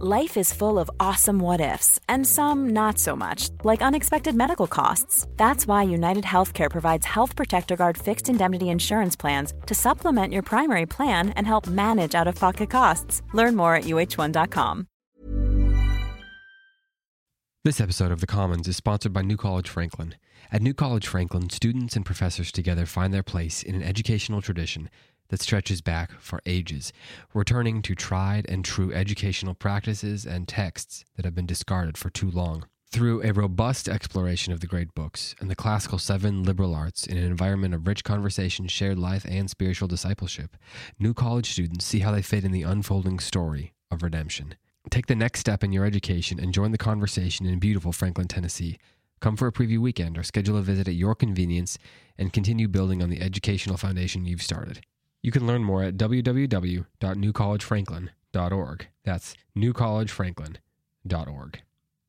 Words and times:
Life 0.00 0.36
is 0.36 0.52
full 0.52 0.80
of 0.80 0.90
awesome 0.98 1.38
what 1.38 1.60
ifs, 1.60 2.00
and 2.08 2.26
some 2.26 2.70
not 2.70 2.98
so 2.98 3.14
much, 3.14 3.50
like 3.62 3.80
unexpected 3.80 4.34
medical 4.34 4.66
costs. 4.66 5.24
That's 5.36 5.68
why 5.68 5.84
United 5.84 6.24
Healthcare 6.24 6.68
provides 6.68 7.06
Health 7.06 7.36
Protector 7.36 7.76
Guard 7.76 7.96
fixed 7.96 8.28
indemnity 8.28 8.70
insurance 8.70 9.14
plans 9.14 9.54
to 9.66 9.74
supplement 9.76 10.32
your 10.32 10.42
primary 10.42 10.84
plan 10.84 11.28
and 11.36 11.46
help 11.46 11.68
manage 11.68 12.16
out 12.16 12.26
of 12.26 12.34
pocket 12.34 12.70
costs. 12.70 13.22
Learn 13.34 13.54
more 13.54 13.76
at 13.76 13.84
uh1.com. 13.84 14.88
This 17.62 17.80
episode 17.80 18.10
of 18.10 18.20
The 18.20 18.26
Commons 18.26 18.66
is 18.66 18.76
sponsored 18.76 19.12
by 19.12 19.22
New 19.22 19.36
College 19.36 19.68
Franklin. 19.68 20.16
At 20.50 20.60
New 20.60 20.74
College 20.74 21.06
Franklin, 21.06 21.50
students 21.50 21.94
and 21.94 22.04
professors 22.04 22.50
together 22.50 22.84
find 22.84 23.14
their 23.14 23.22
place 23.22 23.62
in 23.62 23.76
an 23.76 23.84
educational 23.84 24.42
tradition 24.42 24.90
that 25.34 25.42
stretches 25.42 25.80
back 25.80 26.12
for 26.20 26.40
ages, 26.46 26.92
returning 27.34 27.82
to 27.82 27.96
tried 27.96 28.46
and 28.48 28.64
true 28.64 28.92
educational 28.92 29.52
practices 29.52 30.24
and 30.24 30.46
texts 30.46 31.04
that 31.16 31.24
have 31.24 31.34
been 31.34 31.44
discarded 31.44 31.98
for 31.98 32.08
too 32.08 32.30
long. 32.30 32.66
Through 32.92 33.20
a 33.24 33.32
robust 33.32 33.88
exploration 33.88 34.52
of 34.52 34.60
the 34.60 34.68
great 34.68 34.94
books 34.94 35.34
and 35.40 35.50
the 35.50 35.56
classical 35.56 35.98
seven 35.98 36.44
liberal 36.44 36.72
arts 36.72 37.04
in 37.04 37.16
an 37.16 37.24
environment 37.24 37.74
of 37.74 37.88
rich 37.88 38.04
conversation, 38.04 38.68
shared 38.68 38.96
life, 38.96 39.26
and 39.28 39.50
spiritual 39.50 39.88
discipleship, 39.88 40.56
new 41.00 41.12
college 41.12 41.50
students 41.50 41.84
see 41.84 41.98
how 41.98 42.12
they 42.12 42.22
fit 42.22 42.44
in 42.44 42.52
the 42.52 42.62
unfolding 42.62 43.18
story 43.18 43.74
of 43.90 44.04
redemption. 44.04 44.54
Take 44.88 45.06
the 45.06 45.16
next 45.16 45.40
step 45.40 45.64
in 45.64 45.72
your 45.72 45.84
education 45.84 46.38
and 46.38 46.54
join 46.54 46.70
the 46.70 46.78
conversation 46.78 47.44
in 47.44 47.58
beautiful 47.58 47.90
Franklin, 47.90 48.28
Tennessee. 48.28 48.78
Come 49.20 49.36
for 49.36 49.48
a 49.48 49.52
preview 49.52 49.78
weekend 49.78 50.16
or 50.16 50.22
schedule 50.22 50.58
a 50.58 50.62
visit 50.62 50.86
at 50.86 50.94
your 50.94 51.16
convenience 51.16 51.76
and 52.16 52.32
continue 52.32 52.68
building 52.68 53.02
on 53.02 53.10
the 53.10 53.20
educational 53.20 53.76
foundation 53.76 54.26
you've 54.26 54.40
started. 54.40 54.86
You 55.24 55.32
can 55.32 55.46
learn 55.46 55.64
more 55.64 55.82
at 55.82 55.96
www.newcollegefranklin.org. 55.96 58.88
That's 59.04 59.34
newcollegefranklin.org. 59.56 61.62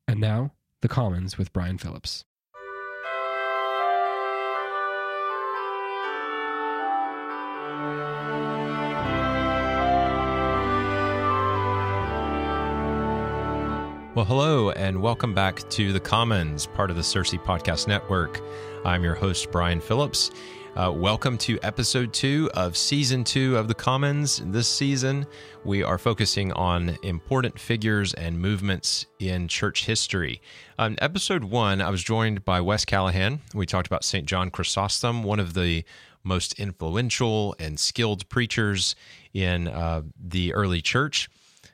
And 0.06 0.20
now, 0.20 0.52
The 0.82 0.88
Commons 0.88 1.38
with 1.38 1.54
Brian 1.54 1.78
Phillips. 1.78 2.26
Well, 14.16 14.24
hello, 14.24 14.70
and 14.70 15.02
welcome 15.02 15.34
back 15.34 15.68
to 15.68 15.92
The 15.92 16.00
Commons, 16.00 16.64
part 16.64 16.88
of 16.88 16.96
the 16.96 17.02
Circe 17.02 17.32
Podcast 17.32 17.86
Network. 17.86 18.40
I'm 18.82 19.04
your 19.04 19.14
host, 19.14 19.52
Brian 19.52 19.78
Phillips. 19.78 20.30
Uh, 20.74 20.90
welcome 20.90 21.36
to 21.36 21.58
episode 21.62 22.14
two 22.14 22.48
of 22.54 22.78
season 22.78 23.24
two 23.24 23.58
of 23.58 23.68
The 23.68 23.74
Commons. 23.74 24.40
This 24.46 24.68
season, 24.68 25.26
we 25.64 25.82
are 25.82 25.98
focusing 25.98 26.50
on 26.54 26.96
important 27.02 27.58
figures 27.58 28.14
and 28.14 28.40
movements 28.40 29.04
in 29.18 29.48
church 29.48 29.84
history. 29.84 30.40
On 30.78 30.96
episode 31.02 31.44
one, 31.44 31.82
I 31.82 31.90
was 31.90 32.02
joined 32.02 32.42
by 32.42 32.62
Wes 32.62 32.86
Callahan. 32.86 33.42
We 33.52 33.66
talked 33.66 33.86
about 33.86 34.02
St. 34.02 34.24
John 34.24 34.50
Chrysostom, 34.50 35.24
one 35.24 35.40
of 35.40 35.52
the 35.52 35.84
most 36.24 36.58
influential 36.58 37.54
and 37.58 37.78
skilled 37.78 38.26
preachers 38.30 38.96
in 39.34 39.68
uh, 39.68 40.04
the 40.18 40.54
early 40.54 40.80
church. 40.80 41.28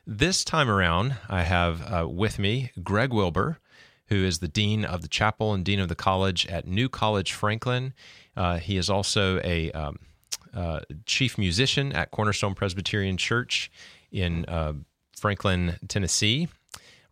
This 0.05 0.43
time 0.43 0.69
around, 0.69 1.15
I 1.29 1.43
have 1.43 1.81
uh, 1.89 2.09
with 2.09 2.37
me 2.37 2.71
Greg 2.83 3.13
Wilbur, 3.13 3.59
who 4.07 4.17
is 4.25 4.39
the 4.39 4.49
Dean 4.49 4.83
of 4.83 5.01
the 5.01 5.07
Chapel 5.07 5.53
and 5.53 5.63
Dean 5.63 5.79
of 5.79 5.87
the 5.87 5.95
College 5.95 6.45
at 6.47 6.67
New 6.67 6.89
College 6.89 7.31
Franklin. 7.31 7.93
Uh, 8.35 8.57
he 8.57 8.75
is 8.75 8.89
also 8.89 9.39
a 9.45 9.71
um, 9.71 9.99
uh, 10.53 10.81
chief 11.05 11.37
musician 11.37 11.93
at 11.93 12.11
Cornerstone 12.11 12.53
Presbyterian 12.53 13.15
Church 13.15 13.71
in 14.11 14.43
uh, 14.49 14.73
Franklin, 15.17 15.77
Tennessee, 15.87 16.49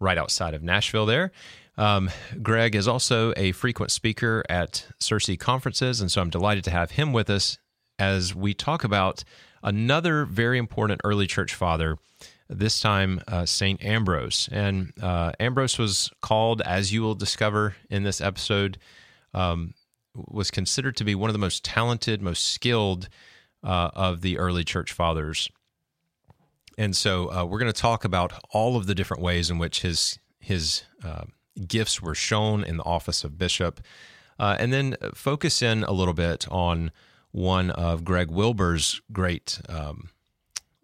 right 0.02 0.18
outside 0.18 0.54
of 0.54 0.62
Nashville 0.62 1.06
there. 1.06 1.32
Um, 1.78 2.10
Greg 2.44 2.76
is 2.76 2.90
also 2.90 3.34
a 3.38 3.54
frequent 3.54 3.92
speaker 3.92 4.44
at 4.50 4.86
Circe 5.00 5.38
conferences, 5.38 6.02
and 6.02 6.12
so 6.12 6.22
I'm 6.22 6.30
delighted 6.30 6.66
to 6.66 6.72
have 6.72 6.92
him 6.92 7.14
with 7.14 7.30
us 7.30 7.58
as 7.98 8.36
we 8.36 8.54
talk 8.54 8.84
about 8.84 9.24
another 9.64 10.26
very 10.26 10.58
important 10.58 11.00
early 11.06 11.26
church 11.26 11.56
father 11.56 11.98
this 12.52 12.80
time 12.80 13.22
uh, 13.28 13.46
St. 13.46 13.84
Ambrose. 13.84 14.50
And 14.52 14.94
uh, 15.02 15.32
Ambrose 15.40 15.78
was 15.78 16.12
called, 16.22 16.62
as 16.62 16.92
you 16.92 17.02
will 17.02 17.16
discover 17.16 17.76
in 17.90 18.04
this 18.04 18.22
episode, 18.22 18.78
um, 19.34 19.74
was 20.14 20.52
considered 20.52 20.98
to 20.98 21.04
be 21.04 21.16
one 21.16 21.30
of 21.30 21.34
the 21.34 21.40
most 21.40 21.64
talented, 21.64 22.22
most 22.22 22.44
skilled 22.44 23.08
uh, 23.64 23.92
of 23.94 24.22
the 24.22 24.38
early 24.38 24.64
church 24.64 24.92
fathers. 24.92 25.50
And 26.78 26.96
so 26.96 27.32
uh, 27.32 27.46
we're 27.46 27.60
going 27.60 27.72
to 27.72 27.82
talk 27.82 28.04
about 28.04 28.34
all 28.52 28.76
of 28.76 28.86
the 28.86 28.96
different 28.96 29.24
ways 29.24 29.50
in 29.50 29.58
which 29.58 29.82
his 29.82 30.20
his 30.40 30.84
uh, 31.04 31.26
gifts 31.68 32.02
were 32.02 32.16
shown 32.16 32.64
in 32.64 32.78
the 32.78 32.84
office 32.84 33.24
of 33.24 33.38
bishop, 33.38 33.80
uh, 34.40 34.56
and 34.58 34.74
then 34.74 34.96
focus 35.14 35.62
in 35.62 35.84
a 35.84 35.92
little 35.92 36.16
bit 36.16 36.48
on 36.50 36.92
one 37.32 37.70
of 37.70 38.04
Greg 38.04 38.32
Wilbur's 38.32 39.02
great 39.12 39.62
um, 39.70 40.10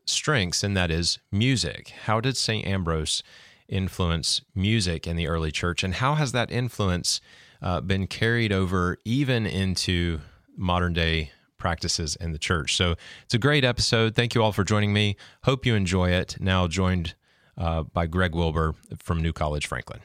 strengths, 0.09 0.63
and 0.63 0.75
that 0.75 0.91
is 0.91 1.19
music. 1.31 1.89
How 2.05 2.19
did 2.19 2.37
St. 2.37 2.65
Ambrose 2.65 3.23
influence 3.67 4.41
music 4.55 5.07
in 5.07 5.15
the 5.15 5.27
early 5.27 5.51
church, 5.51 5.83
and 5.83 5.95
how 5.95 6.15
has 6.15 6.31
that 6.31 6.51
influence 6.51 7.21
uh, 7.61 7.81
been 7.81 8.07
carried 8.07 8.51
over 8.51 8.97
even 9.05 9.45
into 9.45 10.19
modern 10.55 10.93
day 10.93 11.31
practices 11.57 12.15
in 12.15 12.31
the 12.31 12.39
church? 12.39 12.75
So 12.75 12.95
it's 13.25 13.33
a 13.33 13.39
great 13.39 13.63
episode. 13.63 14.15
Thank 14.15 14.35
you 14.35 14.43
all 14.43 14.51
for 14.51 14.63
joining 14.63 14.93
me. 14.93 15.17
Hope 15.43 15.65
you 15.65 15.75
enjoy 15.75 16.09
it. 16.09 16.37
Now 16.39 16.67
joined 16.67 17.15
uh, 17.57 17.83
by 17.83 18.07
Greg 18.07 18.35
Wilbur 18.35 18.75
from 18.97 19.21
New 19.21 19.33
College 19.33 19.67
Franklin. 19.67 20.01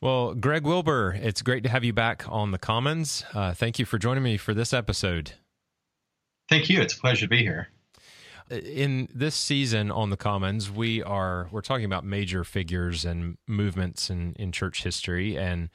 Well, 0.00 0.34
Greg 0.34 0.64
Wilbur, 0.64 1.18
it's 1.20 1.40
great 1.40 1.62
to 1.62 1.70
have 1.70 1.82
you 1.82 1.92
back 1.92 2.24
on 2.28 2.50
the 2.50 2.58
Commons. 2.58 3.24
Uh, 3.32 3.54
thank 3.54 3.78
you 3.78 3.86
for 3.86 3.98
joining 3.98 4.22
me 4.22 4.36
for 4.36 4.52
this 4.52 4.74
episode. 4.74 5.32
Thank 6.48 6.68
you. 6.68 6.80
It's 6.80 6.94
a 6.94 7.00
pleasure 7.00 7.22
to 7.22 7.28
be 7.28 7.38
here 7.38 7.70
in 8.50 9.08
this 9.14 9.34
season 9.34 9.90
on 9.90 10.10
the 10.10 10.16
Commons, 10.16 10.70
we 10.70 11.02
are 11.02 11.48
we're 11.50 11.60
talking 11.60 11.84
about 11.84 12.04
major 12.04 12.44
figures 12.44 13.04
and 13.04 13.38
movements 13.46 14.10
in 14.10 14.34
in 14.34 14.52
church 14.52 14.82
history. 14.82 15.36
And 15.36 15.70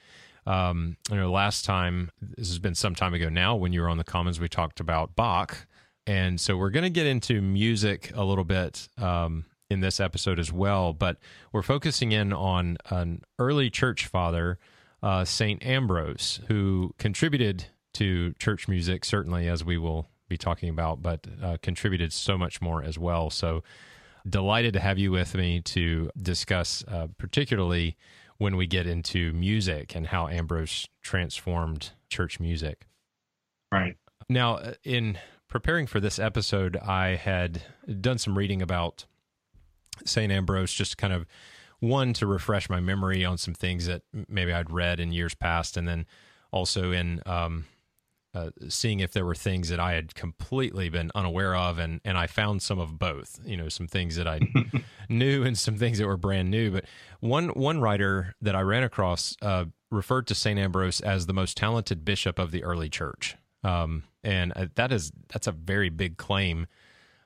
um, 0.46 0.98
you 1.10 1.18
know, 1.18 1.32
last 1.32 1.66
time 1.66 2.12
this 2.20 2.48
has 2.48 2.60
been 2.60 2.76
some 2.76 2.96
time 2.96 3.14
ago 3.14 3.30
now 3.30 3.56
when 3.56 3.74
you 3.74 3.82
were 3.82 3.90
on 3.90 3.98
the 3.98 4.04
Commons, 4.04 4.40
we 4.40 4.50
talked 4.50 4.80
about 4.80 5.16
Bach, 5.16 5.68
and 6.08 6.40
so 6.40 6.58
we're 6.58 6.72
going 6.72 6.84
to 6.84 6.90
get 6.90 7.06
into 7.06 7.42
music 7.42 8.12
a 8.16 8.24
little 8.24 8.44
bit 8.44 8.88
um, 8.98 9.46
in 9.70 9.82
this 9.82 10.00
episode 10.00 10.40
as 10.40 10.52
well. 10.52 10.94
But 10.94 11.18
we're 11.52 11.62
focusing 11.62 12.12
in 12.12 12.34
on 12.34 12.78
an 12.90 13.22
early 13.38 13.70
church 13.70 14.08
father, 14.08 14.58
uh, 15.04 15.26
Saint 15.26 15.64
Ambrose, 15.66 16.40
who 16.48 16.94
contributed 16.98 17.66
to 17.94 18.34
church 18.40 18.68
music, 18.68 19.04
certainly 19.06 19.48
as 19.48 19.64
we 19.64 19.78
will 19.78 20.11
be 20.32 20.38
talking 20.38 20.70
about, 20.70 21.02
but 21.02 21.28
uh, 21.44 21.58
contributed 21.62 22.12
so 22.12 22.38
much 22.38 22.62
more 22.62 22.82
as 22.84 22.98
well. 22.98 23.30
So 23.30 23.64
delighted 24.28 24.74
to 24.74 24.80
have 24.80 24.98
you 24.98 25.12
with 25.12 25.36
me 25.36 25.62
to 25.62 26.10
discuss, 26.20 26.84
uh, 26.88 27.08
particularly 27.18 27.98
when 28.38 28.56
we 28.56 28.66
get 28.66 28.88
into 28.88 29.32
music 29.34 29.96
and 29.96 30.08
how 30.08 30.28
Ambrose 30.28 30.88
transformed 31.02 31.92
church 32.10 32.40
music. 32.40 32.88
Right. 33.72 33.98
Now, 34.30 34.56
uh, 34.56 34.74
in 34.84 35.20
preparing 35.48 35.86
for 35.86 36.00
this 36.00 36.18
episode, 36.18 36.78
I 36.78 37.16
had 37.16 37.62
done 38.00 38.18
some 38.18 38.38
reading 38.38 38.62
about 38.62 39.06
St. 40.06 40.32
Ambrose, 40.32 40.74
just 40.74 40.98
kind 40.98 41.14
of 41.14 41.26
one 41.80 42.14
to 42.14 42.26
refresh 42.26 42.70
my 42.70 42.80
memory 42.80 43.26
on 43.26 43.38
some 43.38 43.54
things 43.54 43.86
that 43.88 44.04
maybe 44.28 44.54
I'd 44.54 44.72
read 44.72 45.00
in 45.00 45.12
years 45.12 45.36
past, 45.36 45.78
and 45.78 45.88
then 45.88 46.06
also 46.52 46.92
in 46.92 47.22
um, 47.26 47.66
uh, 48.34 48.50
seeing 48.70 49.02
if 49.02 49.12
there 49.12 49.26
were 49.26 49.36
things 49.36 49.70
that 49.70 49.80
I 49.80 49.94
had 49.94 50.16
completely 50.16 50.90
been 50.90 51.12
unaware 51.14 51.56
of, 51.56 51.78
and 51.80 52.00
and 52.06 52.18
I 52.18 52.28
found 52.28 52.62
some 52.62 52.80
of 52.80 52.98
both. 52.98 53.40
You 53.46 53.58
know, 53.58 53.70
some 53.70 53.88
things 53.88 54.16
that 54.16 54.28
I 54.28 54.40
knew 55.10 55.44
and 55.44 55.58
some 55.58 55.76
things 55.76 55.98
that 55.98 56.08
were 56.08 56.18
brand 56.18 56.50
new. 56.50 56.72
But 56.72 56.86
one 57.20 57.50
one 57.50 57.82
writer 57.82 58.36
that 58.42 58.56
I 58.56 58.62
ran 58.62 58.84
across 58.84 59.36
uh, 59.42 59.66
referred 59.90 60.28
to 60.28 60.36
Saint 60.36 60.60
Ambrose 60.60 61.02
as 61.02 61.26
the 61.26 61.34
most 61.34 61.58
talented 61.58 62.06
bishop 62.06 62.40
of 62.40 62.52
the 62.52 62.64
early 62.64 62.90
church, 62.90 63.36
um, 63.64 64.04
and 64.24 64.54
uh, 64.56 64.68
that 64.76 64.92
is 64.94 65.12
that's 65.28 65.48
a 65.48 65.52
very 65.52 65.90
big 65.90 66.18
claim. 66.18 66.68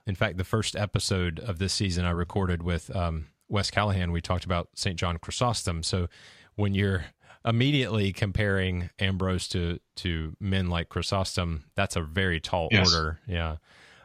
In 0.08 0.16
fact, 0.16 0.38
the 0.38 0.44
first 0.44 0.76
episode 0.76 1.40
of 1.40 1.58
this 1.60 1.74
season 1.74 2.06
I 2.06 2.12
recorded 2.12 2.62
with 2.62 2.96
um, 2.96 3.28
Wes 3.48 3.72
Callahan, 3.72 4.12
we 4.12 4.22
talked 4.22 4.46
about 4.46 4.70
St. 4.76 4.98
John 4.98 5.18
Chrysostom. 5.18 5.84
So 5.84 6.08
when 6.56 6.74
you're 6.74 7.06
immediately 7.46 8.12
comparing 8.12 8.90
Ambrose 9.00 9.48
to 9.50 9.80
to 9.98 10.36
men 10.40 10.70
like 10.70 10.90
Chrysostom, 10.90 11.64
that's 11.76 11.96
a 11.96 12.02
very 12.02 12.40
tall 12.40 12.70
yes. 12.72 12.94
order. 12.94 13.20
Yeah. 13.28 13.58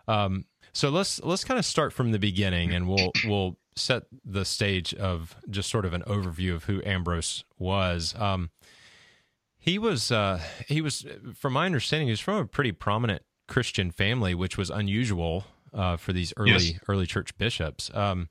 Um, 0.07 0.45
so 0.73 0.91
let's 0.91 1.23
let's 1.23 1.45
kind 1.45 1.59
of 1.59 1.65
start 1.65 1.93
from 1.93 2.13
the 2.13 2.19
beginning, 2.19 2.73
and 2.73 2.89
we'll 2.89 3.13
we'll 3.25 3.57
set 3.77 4.05
the 4.25 4.45
stage 4.45 4.95
of 4.95 5.37
just 5.49 5.71
sort 5.71 5.85
of 5.85 5.93
an 5.95 6.03
overview 6.03 6.55
of 6.55 6.65
who 6.65 6.83
Ambrose 6.85 7.45
was. 7.59 8.15
Um, 8.19 8.51
he 9.59 9.79
was 9.79 10.11
uh, 10.11 10.41
he 10.67 10.81
was, 10.81 11.07
from 11.35 11.53
my 11.53 11.67
understanding, 11.67 12.09
he 12.09 12.13
was 12.13 12.21
from 12.21 12.37
a 12.37 12.47
pretty 12.47 12.73
prominent 12.73 13.23
Christian 13.49 13.91
family, 13.91 14.35
which 14.35 14.57
was 14.57 14.71
unusual 14.71 15.45
uh, 15.75 15.97
for 15.97 16.13
these 16.13 16.33
early 16.37 16.51
yes. 16.51 16.73
early 16.89 17.07
church 17.07 17.37
bishops. 17.37 17.91
Um, 17.95 18.29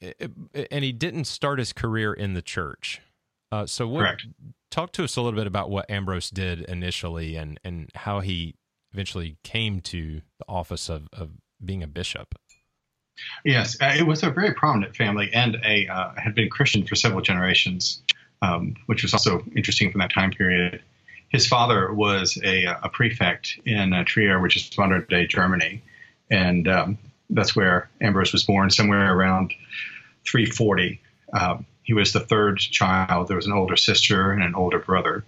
and 0.00 0.82
he 0.82 0.92
didn't 0.92 1.24
start 1.24 1.58
his 1.58 1.74
career 1.74 2.14
in 2.14 2.32
the 2.32 2.40
church. 2.40 3.02
Uh, 3.52 3.66
so, 3.66 3.86
what, 3.88 4.00
Correct. 4.00 4.26
talk 4.70 4.92
to 4.92 5.04
us 5.04 5.16
a 5.16 5.22
little 5.22 5.38
bit 5.38 5.46
about 5.46 5.70
what 5.70 5.90
Ambrose 5.90 6.30
did 6.30 6.60
initially, 6.62 7.36
and 7.36 7.58
and 7.64 7.90
how 7.94 8.20
he 8.20 8.54
eventually 8.92 9.36
came 9.42 9.80
to 9.80 10.20
the 10.38 10.44
office 10.48 10.88
of, 10.88 11.08
of 11.12 11.30
being 11.64 11.82
a 11.82 11.86
bishop. 11.86 12.34
Yes, 13.44 13.76
uh, 13.80 13.94
it 13.96 14.06
was 14.06 14.22
a 14.22 14.30
very 14.30 14.54
prominent 14.54 14.96
family, 14.96 15.30
and 15.32 15.56
a 15.64 15.88
uh, 15.88 16.12
had 16.16 16.34
been 16.34 16.48
Christian 16.48 16.86
for 16.86 16.94
several 16.94 17.20
generations, 17.20 18.02
um, 18.42 18.76
which 18.86 19.02
was 19.02 19.12
also 19.12 19.44
interesting 19.54 19.90
from 19.90 20.00
that 20.00 20.12
time 20.12 20.30
period. 20.30 20.82
His 21.28 21.46
father 21.46 21.92
was 21.92 22.38
a, 22.42 22.64
a 22.64 22.88
prefect 22.88 23.58
in 23.64 23.92
uh, 23.92 24.04
Trier, 24.04 24.40
which 24.40 24.56
is 24.56 24.70
modern 24.76 25.06
day 25.08 25.26
Germany, 25.26 25.82
and 26.30 26.66
um, 26.66 26.98
that's 27.28 27.54
where 27.54 27.88
Ambrose 28.00 28.32
was 28.32 28.44
born, 28.44 28.70
somewhere 28.70 29.14
around 29.14 29.52
340. 30.24 31.00
Um, 31.32 31.66
he 31.82 31.94
was 31.94 32.12
the 32.12 32.20
third 32.20 32.58
child. 32.58 33.28
There 33.28 33.36
was 33.36 33.46
an 33.46 33.52
older 33.52 33.76
sister 33.76 34.32
and 34.32 34.42
an 34.42 34.54
older 34.54 34.78
brother. 34.78 35.24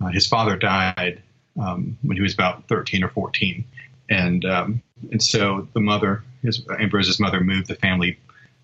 Uh, 0.00 0.08
his 0.08 0.26
father 0.26 0.56
died 0.56 1.22
um, 1.60 1.96
when 2.02 2.16
he 2.16 2.22
was 2.22 2.34
about 2.34 2.68
13 2.68 3.04
or 3.04 3.08
14, 3.08 3.64
and 4.10 4.44
um, 4.44 4.82
and 5.10 5.22
so 5.22 5.68
the 5.74 5.80
mother, 5.80 6.22
his 6.42 6.64
Ambrose's 6.78 7.20
mother, 7.20 7.40
moved 7.40 7.68
the 7.68 7.74
family 7.74 8.18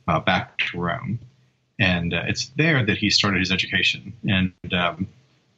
uh, 0.07 0.21
back 0.21 0.59
to 0.59 0.79
Rome, 0.79 1.19
and 1.79 2.15
uh, 2.15 2.23
it's 2.27 2.47
there 2.57 2.85
that 2.85 2.99
he 2.99 3.11
started 3.11 3.41
his 3.41 3.53
education. 3.53 4.13
And 4.29 4.53
um, 4.73 5.09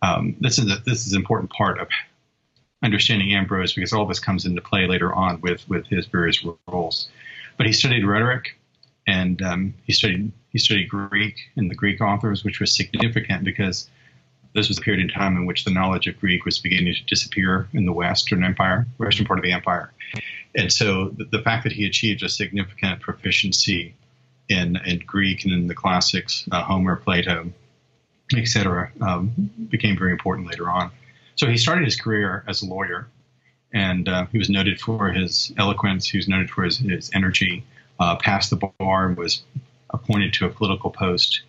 um, 0.03 0.37
this 0.41 0.59
is 0.59 0.71
a, 0.71 0.77
this 0.85 1.07
is 1.07 1.13
an 1.13 1.19
important 1.19 1.51
part 1.51 1.81
of 1.81 1.89
understanding 2.83 3.35
Ambrose 3.35 3.75
because 3.75 3.93
all 3.93 4.07
this 4.07 4.19
comes 4.19 4.47
into 4.47 4.61
play 4.63 4.87
later 4.87 5.13
on 5.13 5.41
with 5.41 5.69
with 5.69 5.87
his 5.87 6.07
various 6.07 6.45
roles. 6.67 7.09
But 7.57 7.67
he 7.67 7.73
studied 7.73 8.07
rhetoric, 8.07 8.59
and 9.07 9.41
um, 9.43 9.75
he 9.85 9.93
studied 9.93 10.33
he 10.51 10.59
studied 10.59 10.89
Greek 10.89 11.37
and 11.57 11.71
the 11.71 11.75
Greek 11.75 12.01
authors, 12.01 12.45
which 12.45 12.61
was 12.61 12.75
significant 12.75 13.45
because 13.45 13.89
this 14.55 14.69
was 14.69 14.79
a 14.79 14.81
period 14.81 15.01
in 15.01 15.09
time 15.09 15.37
in 15.37 15.47
which 15.47 15.65
the 15.65 15.71
knowledge 15.71 16.09
of 16.09 16.19
Greek 16.19 16.45
was 16.45 16.59
beginning 16.59 16.93
to 16.93 17.05
disappear 17.05 17.69
in 17.73 17.87
the 17.87 17.93
Western 17.93 18.43
Empire, 18.43 18.87
Western 18.99 19.27
part 19.27 19.39
of 19.39 19.45
the 19.45 19.53
empire. 19.53 19.93
And 20.57 20.73
so 20.73 21.11
the, 21.11 21.25
the 21.25 21.43
fact 21.43 21.63
that 21.65 21.73
he 21.73 21.87
achieved 21.87 22.23
a 22.25 22.29
significant 22.29 23.01
proficiency 23.01 23.95
in, 24.49 24.77
in 24.85 24.99
Greek 25.07 25.45
and 25.45 25.53
in 25.53 25.69
the 25.69 25.75
classics, 25.75 26.45
uh, 26.51 26.65
Homer, 26.65 26.97
Plato, 26.97 27.53
etc., 28.37 28.91
um, 29.01 29.33
became 29.71 29.97
very 29.97 30.11
important 30.11 30.49
later 30.49 30.69
on. 30.69 30.91
So 31.37 31.47
he 31.47 31.57
started 31.57 31.85
his 31.85 31.99
career 31.99 32.45
as 32.49 32.63
a 32.63 32.67
lawyer, 32.67 33.07
and 33.73 34.09
uh, 34.09 34.27
he 34.27 34.39
was 34.39 34.51
noted 34.51 34.81
for 34.81 35.11
his 35.11 35.53
eloquence. 35.57 36.09
He 36.09 36.19
was 36.19 36.27
noted 36.27 36.51
for 36.51 36.65
his, 36.65 36.79
his 36.79 37.11
energy. 37.15 37.65
Uh, 38.01 38.17
passed 38.17 38.49
the 38.49 38.57
bar 38.57 39.07
and 39.07 39.17
was 39.17 39.43
appointed 39.93 40.33
to 40.35 40.47
a 40.47 40.49
political 40.49 40.91
post 40.91 41.43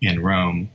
in 0.00 0.22
Rome. 0.22 0.70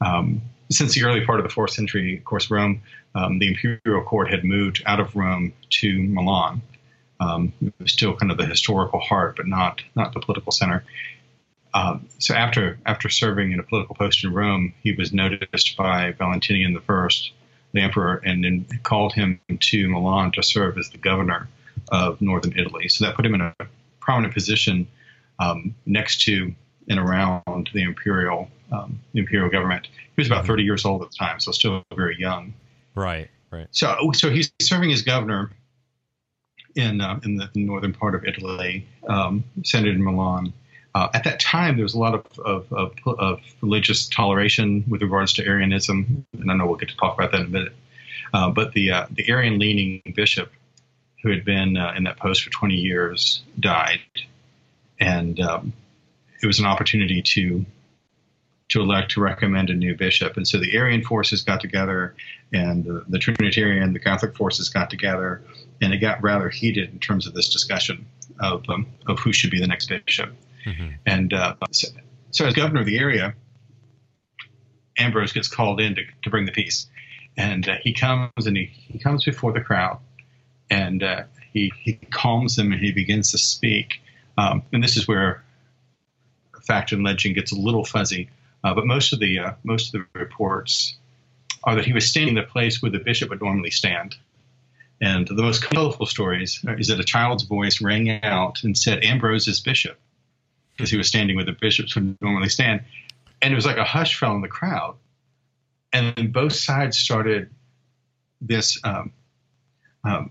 Um, 0.00 0.42
since 0.70 0.94
the 0.94 1.04
early 1.04 1.24
part 1.24 1.40
of 1.40 1.44
the 1.44 1.52
fourth 1.52 1.72
century, 1.72 2.16
of 2.16 2.24
course, 2.24 2.50
Rome, 2.50 2.82
um, 3.14 3.38
the 3.38 3.48
imperial 3.48 4.02
court 4.04 4.30
had 4.30 4.44
moved 4.44 4.82
out 4.86 5.00
of 5.00 5.16
Rome 5.16 5.52
to 5.70 6.02
Milan. 6.02 6.62
Um, 7.18 7.52
it 7.60 7.74
was 7.78 7.92
still 7.92 8.16
kind 8.16 8.30
of 8.30 8.38
the 8.38 8.46
historical 8.46 9.00
heart, 9.00 9.36
but 9.36 9.46
not 9.46 9.82
not 9.94 10.14
the 10.14 10.20
political 10.20 10.52
center. 10.52 10.84
Um, 11.74 12.08
so 12.18 12.34
after 12.34 12.78
after 12.86 13.08
serving 13.08 13.52
in 13.52 13.60
a 13.60 13.62
political 13.62 13.94
post 13.94 14.24
in 14.24 14.32
Rome, 14.32 14.72
he 14.82 14.92
was 14.92 15.12
noticed 15.12 15.76
by 15.76 16.12
Valentinian 16.12 16.76
I 16.76 17.08
the 17.72 17.80
emperor, 17.80 18.20
and 18.24 18.42
then 18.42 18.66
called 18.82 19.12
him 19.12 19.40
to 19.48 19.88
Milan 19.88 20.32
to 20.32 20.42
serve 20.42 20.78
as 20.78 20.90
the 20.90 20.98
governor 20.98 21.48
of 21.92 22.20
northern 22.20 22.58
Italy. 22.58 22.88
So 22.88 23.04
that 23.04 23.14
put 23.14 23.26
him 23.26 23.34
in 23.34 23.40
a 23.40 23.54
prominent 24.00 24.34
position 24.34 24.88
um, 25.40 25.74
next 25.86 26.22
to 26.22 26.54
and 26.88 26.98
around 26.98 27.70
the 27.72 27.82
imperial 27.82 28.48
um, 28.72 29.00
imperial 29.14 29.50
government. 29.50 29.86
He 29.86 30.00
was 30.16 30.26
about 30.26 30.40
mm-hmm. 30.40 30.52
30 30.52 30.62
years 30.62 30.84
old 30.84 31.02
at 31.02 31.10
the 31.10 31.16
time, 31.16 31.40
so 31.40 31.50
still 31.52 31.82
very 31.94 32.18
young. 32.18 32.54
Right, 32.94 33.28
right. 33.50 33.66
So, 33.70 34.12
so 34.12 34.30
he's 34.30 34.52
serving 34.60 34.92
as 34.92 35.02
governor 35.02 35.50
in 36.76 37.00
uh, 37.00 37.20
in 37.24 37.36
the 37.36 37.48
northern 37.54 37.92
part 37.92 38.14
of 38.14 38.24
Italy, 38.24 38.86
um, 39.08 39.44
centered 39.64 39.94
in 39.94 40.04
Milan. 40.04 40.52
Uh, 40.94 41.08
at 41.14 41.22
that 41.24 41.38
time, 41.38 41.76
there 41.76 41.84
was 41.84 41.94
a 41.94 41.98
lot 41.98 42.14
of, 42.14 42.38
of, 42.40 42.72
of, 42.72 42.92
of, 43.06 43.40
religious 43.60 44.08
toleration 44.08 44.84
with 44.88 45.00
regards 45.02 45.32
to 45.32 45.46
Arianism, 45.46 46.26
and 46.32 46.50
I 46.50 46.54
know 46.54 46.66
we'll 46.66 46.76
get 46.76 46.88
to 46.88 46.96
talk 46.96 47.14
about 47.14 47.30
that 47.30 47.42
in 47.42 47.46
a 47.46 47.50
minute. 47.50 47.72
Uh, 48.34 48.50
but 48.50 48.72
the 48.72 48.90
uh, 48.90 49.06
the 49.10 49.28
Arian-leaning 49.28 50.02
bishop, 50.16 50.50
who 51.22 51.30
had 51.30 51.44
been 51.44 51.76
uh, 51.76 51.94
in 51.96 52.04
that 52.04 52.16
post 52.16 52.42
for 52.42 52.50
20 52.50 52.74
years, 52.74 53.42
died, 53.60 54.00
and 55.00 55.40
um, 55.40 55.72
it 56.42 56.46
was 56.46 56.58
an 56.58 56.66
opportunity 56.66 57.22
to 57.22 57.64
to 58.70 58.80
elect 58.80 59.10
to 59.10 59.20
recommend 59.20 59.68
a 59.68 59.74
new 59.74 59.96
bishop. 59.96 60.36
And 60.36 60.46
so 60.46 60.56
the 60.58 60.76
Arian 60.76 61.02
forces 61.02 61.42
got 61.42 61.60
together, 61.60 62.14
and 62.52 62.84
the, 62.84 63.04
the 63.08 63.18
Trinitarian, 63.18 63.92
the 63.92 63.98
Catholic 63.98 64.36
forces 64.36 64.68
got 64.68 64.90
together, 64.90 65.42
and 65.80 65.92
it 65.92 65.98
got 65.98 66.22
rather 66.22 66.48
heated 66.48 66.90
in 66.92 67.00
terms 67.00 67.26
of 67.26 67.34
this 67.34 67.48
discussion 67.48 68.06
of 68.38 68.68
um, 68.68 68.86
of 69.08 69.18
who 69.18 69.32
should 69.32 69.50
be 69.50 69.60
the 69.60 69.66
next 69.66 69.88
bishop. 69.88 70.32
Mm-hmm. 70.64 70.88
And 71.06 71.32
uh, 71.32 71.54
so, 71.72 71.88
so, 72.30 72.46
as 72.46 72.54
governor 72.54 72.80
of 72.80 72.86
the 72.86 72.98
area, 72.98 73.34
Ambrose 74.98 75.32
gets 75.32 75.48
called 75.48 75.80
in 75.80 75.96
to, 75.96 76.02
to 76.22 76.30
bring 76.30 76.46
the 76.46 76.52
peace, 76.52 76.86
and 77.36 77.68
uh, 77.68 77.76
he 77.82 77.92
comes 77.92 78.46
and 78.46 78.56
he, 78.56 78.66
he 78.66 78.98
comes 78.98 79.24
before 79.24 79.52
the 79.52 79.60
crowd, 79.60 79.98
and 80.70 81.02
uh, 81.02 81.22
he 81.52 81.72
he 81.80 81.94
calms 81.94 82.54
them 82.54 82.72
and 82.72 82.80
he 82.80 82.92
begins 82.92 83.32
to 83.32 83.38
speak. 83.38 84.00
Um, 84.40 84.62
and 84.72 84.82
this 84.82 84.96
is 84.96 85.06
where 85.06 85.44
fact 86.66 86.92
and 86.92 87.04
legend 87.04 87.34
gets 87.34 87.52
a 87.52 87.56
little 87.56 87.84
fuzzy, 87.84 88.30
uh, 88.64 88.74
but 88.74 88.86
most 88.86 89.12
of 89.12 89.20
the 89.20 89.38
uh, 89.38 89.52
most 89.64 89.94
of 89.94 90.00
the 90.00 90.18
reports 90.18 90.96
are 91.64 91.74
that 91.74 91.84
he 91.84 91.92
was 91.92 92.08
standing 92.08 92.36
in 92.36 92.42
the 92.42 92.48
place 92.48 92.80
where 92.80 92.90
the 92.90 92.98
bishop 92.98 93.28
would 93.28 93.42
normally 93.42 93.70
stand. 93.70 94.16
And 95.02 95.26
the 95.28 95.42
most 95.42 95.62
colorful 95.62 96.06
stories 96.06 96.64
is 96.78 96.88
that 96.88 97.00
a 97.00 97.04
child's 97.04 97.42
voice 97.44 97.80
rang 97.80 98.22
out 98.22 98.62
and 98.64 98.76
said, 98.76 99.04
Ambrose 99.04 99.48
is 99.48 99.60
bishop 99.60 99.98
because 100.72 100.90
he 100.90 100.96
was 100.96 101.08
standing 101.08 101.36
where 101.36 101.44
the 101.44 101.52
bishops 101.52 101.94
would 101.94 102.16
normally 102.20 102.48
stand. 102.48 102.82
And 103.42 103.52
it 103.52 103.56
was 103.56 103.66
like 103.66 103.78
a 103.78 103.84
hush 103.84 104.18
fell 104.18 104.34
in 104.34 104.42
the 104.42 104.48
crowd. 104.48 104.96
And 105.92 106.14
then 106.16 106.32
both 106.32 106.52
sides 106.52 106.98
started 106.98 107.50
this 108.40 108.78
um, 108.84 109.12
um, 110.04 110.30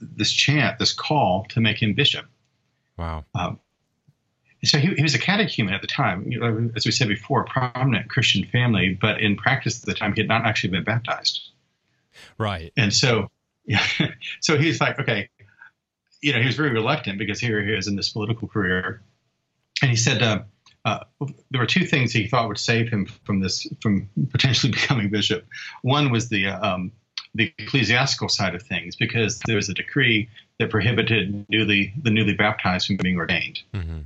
this 0.00 0.32
chant, 0.32 0.78
this 0.78 0.92
call 0.92 1.46
to 1.50 1.60
make 1.60 1.82
him 1.82 1.94
bishop. 1.94 2.26
Wow. 2.96 3.24
Um, 3.34 3.58
so 4.64 4.78
he, 4.78 4.94
he, 4.94 5.02
was 5.02 5.14
a 5.14 5.18
catechumen 5.18 5.74
at 5.74 5.80
the 5.80 5.88
time, 5.88 6.72
as 6.76 6.84
we 6.86 6.92
said 6.92 7.08
before, 7.08 7.42
a 7.42 7.44
prominent 7.44 8.08
Christian 8.08 8.44
family, 8.44 8.96
but 9.00 9.20
in 9.20 9.36
practice 9.36 9.80
at 9.80 9.86
the 9.86 9.94
time, 9.94 10.14
he 10.14 10.20
had 10.20 10.28
not 10.28 10.44
actually 10.44 10.70
been 10.70 10.84
baptized. 10.84 11.50
Right. 12.38 12.72
And 12.76 12.94
so, 12.94 13.28
yeah, 13.64 13.84
so 14.40 14.56
he's 14.56 14.80
like, 14.80 15.00
okay, 15.00 15.28
you 16.20 16.32
know, 16.32 16.38
he 16.38 16.46
was 16.46 16.56
very 16.56 16.70
reluctant 16.70 17.18
because 17.18 17.40
here 17.40 17.62
he 17.62 17.72
is 17.72 17.88
in 17.88 17.96
this 17.96 18.10
political 18.10 18.46
career, 18.46 19.02
and 19.80 19.90
he 19.90 19.96
said 19.96 20.22
uh, 20.22 20.42
uh, 20.84 21.00
there 21.50 21.60
were 21.60 21.66
two 21.66 21.84
things 21.84 22.12
he 22.12 22.28
thought 22.28 22.48
would 22.48 22.58
save 22.58 22.88
him 22.88 23.06
from 23.24 23.40
this, 23.40 23.66
from 23.80 24.08
potentially 24.30 24.72
becoming 24.72 25.10
bishop. 25.10 25.44
One 25.82 26.10
was 26.10 26.28
the 26.28 26.46
uh, 26.46 26.74
um, 26.74 26.92
the 27.34 27.52
ecclesiastical 27.58 28.28
side 28.28 28.54
of 28.54 28.62
things, 28.62 28.94
because 28.94 29.40
there 29.46 29.56
was 29.56 29.68
a 29.68 29.74
decree 29.74 30.28
that 30.62 30.70
prohibited 30.70 31.46
newly 31.48 31.92
the 32.02 32.10
newly 32.10 32.34
baptized 32.34 32.86
from 32.86 32.96
being 32.96 33.16
ordained. 33.16 33.60
Mm-hmm. 33.74 33.98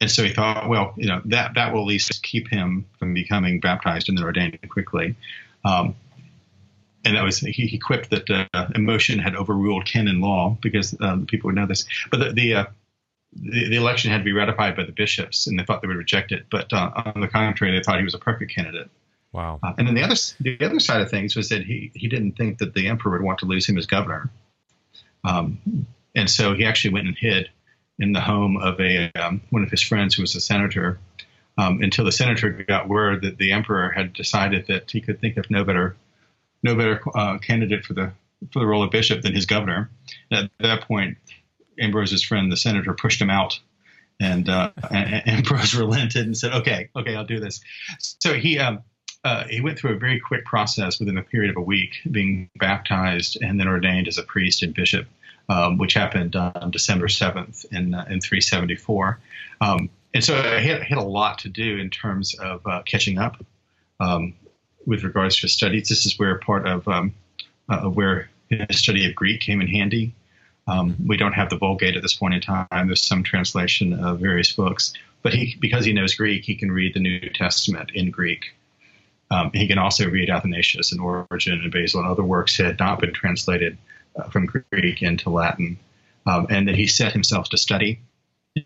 And 0.00 0.10
so 0.10 0.22
he 0.22 0.32
thought, 0.32 0.68
well, 0.68 0.94
you 0.96 1.08
know, 1.08 1.20
that 1.26 1.54
that 1.54 1.72
will 1.72 1.80
at 1.80 1.86
least 1.86 2.22
keep 2.22 2.48
him 2.48 2.86
from 2.98 3.14
becoming 3.14 3.60
baptized 3.60 4.08
and 4.08 4.16
then 4.16 4.24
ordained 4.24 4.58
quickly. 4.70 5.16
Um, 5.64 5.96
and 7.04 7.16
that 7.16 7.24
was 7.24 7.40
he, 7.40 7.66
he 7.66 7.78
quipped 7.78 8.10
that 8.10 8.30
uh, 8.30 8.68
emotion 8.74 9.18
had 9.18 9.34
overruled 9.34 9.86
canon 9.86 10.20
law 10.20 10.56
because 10.60 10.96
um, 11.00 11.26
people 11.26 11.48
would 11.48 11.56
know 11.56 11.66
this. 11.66 11.84
But 12.10 12.18
the 12.18 12.32
the, 12.32 12.54
uh, 12.54 12.64
the, 13.32 13.68
the 13.70 13.76
election 13.76 14.10
had 14.10 14.18
to 14.18 14.24
be 14.24 14.32
ratified 14.32 14.76
by 14.76 14.84
the 14.84 14.92
bishops, 14.92 15.46
and 15.46 15.58
they 15.58 15.64
thought 15.64 15.82
they 15.82 15.88
would 15.88 15.96
reject 15.96 16.30
it. 16.32 16.46
But 16.50 16.72
uh, 16.72 16.90
on 17.14 17.20
the 17.20 17.28
contrary, 17.28 17.76
they 17.76 17.82
thought 17.82 17.98
he 17.98 18.04
was 18.04 18.14
a 18.14 18.18
perfect 18.18 18.54
candidate. 18.54 18.88
Wow. 19.32 19.58
Uh, 19.62 19.72
and 19.78 19.86
then 19.86 19.94
the 19.94 20.02
other 20.02 20.16
the 20.40 20.64
other 20.64 20.80
side 20.80 21.00
of 21.00 21.10
things 21.10 21.34
was 21.34 21.48
that 21.48 21.64
he 21.64 21.90
he 21.94 22.08
didn't 22.08 22.32
think 22.32 22.58
that 22.58 22.74
the 22.74 22.86
emperor 22.86 23.12
would 23.12 23.22
want 23.22 23.40
to 23.40 23.46
lose 23.46 23.68
him 23.68 23.76
as 23.78 23.86
governor, 23.86 24.30
um, 25.24 25.86
and 26.14 26.28
so 26.28 26.54
he 26.54 26.64
actually 26.64 26.94
went 26.94 27.06
and 27.06 27.16
hid 27.16 27.48
in 27.98 28.12
the 28.12 28.20
home 28.20 28.56
of 28.56 28.80
a 28.80 29.10
um, 29.12 29.40
one 29.50 29.62
of 29.62 29.70
his 29.70 29.82
friends 29.82 30.14
who 30.14 30.22
was 30.22 30.34
a 30.34 30.40
senator 30.40 30.98
um, 31.56 31.82
until 31.82 32.04
the 32.04 32.12
senator 32.12 32.50
got 32.50 32.88
word 32.88 33.22
that 33.22 33.38
the 33.38 33.52
emperor 33.52 33.90
had 33.90 34.12
decided 34.12 34.66
that 34.68 34.90
he 34.90 35.00
could 35.00 35.20
think 35.20 35.36
of 35.36 35.50
no 35.50 35.64
better 35.64 35.96
no 36.62 36.74
better 36.74 37.00
uh, 37.14 37.38
candidate 37.38 37.84
for 37.84 37.94
the 37.94 38.12
for 38.52 38.60
the 38.60 38.66
role 38.66 38.82
of 38.82 38.90
bishop 38.90 39.22
than 39.22 39.34
his 39.34 39.46
governor. 39.46 39.90
At 40.30 40.50
that 40.60 40.82
point, 40.82 41.18
Ambrose's 41.78 42.22
friend, 42.22 42.50
the 42.50 42.56
senator, 42.56 42.94
pushed 42.94 43.20
him 43.20 43.30
out, 43.30 43.58
and, 44.20 44.48
uh, 44.48 44.70
and 44.90 45.22
Ambrose 45.28 45.74
relented 45.74 46.26
and 46.26 46.36
said, 46.36 46.52
"Okay, 46.52 46.90
okay, 46.96 47.14
I'll 47.14 47.24
do 47.24 47.40
this." 47.40 47.60
So 47.98 48.34
he 48.34 48.58
um, 48.58 48.82
uh, 49.24 49.44
he 49.44 49.60
went 49.60 49.78
through 49.78 49.94
a 49.94 49.98
very 49.98 50.20
quick 50.20 50.44
process 50.44 50.98
within 50.98 51.18
a 51.18 51.22
period 51.22 51.50
of 51.50 51.56
a 51.56 51.62
week, 51.62 51.96
being 52.10 52.48
baptized 52.56 53.38
and 53.42 53.58
then 53.58 53.66
ordained 53.66 54.08
as 54.08 54.18
a 54.18 54.22
priest 54.22 54.62
and 54.62 54.74
bishop, 54.74 55.06
um, 55.48 55.78
which 55.78 55.94
happened 55.94 56.36
on 56.36 56.70
December 56.70 57.08
seventh 57.08 57.64
in 57.72 57.94
uh, 57.94 58.04
in 58.08 58.20
374. 58.20 59.18
Um, 59.60 59.90
and 60.14 60.24
so 60.24 60.34
he 60.58 60.68
had, 60.68 60.82
had, 60.82 60.98
a 60.98 61.02
lot 61.02 61.38
to 61.38 61.48
do 61.48 61.78
in 61.78 61.90
terms 61.90 62.34
of 62.38 62.66
uh, 62.66 62.82
catching 62.82 63.18
up 63.18 63.44
um, 64.00 64.34
with 64.86 65.02
regards 65.02 65.36
to 65.36 65.42
his 65.42 65.52
studies. 65.52 65.88
This 65.88 66.06
is 66.06 66.18
where 66.18 66.38
part 66.38 66.66
of 66.66 66.86
um, 66.86 67.12
uh, 67.68 67.88
where 67.88 68.30
his 68.48 68.78
study 68.78 69.06
of 69.08 69.14
Greek 69.14 69.40
came 69.40 69.60
in 69.60 69.66
handy. 69.66 70.14
Um, 70.68 70.96
we 71.06 71.16
don't 71.16 71.32
have 71.32 71.50
the 71.50 71.56
Vulgate 71.56 71.96
at 71.96 72.02
this 72.02 72.14
point 72.14 72.34
in 72.34 72.40
time. 72.40 72.66
There's 72.86 73.02
some 73.02 73.22
translation 73.22 73.92
of 73.94 74.20
various 74.20 74.52
books, 74.52 74.92
but 75.22 75.32
he, 75.32 75.56
because 75.58 75.84
he 75.84 75.92
knows 75.92 76.14
Greek, 76.14 76.44
he 76.44 76.54
can 76.54 76.70
read 76.70 76.94
the 76.94 77.00
New 77.00 77.20
Testament 77.30 77.90
in 77.94 78.10
Greek. 78.10 78.54
Um, 79.30 79.50
he 79.52 79.68
can 79.68 79.78
also 79.78 80.08
read 80.08 80.30
Athanasius 80.30 80.92
and 80.92 81.00
Origen 81.00 81.60
and 81.60 81.72
Basil 81.72 82.00
and 82.00 82.08
other 82.08 82.22
works 82.22 82.56
that 82.56 82.66
had 82.66 82.78
not 82.78 83.00
been 83.00 83.12
translated 83.12 83.76
uh, 84.16 84.24
from 84.24 84.46
Greek 84.46 85.02
into 85.02 85.30
Latin. 85.30 85.78
Um, 86.26 86.46
and 86.50 86.66
then 86.66 86.74
he 86.74 86.86
set 86.86 87.12
himself 87.12 87.50
to 87.50 87.58
study 87.58 88.00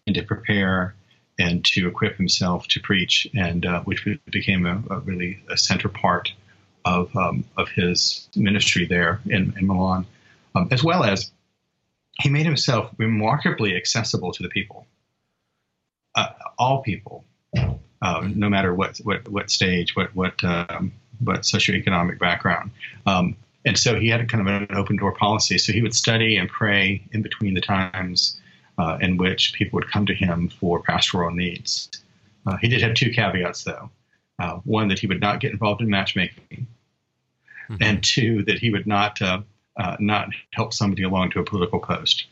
and 0.06 0.14
to 0.14 0.22
prepare 0.22 0.94
and 1.38 1.64
to 1.64 1.88
equip 1.88 2.16
himself 2.16 2.68
to 2.68 2.80
preach, 2.80 3.26
and 3.34 3.64
uh, 3.64 3.80
which 3.82 4.06
became 4.30 4.66
a, 4.66 4.82
a, 4.90 5.00
really 5.00 5.42
a 5.48 5.56
center 5.56 5.88
part 5.88 6.32
of 6.84 7.14
um, 7.16 7.44
of 7.56 7.68
his 7.70 8.28
ministry 8.36 8.86
there 8.86 9.20
in, 9.26 9.54
in 9.56 9.66
Milan, 9.66 10.06
um, 10.54 10.68
as 10.70 10.84
well 10.84 11.04
as 11.04 11.30
he 12.20 12.28
made 12.28 12.44
himself 12.44 12.90
remarkably 12.98 13.76
accessible 13.76 14.32
to 14.32 14.42
the 14.42 14.48
people, 14.48 14.86
uh, 16.14 16.28
all 16.58 16.82
people, 16.82 17.24
uh, 18.02 18.28
no 18.34 18.50
matter 18.50 18.74
what 18.74 18.98
what 18.98 19.26
what 19.28 19.50
stage, 19.50 19.96
what 19.96 20.14
what 20.14 20.42
um, 20.44 20.92
what 21.24 21.42
socioeconomic 21.42 22.18
background. 22.18 22.70
Um, 23.06 23.36
and 23.64 23.78
so 23.78 23.98
he 23.98 24.08
had 24.08 24.28
kind 24.28 24.46
of 24.46 24.52
an 24.52 24.76
open 24.76 24.96
door 24.96 25.12
policy. 25.12 25.56
So 25.56 25.72
he 25.72 25.82
would 25.82 25.94
study 25.94 26.36
and 26.36 26.48
pray 26.48 27.02
in 27.12 27.22
between 27.22 27.54
the 27.54 27.60
times 27.60 28.40
uh, 28.76 28.98
in 29.00 29.16
which 29.16 29.52
people 29.52 29.76
would 29.76 29.90
come 29.90 30.06
to 30.06 30.14
him 30.14 30.48
for 30.48 30.82
pastoral 30.82 31.30
needs. 31.30 31.88
Uh, 32.44 32.56
he 32.56 32.68
did 32.68 32.82
have 32.82 32.94
two 32.94 33.10
caveats, 33.10 33.62
though. 33.62 33.90
Uh, 34.38 34.56
one, 34.64 34.88
that 34.88 34.98
he 34.98 35.06
would 35.06 35.20
not 35.20 35.38
get 35.38 35.52
involved 35.52 35.80
in 35.80 35.88
matchmaking, 35.88 36.66
mm-hmm. 37.70 37.76
and 37.80 38.02
two, 38.02 38.42
that 38.44 38.58
he 38.58 38.70
would 38.70 38.86
not 38.86 39.22
uh, 39.22 39.42
uh, 39.76 39.96
not 40.00 40.30
help 40.52 40.72
somebody 40.72 41.04
along 41.04 41.30
to 41.30 41.38
a 41.38 41.44
political 41.44 41.78
post. 41.78 42.26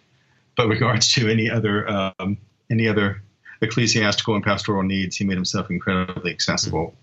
But 0.56 0.66
regards 0.66 1.12
to 1.12 1.28
any 1.28 1.48
other 1.48 1.88
um, 1.88 2.38
any 2.68 2.88
other 2.88 3.22
ecclesiastical 3.62 4.34
and 4.34 4.44
pastoral 4.44 4.82
needs, 4.82 5.16
he 5.16 5.24
made 5.24 5.36
himself 5.36 5.70
incredibly 5.70 6.30
accessible 6.30 6.94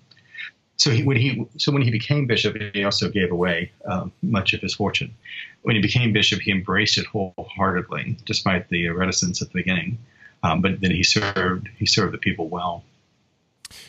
so 0.78 0.92
he, 0.92 1.04
when 1.04 1.18
he 1.18 1.46
so 1.58 1.72
when 1.72 1.82
he 1.82 1.90
became 1.90 2.28
bishop, 2.28 2.56
he 2.74 2.84
also 2.84 3.10
gave 3.10 3.32
away 3.32 3.72
um, 3.86 4.12
much 4.22 4.54
of 4.54 4.62
his 4.62 4.76
fortune. 4.76 5.14
When 5.64 5.76
he 5.76 5.82
became 5.82 6.14
bishop, 6.14 6.40
he 6.40 6.52
embraced 6.52 7.00
it 7.00 7.08
wholeheartedly, 7.08 8.18
despite 8.26 8.70
the 8.70 8.90
reticence 8.90 9.42
at 9.42 9.50
the 9.50 9.56
beginning. 9.56 9.98
Um, 10.44 10.62
but 10.62 10.80
then 10.80 10.92
he 10.92 11.04
served 11.04 11.68
he 11.78 11.88
served 11.88 12.14
the 12.14 12.20
people 12.20 12.48
well. 12.48 12.84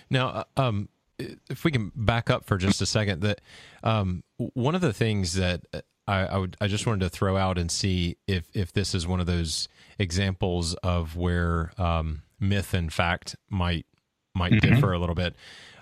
Now, 0.08 0.28
uh, 0.56 0.60
um, 0.60 0.88
if 1.18 1.62
we 1.62 1.70
can 1.70 1.92
back 1.94 2.30
up 2.30 2.46
for 2.46 2.56
just 2.56 2.80
a 2.80 2.86
second, 2.86 3.20
that 3.20 3.42
um, 3.84 4.24
one 4.38 4.74
of 4.74 4.80
the 4.80 4.94
things 4.94 5.34
that 5.34 5.66
I, 6.06 6.20
I, 6.20 6.38
would 6.38 6.56
I 6.58 6.68
just 6.68 6.86
wanted 6.86 7.00
to 7.00 7.10
throw 7.10 7.36
out 7.36 7.58
and 7.58 7.70
see 7.70 8.16
if 8.26 8.48
if 8.54 8.72
this 8.72 8.94
is 8.94 9.06
one 9.06 9.20
of 9.20 9.26
those 9.26 9.68
examples 9.98 10.72
of 10.76 11.16
where 11.16 11.72
um, 11.76 12.22
myth 12.40 12.74
and 12.74 12.92
fact 12.92 13.36
might 13.48 13.86
might 14.34 14.52
mm-hmm. 14.52 14.74
differ 14.74 14.92
a 14.92 14.98
little 14.98 15.14
bit. 15.14 15.34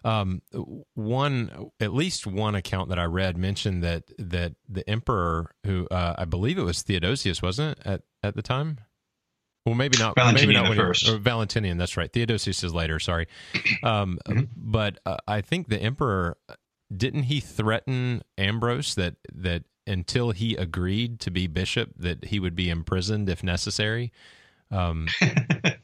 Um, 0.04 0.40
one, 0.94 1.70
at 1.80 1.92
least 1.92 2.26
one 2.26 2.54
account 2.54 2.90
that 2.90 2.98
I 2.98 3.04
read 3.04 3.36
mentioned 3.36 3.82
that 3.82 4.04
that 4.18 4.54
the 4.68 4.88
emperor, 4.88 5.52
who 5.64 5.86
uh, 5.90 6.14
I 6.16 6.25
believe 6.25 6.58
it 6.58 6.62
was 6.62 6.82
Theodosius, 6.82 7.42
wasn't 7.42 7.78
it 7.78 7.86
at 7.86 8.02
at 8.22 8.36
the 8.36 8.42
time? 8.42 8.78
Well, 9.64 9.75
maybe 9.75 9.98
not. 9.98 10.14
Valentinian 10.14 10.62
maybe 10.62 10.68
not 10.68 10.76
first. 10.76 11.08
He, 11.08 11.18
Valentinian, 11.18 11.76
that's 11.76 11.96
right. 11.96 12.12
Theodosius 12.12 12.62
is 12.62 12.72
later. 12.72 13.00
Sorry, 13.00 13.26
um, 13.82 14.20
mm-hmm. 14.28 14.44
but 14.56 15.00
uh, 15.04 15.16
I 15.26 15.40
think 15.40 15.68
the 15.68 15.78
emperor 15.78 16.36
didn't 16.96 17.25
he 17.25 17.40
threaten 17.40 18.22
Ambrose 18.38 18.94
that 18.94 19.16
that 19.34 19.64
until 19.88 20.30
he 20.30 20.54
agreed 20.54 21.18
to 21.20 21.30
be 21.30 21.48
bishop 21.48 21.90
that 21.96 22.26
he 22.26 22.38
would 22.38 22.54
be 22.54 22.70
imprisoned 22.70 23.28
if 23.28 23.42
necessary. 23.42 24.12
Um, 24.70 25.08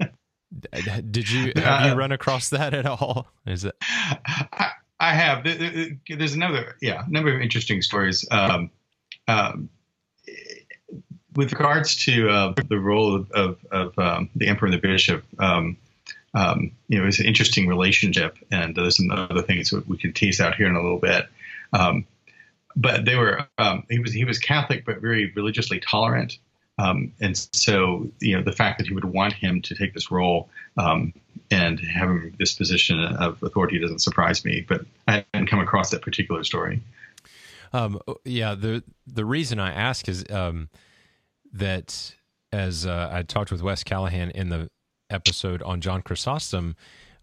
Did 1.11 1.31
you 1.31 1.53
have 1.57 1.87
you 1.87 1.93
uh, 1.93 1.97
run 1.97 2.13
across 2.13 2.51
that 2.51 2.75
at 2.75 2.87
all? 2.87 3.29
Is 3.47 3.65
it? 3.65 3.77
I, 3.81 4.73
I 5.01 5.15
have. 5.15 5.45
There's 5.45 6.35
another, 6.35 6.77
yeah, 6.81 7.05
number 7.09 7.35
of 7.35 7.41
interesting 7.41 7.83
stories. 7.83 8.27
Um, 8.31 8.71
um, 9.27 9.69
with 11.35 11.53
regards 11.53 11.97
to 12.05 12.29
uh, 12.29 12.55
the 12.69 12.79
role 12.79 13.15
of, 13.15 13.31
of, 13.33 13.59
of 13.71 13.99
um, 13.99 14.31
the 14.37 14.49
emperor 14.49 14.67
and 14.67 14.75
the 14.75 14.79
bishop, 14.79 15.25
um, 15.39 15.77
um, 16.35 16.73
you 16.89 17.01
know, 17.01 17.07
it's 17.07 17.21
an 17.21 17.27
interesting 17.27 17.67
relationship, 17.69 18.39
and 18.51 18.75
there's 18.75 18.97
some 18.97 19.11
other 19.11 19.43
things 19.43 19.73
we 19.73 19.99
can 19.99 20.13
tease 20.13 20.41
out 20.41 20.55
here 20.55 20.67
in 20.67 20.77
a 20.77 20.83
little 20.83 20.99
bit. 20.99 21.27
Um, 21.73 22.07
but 22.75 23.05
they 23.05 23.17
were 23.17 23.47
he 23.91 23.99
was 23.99 24.13
he 24.13 24.25
was 24.25 24.39
Catholic, 24.39 24.85
but 24.85 25.01
very 25.01 25.33
religiously 25.35 25.81
tolerant. 25.81 26.39
Um, 26.79 27.13
and 27.21 27.37
so, 27.53 28.09
you 28.21 28.37
know, 28.37 28.43
the 28.43 28.53
fact 28.53 28.79
that 28.79 28.87
he 28.87 28.95
would 28.95 29.05
want 29.05 29.35
him 29.35 29.61
to 29.63 29.75
take 29.75 29.95
this 29.95 30.11
role 30.11 30.49
um, 30.77 31.13
and 31.51 31.79
have 31.81 32.09
him 32.09 32.35
this 32.39 32.55
position 32.55 32.99
of 32.99 33.43
authority 33.43 33.79
doesn't 33.79 34.01
surprise 34.01 34.45
me. 34.45 34.65
But 34.67 34.87
I 35.07 35.25
hadn't 35.35 35.49
come 35.49 35.61
across 35.61 35.91
that 35.91 36.03
particular 36.03 36.45
story. 36.45 36.81
Um, 37.73 38.01
yeah, 38.25 38.55
the 38.55 38.83
the 39.07 39.25
reason 39.25 39.59
I 39.59 39.73
ask 39.73 40.09
is 40.09 40.25
um, 40.31 40.69
that 41.53 42.15
as 42.53 42.87
uh, 42.87 43.11
I 43.13 43.23
talked 43.23 43.51
with 43.51 43.63
Wes 43.63 43.83
Callahan 43.83 44.31
in 44.31 44.51
the 44.51 44.71
episode 45.11 45.63
on 45.63 45.81
John 45.81 46.03
Chrysostom, 46.03 46.77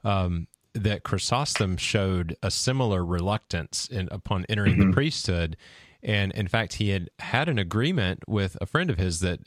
um, 0.04 0.48
that 0.74 1.04
Chrysostom 1.04 1.78
showed 1.78 2.36
a 2.42 2.52
similar 2.52 3.06
reluctance 3.06 3.88
in, 3.88 4.08
upon 4.12 4.46
entering 4.50 4.76
mm-hmm. 4.76 4.90
the 4.90 4.94
priesthood 4.94 5.58
and 6.04 6.32
in 6.34 6.48
fact 6.48 6.74
he 6.74 6.90
had 6.90 7.10
had 7.20 7.50
an 7.50 7.60
agreement 7.60 8.20
with 8.28 8.58
a 8.62 8.66
friend 8.66 8.90
of 8.90 8.98
his 8.98 9.20
that 9.20 9.40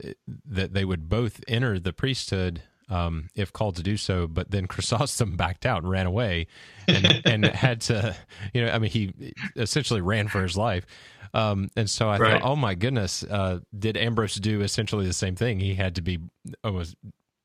that 0.44 0.75
they 0.75 0.85
would 0.85 1.09
both 1.09 1.40
enter 1.49 1.78
the 1.78 1.92
priesthood 1.92 2.62
um, 2.88 3.28
if 3.35 3.52
called 3.52 3.76
to 3.76 3.82
do 3.82 3.97
so 3.97 4.26
but 4.26 4.50
then 4.50 4.66
chrysostom 4.68 5.37
backed 5.37 5.66
out 5.66 5.82
and 5.82 5.90
ran 5.90 6.06
away 6.06 6.47
and, 6.88 7.23
and 7.25 7.47
had 7.54 7.80
to 7.80 8.14
you 8.52 8.64
know 8.64 8.71
i 8.71 8.78
mean 8.78 8.90
he 8.90 9.35
essentially 9.56 10.00
ran 10.00 10.28
for 10.28 10.42
his 10.42 10.56
life. 10.56 10.87
Um, 11.35 11.71
and 11.76 11.88
so 11.88 12.11
i 12.11 12.18
right. 12.18 12.32
thought 12.32 12.50
oh 12.50 12.56
my 12.56 12.75
goodness 12.75 13.25
uh, 13.25 13.61
did 13.78 13.97
ambrose 13.97 14.35
do 14.35 14.61
essentially 14.61 15.06
the 15.06 15.14
same 15.14 15.35
thing? 15.35 15.61
He 15.61 15.75
had 15.75 15.94
to 15.94 16.02
be 16.02 16.18
almost 16.62 16.94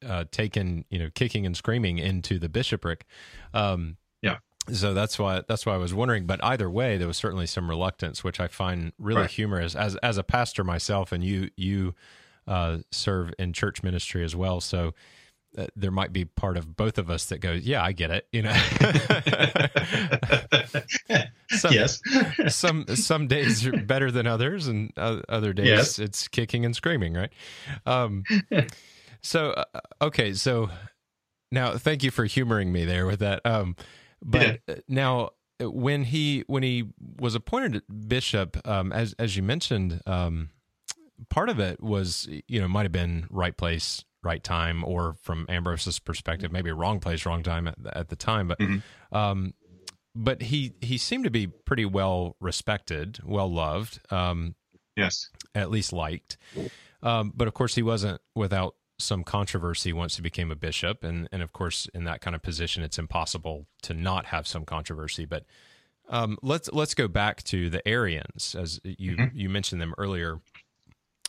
uh, 0.06 0.26
taken 0.32 0.86
you 0.90 1.00
know 1.00 1.10
kicking 1.14 1.46
and 1.46 1.56
screaming 1.56 1.98
into 1.98 2.40
the 2.40 2.50
bishopric. 2.50 3.06
Um, 3.54 3.98
so 4.72 4.94
that's 4.94 5.18
why 5.18 5.42
that's 5.48 5.66
why 5.66 5.74
I 5.74 5.78
was 5.78 5.94
wondering. 5.94 6.26
But 6.26 6.44
either 6.44 6.70
way, 6.70 6.98
there 6.98 7.08
was 7.08 7.18
certainly 7.18 7.48
some 7.48 7.70
reluctance, 7.70 8.24
which 8.24 8.40
I 8.40 8.48
find 8.48 8.94
really 8.98 9.22
right. 9.22 9.30
humorous. 9.30 9.76
As 9.76 9.96
as 9.98 10.18
a 10.18 10.24
pastor 10.24 10.64
myself, 10.64 11.12
and 11.12 11.24
you 11.24 11.50
you 11.56 11.96
uh, 12.48 12.80
serve 12.92 13.34
in 13.38 13.54
church 13.54 13.84
ministry 13.84 14.24
as 14.24 14.36
well, 14.36 14.62
so 14.62 14.94
uh, 15.58 15.68
there 15.76 15.92
might 15.92 16.14
be 16.14 16.26
part 16.26 16.58
of 16.58 16.76
both 16.76 16.98
of 16.98 17.10
us 17.10 17.26
that 17.26 17.40
goes, 17.40 17.64
"Yeah, 17.64 17.84
I 17.84 17.92
get 17.92 18.12
it," 18.12 18.28
you 18.32 18.44
know. 18.44 18.52
some, 21.50 21.74
yes. 21.74 22.02
some 22.56 22.86
some 22.96 23.28
days 23.28 23.66
are 23.66 23.72
better 23.72 24.12
than 24.12 24.28
others, 24.28 24.68
and 24.68 24.92
uh, 24.98 25.22
other 25.30 25.54
days 25.54 25.68
yes. 25.68 26.00
it's 26.00 26.28
kicking 26.28 26.66
and 26.66 26.76
screaming, 26.76 27.14
right? 27.14 27.32
Um, 27.86 28.24
so 29.22 29.52
uh, 29.52 29.66
okay, 30.02 30.34
so 30.34 30.70
now 31.52 31.78
thank 31.78 32.04
you 32.04 32.12
for 32.12 32.26
humoring 32.26 32.72
me 32.72 32.86
there 32.86 33.06
with 33.06 33.20
that. 33.20 33.46
Um, 33.46 33.76
but 34.24 34.60
yeah. 34.68 34.76
now, 34.88 35.32
when 35.60 36.04
he 36.04 36.44
when 36.48 36.64
he 36.64 36.86
was 37.20 37.36
appointed 37.36 37.82
bishop, 38.08 38.66
um, 38.68 38.92
as 38.92 39.14
as 39.20 39.36
you 39.36 39.44
mentioned, 39.44 40.02
um, 40.06 40.50
part 41.30 41.50
of 41.50 41.60
it 41.60 41.82
was 41.82 42.28
you 42.48 42.62
know 42.62 42.68
might 42.68 42.84
have 42.84 42.92
been 42.92 43.28
right 43.30 43.56
place, 43.56 44.06
right 44.24 44.44
time, 44.44 44.84
or 44.84 45.16
from 45.22 45.46
Ambrose's 45.50 46.00
perspective, 46.00 46.52
maybe 46.52 46.72
wrong 46.72 47.00
place, 47.00 47.26
wrong 47.26 47.44
time 47.44 47.68
at, 47.68 47.76
at 47.94 48.10
the 48.10 48.16
time. 48.16 48.48
But 48.48 48.60
mm-hmm. 48.60 49.16
um, 49.16 49.54
but 50.16 50.42
he 50.44 50.74
he 50.82 50.98
seemed 50.98 51.24
to 51.24 51.32
be 51.32 51.48
pretty 51.48 51.86
well 51.86 52.36
respected, 52.40 53.20
well 53.26 53.52
loved. 53.52 54.00
Um, 54.12 54.56
yes, 54.96 55.30
at 55.56 55.72
least 55.72 55.94
liked. 55.94 56.38
Um, 57.04 57.32
but 57.36 57.48
of 57.48 57.54
course, 57.54 57.76
he 57.76 57.84
wasn't 57.84 58.22
without 58.36 58.76
some 59.00 59.24
controversy 59.24 59.94
once 59.94 60.16
he 60.16 60.22
became 60.22 60.52
a 60.52 60.56
bishop, 60.56 61.04
and 61.04 61.28
and 61.32 61.42
of 61.42 61.54
course, 61.54 61.88
in 61.94 62.04
that 62.06 62.22
kind 62.22 62.36
of 62.36 62.42
position, 62.42 62.84
it's 62.84 62.98
impossible 62.98 63.68
to 63.84 63.94
not 63.94 64.26
have 64.28 64.48
some 64.48 64.66
controversy. 64.66 65.26
But 65.26 65.46
um, 66.10 66.38
let's 66.42 66.70
let's 66.74 66.94
go 66.94 67.08
back 67.08 67.44
to 67.44 67.70
the 67.70 67.86
Arians, 67.88 68.56
as 68.58 68.80
you 68.84 69.18
mm-hmm. 69.18 69.38
you 69.38 69.50
mentioned 69.50 69.82
them 69.82 69.94
earlier. 69.98 70.40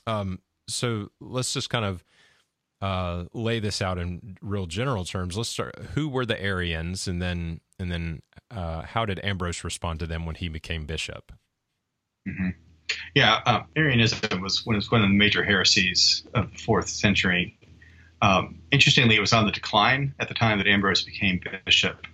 Um, 0.06 0.40
so 0.68 1.10
let's 1.20 1.52
just 1.52 1.70
kind 1.70 1.84
of 1.84 2.04
uh, 2.80 3.24
lay 3.32 3.60
this 3.60 3.82
out 3.82 3.98
in 3.98 4.36
real 4.40 4.66
general 4.66 5.04
terms. 5.04 5.36
Let's 5.36 5.48
start. 5.48 5.76
Who 5.94 6.08
were 6.08 6.24
the 6.24 6.40
Arians, 6.40 7.08
and 7.08 7.20
then 7.20 7.60
and 7.78 7.90
then 7.90 8.22
uh, 8.50 8.82
how 8.82 9.04
did 9.04 9.22
Ambrose 9.24 9.64
respond 9.64 10.00
to 10.00 10.06
them 10.06 10.26
when 10.26 10.36
he 10.36 10.48
became 10.48 10.86
bishop? 10.86 11.32
Mm-hmm. 12.26 12.50
Yeah, 13.14 13.40
uh, 13.44 13.62
Arianism 13.76 14.40
was 14.40 14.64
one, 14.64 14.76
was 14.76 14.90
one 14.90 15.02
of 15.02 15.08
the 15.08 15.14
major 15.14 15.44
heresies 15.44 16.24
of 16.34 16.50
the 16.52 16.58
fourth 16.58 16.88
century. 16.88 17.57
Um, 18.20 18.60
interestingly, 18.70 19.16
it 19.16 19.20
was 19.20 19.32
on 19.32 19.46
the 19.46 19.52
decline 19.52 20.14
at 20.18 20.28
the 20.28 20.34
time 20.34 20.58
that 20.58 20.66
Ambrose 20.66 21.02
became 21.02 21.40
bishop, 21.64 22.06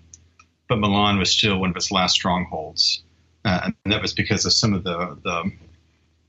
but 0.69 0.79
Milan 0.79 1.19
was 1.19 1.31
still 1.31 1.59
one 1.59 1.71
of 1.71 1.77
its 1.77 1.91
last 1.91 2.15
strongholds, 2.15 3.03
uh, 3.45 3.71
and 3.85 3.93
that 3.93 4.03
was 4.03 4.13
because 4.13 4.45
of 4.45 4.53
some 4.53 4.75
of 4.75 4.85
the 4.85 5.19
the 5.23 5.53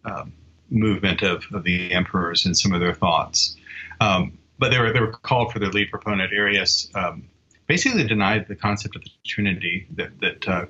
uh, 0.05 0.25
movement 0.70 1.22
of, 1.22 1.44
of 1.53 1.63
the 1.63 1.91
emperors 1.91 2.46
and 2.46 2.58
some 2.58 2.74
of 2.74 2.79
their 2.79 2.94
thoughts. 2.94 3.55
Um, 4.00 4.38
but 4.58 4.72
they 4.72 4.79
were 4.79 4.94
they 4.94 5.00
were 5.00 5.12
called 5.12 5.51
for 5.51 5.60
their 5.60 5.70
lead 5.70 5.91
proponent 5.91 6.32
Arius. 6.34 6.89
Um, 6.96 7.27
basically, 7.67 8.05
denied 8.05 8.48
the 8.48 8.55
concept 8.55 8.96
of 8.96 9.03
the 9.03 9.10
Trinity 9.25 9.88
that 9.91 10.20
that 10.22 10.48
uh, 10.48 10.65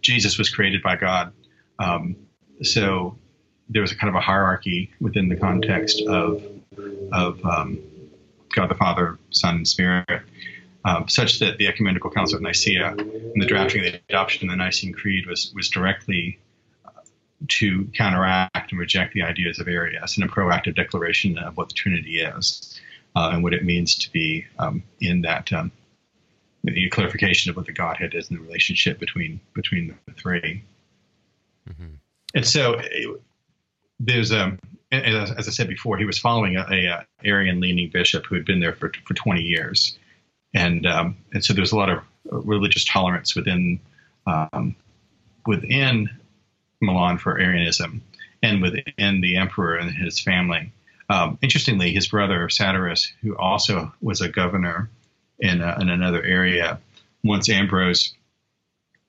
Jesus 0.00 0.38
was 0.38 0.48
created 0.48 0.82
by 0.82 0.96
God. 0.96 1.32
Um, 1.78 2.16
so 2.62 3.18
there 3.68 3.82
was 3.82 3.92
a 3.92 3.96
kind 3.96 4.08
of 4.08 4.14
a 4.14 4.20
hierarchy 4.20 4.90
within 5.00 5.28
the 5.28 5.36
context 5.36 6.00
of 6.02 6.42
of 7.12 7.44
um, 7.44 7.78
God 8.56 8.70
the 8.70 8.74
Father, 8.74 9.18
Son, 9.30 9.56
and 9.56 9.68
Spirit, 9.68 10.22
um, 10.84 11.08
such 11.08 11.38
that 11.40 11.58
the 11.58 11.68
Ecumenical 11.68 12.10
Council 12.10 12.36
of 12.36 12.42
Nicaea 12.42 12.94
and 12.96 13.42
the 13.42 13.46
drafting 13.46 13.86
of 13.86 13.92
the 13.92 14.00
adoption 14.08 14.48
of 14.48 14.52
the 14.52 14.56
Nicene 14.56 14.92
Creed 14.92 15.26
was 15.26 15.52
was 15.54 15.68
directly 15.68 16.38
uh, 16.84 16.90
to 17.48 17.84
counteract 17.94 18.70
and 18.72 18.80
reject 18.80 19.14
the 19.14 19.22
ideas 19.22 19.58
of 19.58 19.68
Arius 19.68 20.16
and 20.16 20.24
a 20.24 20.28
proactive 20.28 20.74
declaration 20.74 21.38
of 21.38 21.56
what 21.56 21.68
the 21.68 21.74
Trinity 21.74 22.20
is 22.20 22.80
uh, 23.14 23.30
and 23.32 23.42
what 23.42 23.54
it 23.54 23.64
means 23.64 23.94
to 23.96 24.12
be 24.12 24.46
um, 24.58 24.82
in 25.00 25.22
that 25.22 25.52
um, 25.52 25.70
the 26.64 26.88
clarification 26.90 27.50
of 27.50 27.56
what 27.56 27.66
the 27.66 27.72
Godhead 27.72 28.14
is 28.14 28.30
and 28.30 28.38
the 28.38 28.42
relationship 28.42 28.98
between 28.98 29.40
between 29.54 29.94
the 30.06 30.12
3 30.14 30.62
mm-hmm. 31.68 31.84
And 32.34 32.46
so 32.46 32.80
there's 34.00 34.32
um, 34.32 34.58
as, 35.04 35.48
I 35.48 35.50
said 35.50 35.68
before, 35.68 35.96
he 35.98 36.04
was 36.04 36.18
following 36.18 36.56
a, 36.56 36.66
a 36.70 37.06
Arian 37.24 37.60
leaning 37.60 37.90
bishop 37.90 38.26
who 38.26 38.34
had 38.34 38.44
been 38.44 38.60
there 38.60 38.74
for 38.74 38.92
for 39.06 39.14
20 39.14 39.42
years, 39.42 39.98
and 40.54 40.86
um, 40.86 41.16
and 41.32 41.44
so 41.44 41.52
there's 41.52 41.72
a 41.72 41.76
lot 41.76 41.90
of 41.90 42.02
religious 42.24 42.84
tolerance 42.84 43.34
within 43.34 43.80
um, 44.26 44.76
within 45.46 46.10
Milan 46.80 47.18
for 47.18 47.38
Arianism 47.38 48.02
and 48.42 48.62
within 48.62 49.20
the 49.20 49.36
emperor 49.36 49.76
and 49.76 49.90
his 49.90 50.20
family. 50.20 50.72
Um, 51.08 51.38
interestingly, 51.40 51.92
his 51.92 52.08
brother 52.08 52.48
Satyrus, 52.48 53.12
who 53.22 53.36
also 53.36 53.92
was 54.00 54.20
a 54.20 54.28
governor 54.28 54.90
in, 55.38 55.60
a, 55.60 55.78
in 55.80 55.88
another 55.88 56.22
area, 56.22 56.80
once 57.22 57.48
Ambrose 57.48 58.12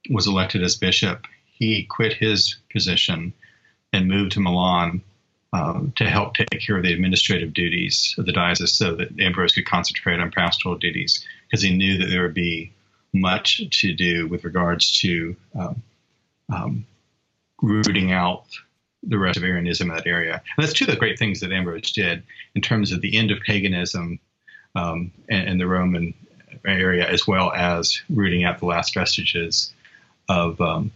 was 0.09 0.27
elected 0.27 0.63
as 0.63 0.75
bishop, 0.75 1.25
he 1.45 1.83
quit 1.83 2.13
his 2.13 2.57
position 2.71 3.33
and 3.91 4.07
moved 4.07 4.33
to 4.33 4.39
Milan 4.39 5.01
um, 5.57 5.91
to 5.95 6.07
help 6.07 6.35
take 6.35 6.61
care 6.61 6.77
of 6.77 6.83
the 6.83 6.93
administrative 6.93 7.53
duties 7.53 8.13
of 8.17 8.25
the 8.25 8.31
diocese 8.31 8.73
so 8.73 8.95
that 8.95 9.19
Ambrose 9.19 9.53
could 9.53 9.65
concentrate 9.65 10.19
on 10.19 10.29
pastoral 10.29 10.77
duties 10.77 11.25
because 11.47 11.63
he 11.63 11.75
knew 11.75 11.97
that 11.97 12.07
there 12.07 12.21
would 12.21 12.33
be 12.33 12.71
much 13.13 13.61
to 13.79 13.93
do 13.93 14.27
with 14.27 14.43
regards 14.43 14.99
to 14.99 15.35
um, 15.57 15.81
um, 16.53 16.85
rooting 17.61 18.11
out 18.11 18.45
the 19.01 19.17
rest 19.17 19.37
of 19.37 19.43
Arianism 19.43 19.89
in 19.89 19.95
that 19.95 20.05
area. 20.05 20.33
And 20.33 20.63
that's 20.63 20.73
two 20.73 20.85
of 20.85 20.91
the 20.91 20.97
great 20.97 21.17
things 21.17 21.39
that 21.39 21.51
Ambrose 21.51 21.91
did 21.91 22.21
in 22.53 22.61
terms 22.61 22.91
of 22.91 23.01
the 23.01 23.17
end 23.17 23.31
of 23.31 23.39
paganism 23.39 24.19
um, 24.75 25.11
and, 25.27 25.49
and, 25.49 25.59
the 25.59 25.65
Roman 25.65 26.13
area, 26.67 27.07
as 27.07 27.25
well 27.25 27.51
as 27.51 27.99
rooting 28.09 28.43
out 28.43 28.59
the 28.59 28.65
last 28.65 28.93
vestiges 28.93 29.73
of, 30.29 30.61
um, 30.61 30.91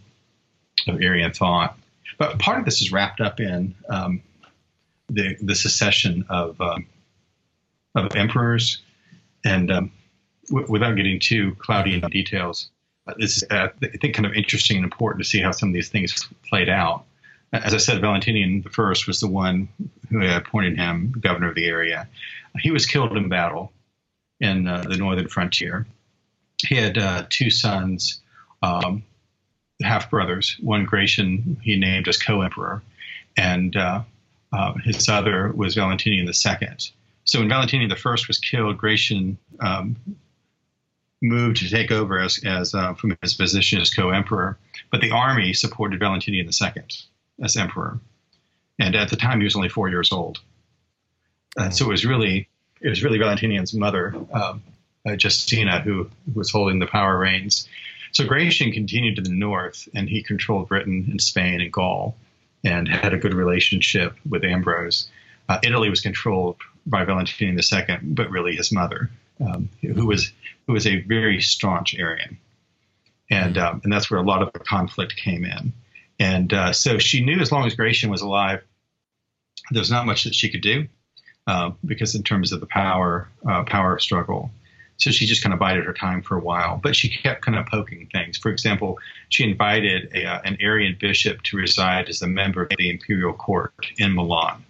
of 0.86 1.00
Arian 1.00 1.32
thought. 1.32 1.76
But 2.18 2.38
part 2.38 2.60
of 2.60 2.64
this 2.64 2.80
is 2.80 2.92
wrapped 2.92 3.20
up 3.20 3.40
in 3.40 3.74
um, 3.88 4.22
the, 5.08 5.36
the 5.40 5.54
secession 5.54 6.24
of, 6.28 6.60
um, 6.60 6.86
of 7.94 8.14
emperors. 8.16 8.82
And 9.44 9.70
um, 9.70 9.92
w- 10.48 10.66
without 10.70 10.96
getting 10.96 11.20
too 11.20 11.56
cloudy 11.58 11.94
in 11.94 12.00
details, 12.10 12.70
uh, 13.06 13.14
this 13.18 13.38
is, 13.38 13.44
uh, 13.50 13.68
I 13.82 13.96
think, 13.98 14.14
kind 14.14 14.26
of 14.26 14.34
interesting 14.34 14.76
and 14.76 14.84
important 14.84 15.24
to 15.24 15.28
see 15.28 15.40
how 15.40 15.50
some 15.50 15.70
of 15.70 15.74
these 15.74 15.88
things 15.88 16.28
played 16.48 16.68
out. 16.68 17.04
As 17.52 17.74
I 17.74 17.78
said, 17.78 18.00
Valentinian 18.00 18.64
I 18.64 19.06
was 19.06 19.20
the 19.20 19.28
one 19.28 19.68
who 20.08 20.26
appointed 20.26 20.78
him 20.78 21.12
governor 21.20 21.50
of 21.50 21.54
the 21.54 21.66
area. 21.66 22.08
He 22.60 22.70
was 22.70 22.86
killed 22.86 23.16
in 23.16 23.28
battle 23.28 23.72
in 24.40 24.66
uh, 24.66 24.82
the 24.82 24.96
northern 24.96 25.28
frontier. 25.28 25.86
He 26.56 26.76
had 26.76 26.96
uh, 26.96 27.26
two 27.28 27.50
sons, 27.50 28.22
um, 28.62 29.02
half 29.82 30.10
brothers. 30.10 30.56
One 30.60 30.84
Gratian 30.84 31.58
he 31.62 31.76
named 31.76 32.08
as 32.08 32.16
co-emperor, 32.16 32.82
and 33.36 33.76
uh, 34.52 34.74
his 34.84 35.08
other 35.08 35.52
was 35.52 35.74
Valentinian 35.74 36.26
II. 36.26 36.68
So 37.24 37.38
when 37.38 37.48
Valentinian 37.48 37.90
I 37.90 37.96
was 38.04 38.38
killed, 38.42 38.78
Gratian 38.78 39.38
um, 39.60 39.96
moved 41.22 41.58
to 41.58 41.70
take 41.70 41.90
over 41.90 42.20
as, 42.20 42.40
as 42.44 42.74
uh, 42.74 42.94
from 42.94 43.16
his 43.22 43.34
position 43.34 43.80
as 43.80 43.94
co-emperor, 43.94 44.58
but 44.90 45.00
the 45.00 45.12
army 45.12 45.52
supported 45.52 46.00
Valentinian 46.00 46.46
II 46.46 46.82
as 47.42 47.56
emperor, 47.56 47.98
and 48.78 48.94
at 48.94 49.08
the 49.08 49.16
time 49.16 49.38
he 49.38 49.44
was 49.44 49.56
only 49.56 49.68
four 49.68 49.88
years 49.88 50.12
old. 50.12 50.40
Uh, 51.56 51.70
so 51.70 51.84
it 51.86 51.88
was 51.88 52.04
really 52.04 52.48
it 52.80 52.88
was 52.88 53.04
really 53.04 53.18
Valentinian's 53.18 53.72
mother, 53.72 54.14
um, 54.32 54.62
uh, 55.06 55.16
Justina, 55.22 55.80
who, 55.80 56.10
who 56.26 56.38
was 56.38 56.50
holding 56.50 56.80
the 56.80 56.86
power 56.86 57.16
reins. 57.16 57.68
So 58.10 58.26
Gratian 58.26 58.72
continued 58.72 59.16
to 59.16 59.22
the 59.22 59.30
north, 59.30 59.88
and 59.94 60.08
he 60.08 60.22
controlled 60.22 60.68
Britain 60.68 61.06
and 61.08 61.20
Spain 61.20 61.60
and 61.60 61.72
Gaul, 61.72 62.16
and 62.64 62.88
had 62.88 63.12
a 63.12 63.18
good 63.18 63.34
relationship 63.34 64.16
with 64.28 64.44
Ambrose. 64.44 65.08
Uh, 65.48 65.58
Italy 65.62 65.90
was 65.90 66.00
controlled 66.00 66.56
by 66.86 67.04
Valentinian 67.04 67.58
II, 67.58 67.98
but 68.02 68.30
really 68.30 68.56
his 68.56 68.72
mother, 68.72 69.10
um, 69.40 69.68
who 69.80 70.06
was 70.06 70.32
who 70.66 70.72
was 70.72 70.86
a 70.86 71.00
very 71.00 71.40
staunch 71.40 71.94
Arian, 71.94 72.38
and 73.30 73.58
um, 73.58 73.80
and 73.84 73.92
that's 73.92 74.10
where 74.10 74.20
a 74.20 74.24
lot 74.24 74.42
of 74.42 74.52
the 74.52 74.60
conflict 74.60 75.16
came 75.16 75.44
in. 75.44 75.72
And 76.18 76.52
uh, 76.52 76.72
so 76.72 76.98
she 76.98 77.24
knew 77.24 77.40
as 77.40 77.50
long 77.50 77.66
as 77.66 77.74
Gratian 77.74 78.10
was 78.10 78.22
alive, 78.22 78.62
there 79.70 79.80
was 79.80 79.90
not 79.90 80.06
much 80.06 80.24
that 80.24 80.34
she 80.34 80.50
could 80.50 80.60
do 80.60 80.86
uh, 81.46 81.70
because 81.84 82.14
in 82.14 82.22
terms 82.22 82.52
of 82.52 82.60
the 82.60 82.66
power 82.66 83.28
uh, 83.48 83.64
power 83.64 83.98
struggle. 83.98 84.50
So 84.96 85.10
she 85.10 85.26
just 85.26 85.42
kind 85.42 85.52
of 85.52 85.58
bided 85.58 85.84
her 85.84 85.92
time 85.92 86.22
for 86.22 86.36
a 86.36 86.40
while, 86.40 86.78
but 86.80 86.94
she 86.94 87.08
kept 87.08 87.42
kind 87.42 87.58
of 87.58 87.66
poking 87.66 88.08
things. 88.12 88.38
For 88.38 88.50
example, 88.50 88.98
she 89.30 89.42
invited 89.42 90.10
a, 90.14 90.24
uh, 90.24 90.40
an 90.44 90.56
Arian 90.60 90.96
bishop 91.00 91.42
to 91.44 91.56
reside 91.56 92.08
as 92.08 92.22
a 92.22 92.28
member 92.28 92.62
of 92.62 92.70
the 92.78 92.88
imperial 92.88 93.32
court 93.32 93.72
in 93.98 94.14
Milan. 94.14 94.64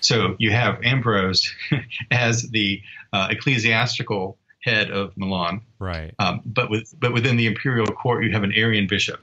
So 0.00 0.36
you 0.38 0.50
have 0.52 0.82
Ambrose 0.82 1.52
as 2.10 2.42
the 2.42 2.80
uh, 3.12 3.28
ecclesiastical 3.30 4.38
head 4.60 4.90
of 4.90 5.16
Milan, 5.16 5.60
right? 5.78 6.14
Um, 6.18 6.40
but 6.44 6.70
with 6.70 6.94
but 6.98 7.12
within 7.12 7.36
the 7.36 7.46
imperial 7.46 7.86
court, 7.86 8.24
you 8.24 8.32
have 8.32 8.44
an 8.44 8.52
Arian 8.52 8.86
bishop 8.86 9.20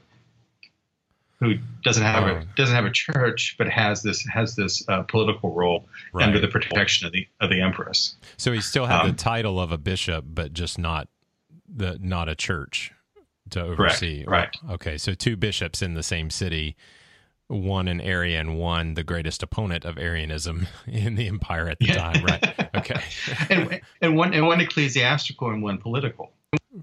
who 1.40 1.54
doesn't 1.82 2.02
have 2.02 2.24
oh. 2.24 2.36
a 2.38 2.44
doesn't 2.56 2.74
have 2.74 2.86
a 2.86 2.90
church, 2.90 3.56
but 3.58 3.68
has 3.68 4.02
this 4.02 4.24
has 4.26 4.56
this 4.56 4.86
uh, 4.88 5.02
political 5.02 5.52
role 5.52 5.86
right. 6.12 6.26
under 6.26 6.40
the 6.40 6.48
protection 6.48 7.06
of 7.06 7.12
the 7.12 7.26
of 7.40 7.50
the 7.50 7.60
empress. 7.60 8.16
So 8.36 8.52
he 8.52 8.60
still 8.60 8.86
had 8.86 9.02
um, 9.02 9.10
the 9.10 9.16
title 9.16 9.60
of 9.60 9.72
a 9.72 9.78
bishop, 9.78 10.24
but 10.28 10.52
just 10.52 10.78
not 10.78 11.08
the 11.68 11.98
not 12.00 12.28
a 12.28 12.34
church 12.34 12.92
to 13.50 13.62
oversee. 13.62 14.24
Right. 14.26 14.48
right. 14.62 14.72
Okay. 14.74 14.98
So 14.98 15.14
two 15.14 15.36
bishops 15.36 15.82
in 15.82 15.94
the 15.94 16.02
same 16.02 16.30
city, 16.30 16.76
one 17.48 17.86
an 17.86 18.00
Arian, 18.00 18.56
one 18.56 18.94
the 18.94 19.04
greatest 19.04 19.42
opponent 19.42 19.84
of 19.84 19.98
Arianism 19.98 20.66
in 20.86 21.16
the 21.16 21.28
empire 21.28 21.68
at 21.68 21.78
the 21.78 21.86
yeah. 21.86 22.12
time. 22.12 22.24
Right. 22.24 22.70
Okay. 22.76 23.00
and, 23.50 23.80
and 24.00 24.16
one 24.16 24.32
and 24.32 24.46
one 24.46 24.60
ecclesiastical 24.60 25.50
and 25.50 25.62
one 25.62 25.78
political. 25.78 26.32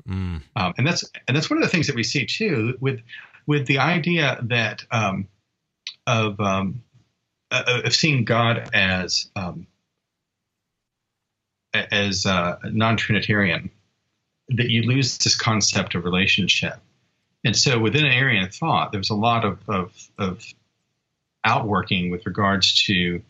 Mm. 0.07 0.41
Um, 0.55 0.73
and 0.77 0.87
that's 0.87 1.09
and 1.27 1.35
that's 1.35 1.49
one 1.49 1.57
of 1.57 1.63
the 1.63 1.69
things 1.69 1.87
that 1.87 1.95
we 1.95 2.03
see 2.03 2.25
too 2.25 2.77
with 2.79 3.01
with 3.45 3.67
the 3.67 3.79
idea 3.79 4.39
that 4.43 4.83
um, 4.91 5.27
of 6.07 6.39
um, 6.39 6.83
uh, 7.51 7.81
of 7.85 7.95
seeing 7.95 8.25
God 8.25 8.69
as 8.73 9.29
um, 9.35 9.67
as 11.73 12.25
uh, 12.25 12.57
non-Trinitarian, 12.63 13.69
that 14.49 14.69
you 14.69 14.83
lose 14.83 15.17
this 15.17 15.35
concept 15.35 15.95
of 15.95 16.05
relationship. 16.05 16.75
And 17.43 17.55
so 17.55 17.79
within 17.79 18.05
Arian 18.05 18.49
thought, 18.49 18.91
there 18.91 18.99
was 18.99 19.09
a 19.09 19.15
lot 19.15 19.43
of, 19.43 19.59
of, 19.67 20.09
of 20.17 20.45
outworking 21.43 22.09
with 22.09 22.25
regards 22.25 22.83
to 22.85 23.21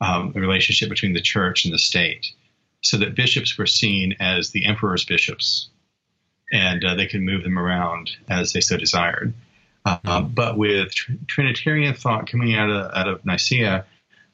um, 0.00 0.32
the 0.32 0.40
relationship 0.40 0.88
between 0.88 1.12
the 1.12 1.20
church 1.20 1.64
and 1.64 1.74
the 1.74 1.78
state, 1.78 2.28
so 2.82 2.98
that 2.98 3.16
bishops 3.16 3.58
were 3.58 3.66
seen 3.66 4.14
as 4.20 4.50
the 4.50 4.64
emperor's 4.64 5.04
bishops, 5.04 5.68
and 6.52 6.84
uh, 6.84 6.94
they 6.94 7.06
could 7.06 7.22
move 7.22 7.42
them 7.42 7.58
around 7.58 8.10
as 8.28 8.52
they 8.52 8.60
so 8.60 8.76
desired. 8.76 9.34
Uh, 10.04 10.20
but 10.20 10.58
with 10.58 10.92
tr- 10.92 11.12
Trinitarian 11.26 11.94
thought 11.94 12.30
coming 12.30 12.54
out 12.54 12.68
of, 12.68 12.90
out 12.94 13.08
of 13.08 13.24
Nicaea, 13.24 13.86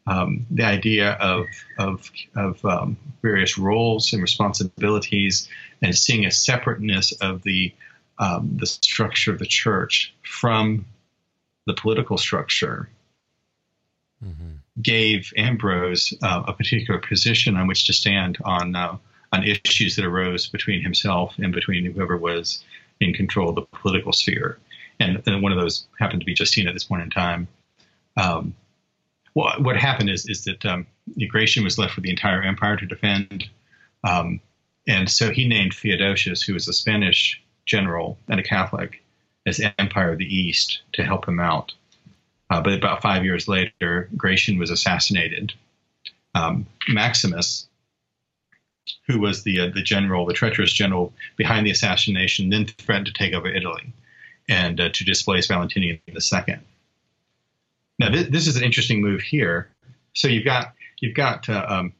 um, 0.07 0.47
the 0.51 0.65
idea 0.65 1.13
of 1.13 1.47
of, 1.79 2.11
of 2.35 2.65
um, 2.65 2.97
various 3.23 3.57
roles 3.57 4.13
and 4.13 4.21
responsibilities, 4.21 5.49
and 5.81 5.97
seeing 5.97 6.27
a 6.27 6.31
separateness 6.31 7.13
of 7.13 7.43
the 7.43 7.73
um, 8.19 8.57
the 8.57 8.67
structure 8.67 9.33
of 9.33 9.39
the 9.39 9.47
church 9.47 10.15
from 10.23 10.87
the 11.67 11.75
political 11.75 12.19
structure, 12.19 12.89
mm-hmm. 14.25 14.57
gave 14.83 15.33
Ambrose 15.37 16.13
uh, 16.23 16.43
a 16.49 16.53
particular 16.53 17.01
position 17.01 17.57
on 17.57 17.67
which 17.67 17.87
to 17.87 17.93
stand 17.93 18.39
on 18.45 18.75
uh, 18.75 18.97
on 19.33 19.45
issues 19.45 19.97
that 19.97 20.05
arose 20.05 20.49
between 20.49 20.83
himself 20.83 21.35
and 21.39 21.53
between 21.53 21.85
whoever 21.87 22.17
was 22.17 22.63
in 23.01 23.15
control 23.15 23.51
of 23.51 23.55
the 23.55 23.63
political 23.63 24.13
sphere. 24.13 24.59
And, 25.01 25.23
and 25.27 25.43
one 25.43 25.53
of 25.53 25.59
those 25.59 25.87
happened 25.99 26.21
to 26.21 26.27
be 26.27 26.37
Justina 26.39 26.71
at 26.71 26.75
this 26.75 26.85
point 26.85 27.03
in 27.03 27.11
time. 27.11 27.49
Um, 28.17 28.55
what 29.35 29.77
happened 29.77 30.11
is 30.11 30.27
is 30.29 30.45
that 30.45 30.65
um, 30.65 30.87
Gratian 31.29 31.65
was 31.65 31.77
left 31.77 31.97
with 31.97 32.05
the 32.05 32.11
entire 32.11 32.43
empire 32.43 32.77
to 32.77 32.87
defend, 32.87 33.49
um, 34.05 34.41
and 34.87 35.11
so 35.11 35.33
he 35.33 35.49
named 35.49 35.75
Theodosius, 35.75 36.43
who 36.43 36.55
was 36.55 36.69
a 36.69 36.73
Spanish 36.73 37.43
general 37.67 38.17
and 38.29 38.39
a 38.39 38.45
Catholic, 38.45 39.03
as 39.47 39.61
Empire 39.79 40.13
of 40.13 40.19
the 40.19 40.35
East 40.37 40.83
to 40.93 41.03
help 41.03 41.27
him 41.27 41.41
out. 41.41 41.73
Uh, 42.51 42.61
but 42.61 42.75
about 42.75 43.03
five 43.03 43.25
years 43.25 43.49
later, 43.49 44.09
Gratian 44.17 44.59
was 44.59 44.71
assassinated. 44.71 45.53
Um, 46.37 46.67
Maximus, 46.89 47.67
who 49.09 49.19
was 49.19 49.43
the 49.43 49.61
uh, 49.61 49.71
the 49.75 49.83
general, 49.83 50.27
the 50.27 50.33
treacherous 50.33 50.73
general 50.73 51.13
behind 51.37 51.67
the 51.67 51.73
assassination, 51.73 52.51
then 52.51 52.67
threatened 52.67 53.07
to 53.07 53.13
take 53.13 53.35
over 53.35 53.49
Italy 53.49 53.93
and 54.49 54.81
uh, 54.81 54.89
to 54.91 55.05
displace 55.05 55.47
Valentinian 55.47 56.01
II. 56.09 56.57
Now, 57.99 58.11
this, 58.11 58.29
this, 58.29 58.47
is 58.47 58.57
an 58.57 58.65
interesting 58.65 59.01
move 59.01 59.21
here. 59.21 59.69
So 60.15 60.29
you've 60.29 60.45
got 60.45 60.75
you've 61.01 61.15
got 61.15 61.49
uh, 61.49 61.67
um, 61.69 61.93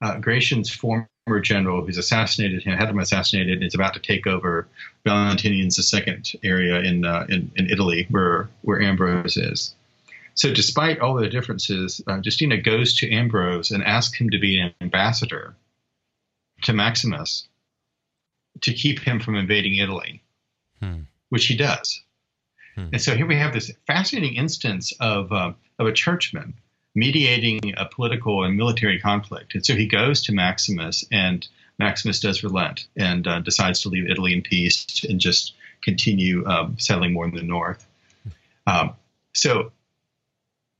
uh, 0.00 0.18
Gratian's 0.18 0.70
former 0.70 1.08
general 1.42 1.84
who's 1.84 1.98
assassinated 1.98 2.62
him, 2.62 2.76
had 2.76 2.88
him 2.88 2.98
assassinated, 2.98 3.58
and 3.58 3.66
is 3.66 3.74
about 3.74 3.94
to 3.94 4.00
take 4.00 4.26
over 4.26 4.66
Valentinian's 5.04 5.88
second 5.88 6.32
area 6.42 6.80
in, 6.80 7.04
uh, 7.04 7.26
in, 7.28 7.50
in 7.56 7.70
Italy, 7.70 8.06
where 8.10 8.48
where 8.62 8.80
Ambrose 8.80 9.36
is. 9.36 9.74
So, 10.34 10.52
despite 10.52 11.00
all 11.00 11.14
the 11.14 11.28
differences, 11.28 12.00
uh, 12.06 12.20
Justina 12.22 12.56
goes 12.56 12.96
to 12.98 13.10
Ambrose 13.10 13.70
and 13.70 13.82
asks 13.82 14.18
him 14.18 14.30
to 14.30 14.38
be 14.38 14.60
an 14.60 14.72
ambassador 14.80 15.54
to 16.62 16.72
Maximus 16.72 17.48
to 18.60 18.72
keep 18.72 19.00
him 19.00 19.20
from 19.20 19.36
invading 19.36 19.76
Italy, 19.76 20.22
hmm. 20.80 21.02
Which 21.30 21.46
he 21.46 21.56
does. 21.56 22.02
Hmm. 22.74 22.88
And 22.92 23.02
so 23.02 23.14
here 23.14 23.26
we 23.26 23.36
have 23.36 23.52
this 23.52 23.70
fascinating 23.86 24.36
instance 24.36 24.92
of, 25.00 25.32
uh, 25.32 25.52
of 25.78 25.86
a 25.86 25.92
churchman 25.92 26.54
mediating 26.94 27.74
a 27.76 27.86
political 27.86 28.44
and 28.44 28.56
military 28.56 28.98
conflict. 28.98 29.54
And 29.54 29.64
so 29.64 29.74
he 29.74 29.86
goes 29.86 30.22
to 30.22 30.32
Maximus, 30.32 31.04
and 31.12 31.46
Maximus 31.78 32.20
does 32.20 32.42
relent 32.42 32.88
and 32.96 33.26
uh, 33.26 33.40
decides 33.40 33.82
to 33.82 33.88
leave 33.88 34.10
Italy 34.10 34.32
in 34.32 34.42
peace 34.42 35.04
and 35.08 35.20
just 35.20 35.54
continue 35.80 36.44
um, 36.46 36.76
settling 36.78 37.12
more 37.12 37.24
in 37.24 37.34
the 37.34 37.42
north. 37.42 37.86
Um, 38.66 38.94
so, 39.32 39.72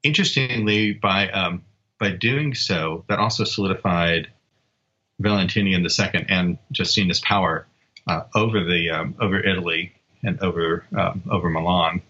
interestingly, 0.02 0.92
by 0.92 1.30
um, 1.30 1.64
by 2.00 2.10
doing 2.10 2.54
so, 2.54 3.04
that 3.08 3.18
also 3.18 3.44
solidified 3.44 4.28
Valentinian 5.20 5.82
II 5.82 6.26
and 6.28 6.58
Justina's 6.72 7.20
power 7.20 7.66
uh, 8.06 8.22
over 8.34 8.64
the 8.64 8.90
um, 8.90 9.14
over 9.20 9.38
Italy 9.38 9.92
and 10.24 10.40
over 10.40 10.84
um, 10.96 11.22
over 11.30 11.48
Milan. 11.48 12.02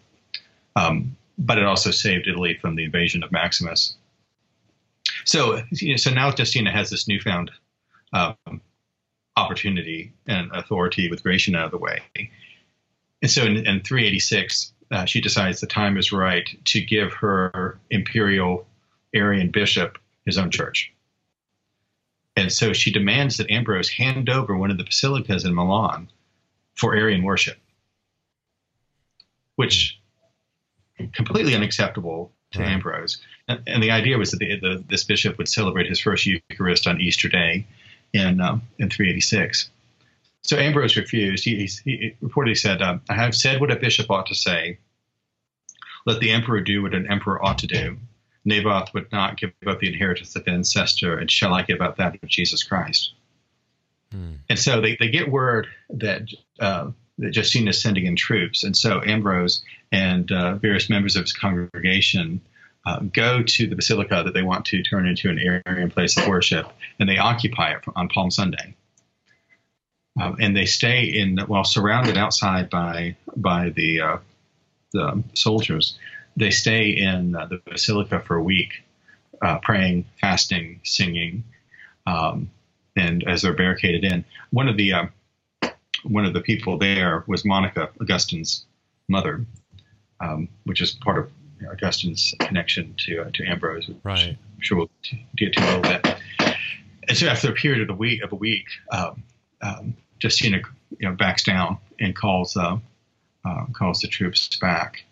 Um, 0.76 1.16
but 1.38 1.58
it 1.58 1.64
also 1.64 1.90
saved 1.90 2.26
Italy 2.26 2.58
from 2.60 2.74
the 2.74 2.84
invasion 2.84 3.22
of 3.22 3.30
Maximus. 3.30 3.96
So, 5.24 5.62
you 5.70 5.90
know, 5.90 5.96
so 5.96 6.10
now 6.10 6.32
Justina 6.36 6.72
has 6.72 6.90
this 6.90 7.06
newfound 7.06 7.50
um, 8.12 8.60
opportunity 9.36 10.12
and 10.26 10.50
authority 10.52 11.08
with 11.10 11.22
Gratian 11.22 11.54
out 11.54 11.66
of 11.66 11.70
the 11.70 11.78
way. 11.78 12.00
And 13.22 13.30
so 13.30 13.44
in, 13.44 13.56
in 13.58 13.82
386, 13.82 14.72
uh, 14.90 15.04
she 15.04 15.20
decides 15.20 15.60
the 15.60 15.66
time 15.66 15.96
is 15.96 16.12
right 16.12 16.48
to 16.66 16.80
give 16.80 17.12
her 17.12 17.78
imperial 17.90 18.66
Arian 19.14 19.50
bishop 19.50 19.98
his 20.24 20.38
own 20.38 20.50
church. 20.50 20.92
And 22.36 22.52
so 22.52 22.72
she 22.72 22.92
demands 22.92 23.36
that 23.36 23.50
Ambrose 23.50 23.90
hand 23.90 24.28
over 24.28 24.56
one 24.56 24.70
of 24.70 24.78
the 24.78 24.84
basilicas 24.84 25.44
in 25.44 25.54
Milan 25.54 26.08
for 26.74 26.94
Arian 26.94 27.22
worship 27.22 27.58
which 29.58 29.98
completely 31.12 31.56
unacceptable 31.56 32.30
to 32.52 32.60
right. 32.60 32.68
Ambrose. 32.68 33.18
And, 33.48 33.60
and, 33.66 33.82
the 33.82 33.90
idea 33.90 34.16
was 34.16 34.30
that 34.30 34.38
the, 34.38 34.60
the, 34.60 34.84
this 34.88 35.02
bishop 35.02 35.36
would 35.36 35.48
celebrate 35.48 35.88
his 35.88 35.98
first 35.98 36.26
Eucharist 36.26 36.86
on 36.86 37.00
Easter 37.00 37.28
Day 37.28 37.66
in 38.12 38.40
um, 38.40 38.62
in 38.78 38.88
386. 38.88 39.68
So 40.42 40.56
Ambrose 40.56 40.96
refused. 40.96 41.44
He, 41.44 41.66
he, 41.66 41.70
he 41.84 42.16
reportedly 42.22 42.56
said, 42.56 42.80
um, 42.80 43.00
"I 43.08 43.14
have 43.14 43.34
said 43.34 43.60
what 43.60 43.72
a 43.72 43.76
bishop 43.76 44.08
ought 44.12 44.26
to 44.26 44.34
say. 44.36 44.78
Let 46.06 46.20
the 46.20 46.30
emperor 46.30 46.60
do 46.60 46.82
what 46.82 46.94
an 46.94 47.10
emperor 47.10 47.44
ought 47.44 47.58
to 47.58 47.66
do. 47.66 47.98
Naboth 48.44 48.94
would 48.94 49.10
not 49.10 49.38
give 49.38 49.52
up 49.66 49.80
the 49.80 49.88
inheritance 49.88 50.36
of 50.36 50.46
ancestor, 50.46 51.18
and 51.18 51.28
shall 51.28 51.52
I 51.52 51.62
give 51.62 51.80
up 51.80 51.96
that 51.96 52.14
of 52.22 52.28
Jesus 52.28 52.62
Christ?" 52.62 53.12
Hmm. 54.12 54.34
And 54.48 54.58
so 54.58 54.80
they, 54.80 54.96
they 55.00 55.10
get 55.10 55.32
word 55.32 55.66
that 55.90 56.28
uh, 56.60 56.86
that 56.86 56.92
Justina 57.18 57.70
is 57.70 57.82
sending 57.82 58.06
in 58.06 58.16
troops. 58.16 58.64
And 58.64 58.76
so 58.76 59.02
Ambrose 59.04 59.62
and 59.90 60.30
uh, 60.30 60.54
various 60.54 60.88
members 60.88 61.16
of 61.16 61.22
his 61.22 61.32
congregation 61.32 62.40
uh, 62.86 63.00
go 63.00 63.42
to 63.42 63.66
the 63.66 63.76
basilica 63.76 64.22
that 64.24 64.34
they 64.34 64.42
want 64.42 64.64
to 64.66 64.82
turn 64.82 65.06
into 65.06 65.28
an 65.28 65.38
Arian 65.66 65.90
place 65.90 66.16
of 66.16 66.26
worship, 66.26 66.66
and 66.98 67.08
they 67.08 67.18
occupy 67.18 67.72
it 67.72 67.84
on 67.94 68.08
Palm 68.08 68.30
Sunday. 68.30 68.74
Um, 70.20 70.36
and 70.40 70.56
they 70.56 70.64
stay 70.64 71.04
in, 71.04 71.38
while 71.46 71.64
surrounded 71.64 72.16
outside 72.16 72.70
by 72.70 73.16
by 73.36 73.70
the 73.70 74.00
uh, 74.00 74.18
the 74.92 75.22
soldiers. 75.34 75.98
They 76.36 76.50
stay 76.50 76.90
in 76.90 77.36
uh, 77.36 77.46
the 77.46 77.60
basilica 77.64 78.20
for 78.20 78.36
a 78.36 78.42
week, 78.42 78.84
uh, 79.42 79.58
praying, 79.58 80.06
fasting, 80.20 80.80
singing, 80.82 81.44
um, 82.06 82.50
and 82.96 83.22
as 83.28 83.42
they're 83.42 83.52
barricaded 83.52 84.04
in. 84.04 84.24
One 84.50 84.68
of 84.68 84.76
the 84.76 84.94
one 86.04 86.24
of 86.24 86.32
the 86.32 86.40
people 86.40 86.78
there 86.78 87.24
was 87.26 87.44
Monica, 87.44 87.90
Augustine's 88.00 88.66
mother, 89.08 89.44
um, 90.20 90.48
which 90.64 90.80
is 90.80 90.92
part 90.92 91.18
of 91.18 91.30
you 91.60 91.66
know, 91.66 91.72
Augustine's 91.72 92.34
connection 92.40 92.94
to 92.98 93.22
uh, 93.22 93.30
to 93.34 93.44
Ambrose. 93.44 93.90
Right. 94.02 94.30
I'm 94.30 94.60
sure 94.60 94.78
we'll 94.78 94.90
get 95.36 95.52
to 95.54 95.60
a 95.60 95.66
little 95.66 95.82
bit. 95.82 96.16
And 97.08 97.16
so 97.16 97.26
after 97.26 97.50
a 97.50 97.54
period 97.54 97.82
of 97.82 97.90
a 97.90 97.98
week 97.98 98.22
of 98.22 98.32
a 98.32 98.36
week, 98.36 98.66
um, 98.92 99.22
um, 99.62 99.96
Justina 100.22 100.60
you 100.98 101.08
know 101.08 101.14
backs 101.14 101.44
down 101.44 101.78
and 101.98 102.14
calls 102.14 102.56
uh, 102.56 102.78
uh, 103.44 103.64
calls 103.72 104.00
the 104.00 104.08
troops 104.08 104.56
back. 104.56 105.04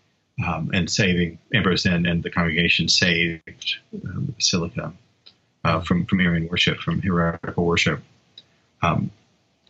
Um, 0.46 0.70
and 0.74 0.90
saving 0.90 1.38
Ambrose 1.54 1.86
and, 1.86 2.06
and 2.06 2.22
the 2.22 2.28
congregation 2.28 2.88
saved 2.88 3.76
uh, 3.94 4.20
the 4.20 4.32
basilica 4.32 4.92
uh, 5.64 5.80
from 5.80 6.04
from 6.04 6.20
Arian 6.20 6.48
worship, 6.48 6.78
from 6.78 7.00
heretical 7.00 7.64
worship. 7.64 8.02
Um, 8.82 9.10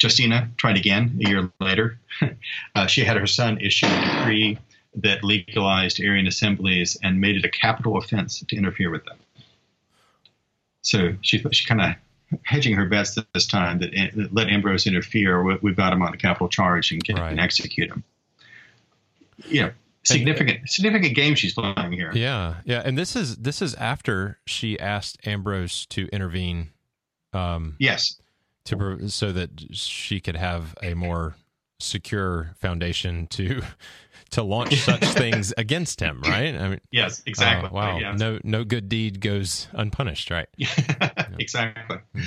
Justina 0.02 0.50
tried 0.56 0.76
again 0.76 1.18
a 1.24 1.28
year 1.28 1.50
later. 1.61 1.98
uh, 2.74 2.87
she 2.87 3.02
had 3.02 3.16
her 3.16 3.26
son 3.26 3.59
issue 3.61 3.87
a 3.87 4.00
decree 4.00 4.59
that 4.96 5.22
legalized 5.22 6.00
Arian 6.00 6.26
assemblies 6.26 6.96
and 7.02 7.20
made 7.20 7.37
it 7.37 7.44
a 7.44 7.50
capital 7.50 7.96
offense 7.96 8.42
to 8.46 8.56
interfere 8.56 8.90
with 8.90 9.04
them. 9.04 9.18
So 10.82 11.14
she 11.20 11.44
she 11.52 11.66
kind 11.66 11.80
of 11.80 12.40
hedging 12.44 12.74
her 12.74 12.87
bets 12.87 13.18
this 13.35 13.46
time 13.46 13.78
that, 13.80 13.90
that 14.14 14.35
let 14.35 14.48
Ambrose 14.48 14.87
interfere. 14.87 15.42
We've 15.61 15.76
got 15.76 15.92
him 15.92 16.02
on 16.02 16.14
a 16.14 16.16
capital 16.16 16.48
charge 16.48 16.92
and 16.92 17.02
can 17.04 17.16
right. 17.16 17.38
execute 17.38 17.90
him. 17.90 18.04
Yeah, 19.48 19.70
significant 20.04 20.61
and, 20.61 20.70
significant 20.70 21.14
game 21.14 21.35
she's 21.35 21.54
playing 21.54 21.92
here. 21.92 22.12
Yeah, 22.14 22.56
yeah, 22.64 22.82
and 22.85 22.96
this 22.96 23.16
is 23.16 23.37
this 23.37 23.61
is 23.61 23.74
after 23.74 24.38
she 24.46 24.78
asked 24.78 25.26
Ambrose 25.26 25.87
to 25.87 26.09
intervene. 26.12 26.70
Um, 27.32 27.76
yes, 27.78 28.16
to 28.66 29.09
so 29.09 29.33
that 29.33 29.50
she 29.72 30.20
could 30.20 30.37
have 30.37 30.74
a 30.83 30.94
more 30.94 31.37
secure 31.79 32.55
foundation 32.59 33.26
to 33.29 33.62
to 34.31 34.42
launch 34.42 34.76
such 34.85 35.05
things 35.05 35.52
against 35.57 36.00
him, 36.00 36.20
right? 36.22 36.55
I 36.55 36.68
mean, 36.68 36.81
yes, 36.90 37.22
exactly. 37.26 37.70
Uh, 37.70 37.72
wow, 37.72 37.98
yes. 37.98 38.18
no 38.18 38.38
no 38.44 38.64
good 38.64 38.88
deed 38.88 39.20
goes 39.20 39.68
unpunished, 39.72 40.31
right? 40.31 40.48
exactly. 41.38 41.98
Hmm. 42.14 42.20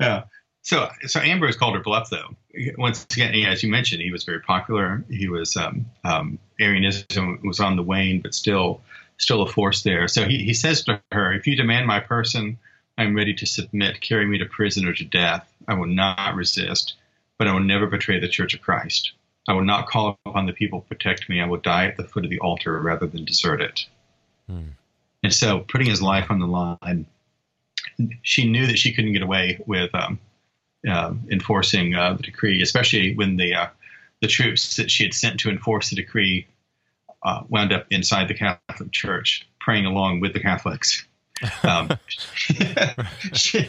Yeah. 0.00 0.24
So 0.62 0.88
so 1.06 1.20
Ambrose 1.20 1.56
called 1.56 1.74
her 1.74 1.82
bluff, 1.82 2.08
though. 2.10 2.36
Once 2.78 3.04
again, 3.10 3.34
as 3.46 3.62
you 3.62 3.70
mentioned, 3.70 4.02
he 4.02 4.12
was 4.12 4.24
very 4.24 4.40
popular. 4.40 5.04
He 5.10 5.28
was 5.28 5.56
um, 5.56 5.86
um, 6.04 6.38
Arianism 6.60 7.40
was 7.42 7.58
on 7.58 7.76
the 7.76 7.82
wane, 7.82 8.20
but 8.20 8.34
still 8.34 8.80
still 9.18 9.42
a 9.42 9.50
force 9.50 9.82
there. 9.82 10.08
So 10.08 10.24
he, 10.24 10.38
he 10.38 10.54
says 10.54 10.84
to 10.84 11.00
her, 11.12 11.32
If 11.32 11.46
you 11.46 11.56
demand 11.56 11.86
my 11.86 12.00
person, 12.00 12.58
I'm 12.98 13.16
ready 13.16 13.34
to 13.34 13.46
submit. 13.46 14.00
Carry 14.00 14.26
me 14.26 14.38
to 14.38 14.46
prison 14.46 14.86
or 14.86 14.92
to 14.92 15.04
death. 15.04 15.50
I 15.68 15.74
will 15.74 15.86
not 15.86 16.34
resist, 16.34 16.94
but 17.38 17.48
I 17.48 17.52
will 17.52 17.60
never 17.60 17.86
betray 17.86 18.18
the 18.20 18.28
church 18.28 18.54
of 18.54 18.60
Christ. 18.60 19.12
I 19.48 19.54
will 19.54 19.64
not 19.64 19.88
call 19.88 20.18
upon 20.26 20.46
the 20.46 20.52
people 20.52 20.80
to 20.80 20.88
protect 20.88 21.28
me. 21.28 21.40
I 21.40 21.46
will 21.46 21.58
die 21.58 21.86
at 21.86 21.96
the 21.96 22.04
foot 22.04 22.24
of 22.24 22.30
the 22.30 22.38
altar 22.40 22.78
rather 22.80 23.06
than 23.06 23.24
desert 23.24 23.60
it. 23.60 23.86
Hmm. 24.48 24.68
And 25.22 25.32
so, 25.32 25.60
putting 25.60 25.88
his 25.88 26.02
life 26.02 26.30
on 26.30 26.38
the 26.38 26.46
line, 26.46 27.06
she 28.22 28.48
knew 28.48 28.66
that 28.66 28.78
she 28.78 28.92
couldn't 28.92 29.12
get 29.12 29.22
away 29.22 29.60
with 29.66 29.94
um, 29.94 30.18
uh, 30.88 31.14
enforcing 31.30 31.94
uh, 31.94 32.14
the 32.14 32.22
decree, 32.22 32.62
especially 32.62 33.14
when 33.14 33.36
the 33.36 33.54
uh, 33.54 33.66
the 34.20 34.28
troops 34.28 34.76
that 34.76 34.90
she 34.90 35.02
had 35.02 35.14
sent 35.14 35.40
to 35.40 35.50
enforce 35.50 35.90
the 35.90 35.96
decree 35.96 36.46
uh, 37.22 37.42
wound 37.48 37.72
up 37.72 37.86
inside 37.90 38.28
the 38.28 38.34
Catholic 38.34 38.90
Church, 38.92 39.46
praying 39.60 39.86
along 39.86 40.20
with 40.20 40.32
the 40.32 40.40
Catholics. 40.40 41.06
Um, 41.62 41.90
she, 43.34 43.68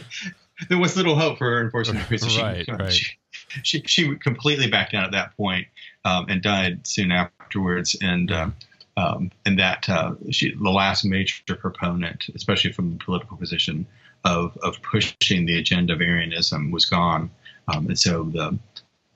there 0.68 0.78
was 0.78 0.96
little 0.96 1.16
hope 1.16 1.38
for 1.38 1.50
her 1.50 1.82
decree. 1.82 2.18
So 2.18 2.28
she, 2.28 2.42
right, 2.42 2.68
right. 2.68 2.92
She, 2.92 3.16
she, 3.62 3.82
she, 3.86 4.16
completely 4.16 4.68
backed 4.68 4.92
down 4.92 5.04
at 5.04 5.12
that 5.12 5.36
point, 5.36 5.66
um, 6.04 6.26
and 6.28 6.42
died 6.42 6.86
soon 6.86 7.12
afterwards. 7.12 7.96
And 8.00 8.30
um, 8.32 8.54
um, 8.96 9.30
and 9.44 9.58
that 9.58 9.88
uh, 9.88 10.14
she, 10.30 10.54
the 10.54 10.70
last 10.70 11.04
major 11.04 11.56
proponent, 11.56 12.26
especially 12.34 12.72
from 12.72 12.90
the 12.90 13.04
political 13.04 13.36
position 13.36 13.86
of 14.24 14.56
of 14.62 14.80
pushing 14.82 15.46
the 15.46 15.58
agenda 15.58 15.92
of 15.92 16.00
Arianism, 16.00 16.70
was 16.70 16.84
gone, 16.84 17.30
um, 17.68 17.86
and 17.86 17.98
so 17.98 18.24
the 18.24 18.58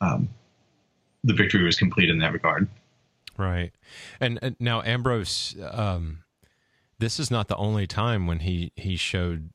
um, 0.00 0.28
the 1.24 1.34
victory 1.34 1.64
was 1.64 1.76
complete 1.76 2.10
in 2.10 2.18
that 2.18 2.32
regard. 2.32 2.68
Right, 3.36 3.70
and, 4.18 4.38
and 4.42 4.56
now 4.58 4.82
Ambrose, 4.82 5.54
um, 5.70 6.24
this 6.98 7.20
is 7.20 7.30
not 7.30 7.48
the 7.48 7.56
only 7.56 7.86
time 7.86 8.26
when 8.26 8.40
he 8.40 8.72
he 8.76 8.96
showed 8.96 9.50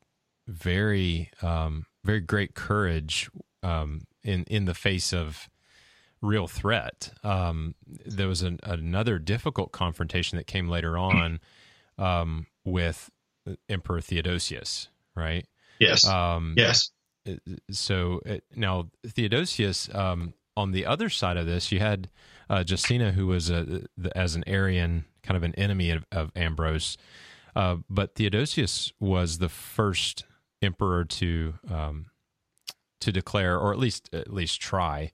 very 0.48 1.30
um, 1.42 1.86
very 2.04 2.22
great 2.22 2.56
courage 2.56 3.30
um, 3.62 4.06
in 4.24 4.44
in 4.46 4.66
the 4.66 4.74
face 4.74 5.14
of 5.14 5.50
real 6.22 6.48
threat. 6.48 7.12
Um, 7.24 7.76
there 7.86 8.28
was 8.28 8.42
an, 8.42 8.60
another 8.64 9.20
difficult 9.20 9.72
confrontation 9.72 10.38
that 10.38 10.48
came 10.48 10.70
later 10.70 10.98
on 10.98 11.40
um, 11.98 12.48
with 12.64 13.10
Emperor 13.70 14.02
Theodosius, 14.02 14.88
right? 15.16 15.46
Yes. 15.80 16.06
Um, 16.08 16.56
yes. 16.58 16.92
So 17.72 18.22
it, 18.26 18.44
uh, 18.52 18.60
now 18.60 18.90
Theodosius, 19.06 19.94
um, 19.94 20.34
on 20.56 20.72
the 20.72 20.86
other 20.86 21.10
side 21.10 21.38
of 21.38 21.46
this, 21.46 21.72
you 21.72 21.80
had 21.80 22.10
uh, 22.50 22.64
Justina, 22.68 23.12
who 23.12 23.28
was 23.28 23.50
a, 23.50 23.84
as 24.16 24.36
an 24.36 24.44
Arian, 24.48 25.06
kind 25.24 25.38
of 25.38 25.44
an 25.44 25.56
enemy 25.56 25.90
of, 25.92 26.06
of 26.12 26.32
Ambrose. 26.36 26.98
Uh, 27.56 27.78
but 27.90 28.16
Theodosius 28.16 28.92
was 29.00 29.38
the 29.38 29.50
first 29.50 30.26
emperor 30.62 31.06
to 31.06 31.56
um, 31.70 32.08
to 33.02 33.12
declare, 33.12 33.58
or 33.58 33.72
at 33.74 33.80
least 33.80 34.10
at 34.14 34.34
least 34.34 34.62
try, 34.62 35.12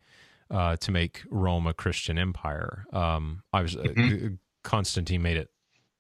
uh, 0.52 0.76
to 0.78 0.92
make 0.92 1.24
Rome 1.30 1.68
a 1.68 1.74
Christian 1.74 2.18
empire. 2.18 2.86
Um, 2.94 3.44
I 3.52 3.62
was 3.62 3.76
uh, 3.76 3.82
mm-hmm. 3.82 4.36
Constantine 4.64 5.22
made 5.22 5.38
it 5.38 5.50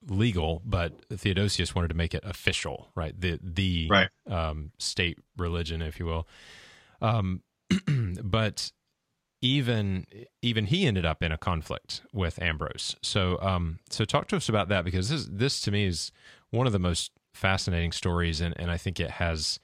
legal, 0.07 0.61
but 0.65 0.93
Theodosius 1.11 1.75
wanted 1.75 1.89
to 1.89 1.95
make 1.95 2.13
it 2.13 2.23
official, 2.23 2.89
right? 2.95 3.19
The 3.19 3.39
the 3.41 3.87
right. 3.89 4.09
Um, 4.27 4.71
state 4.77 5.19
religion, 5.37 5.81
if 5.81 5.99
you 5.99 6.05
will. 6.05 6.27
Um, 7.01 7.41
but 8.23 8.71
even 9.41 10.05
even 10.41 10.65
he 10.65 10.85
ended 10.85 11.05
up 11.05 11.23
in 11.23 11.31
a 11.31 11.37
conflict 11.37 12.01
with 12.11 12.41
Ambrose. 12.41 12.95
So 13.01 13.39
um, 13.41 13.79
so 13.89 14.05
talk 14.05 14.27
to 14.29 14.35
us 14.35 14.49
about 14.49 14.69
that 14.69 14.83
because 14.83 15.09
this 15.09 15.27
this 15.29 15.61
to 15.61 15.71
me 15.71 15.85
is 15.85 16.11
one 16.51 16.67
of 16.67 16.73
the 16.73 16.79
most 16.79 17.11
fascinating 17.33 17.91
stories, 17.91 18.41
and 18.41 18.53
and 18.57 18.69
I 18.71 18.77
think 18.77 18.99
it 18.99 19.11
has 19.11 19.59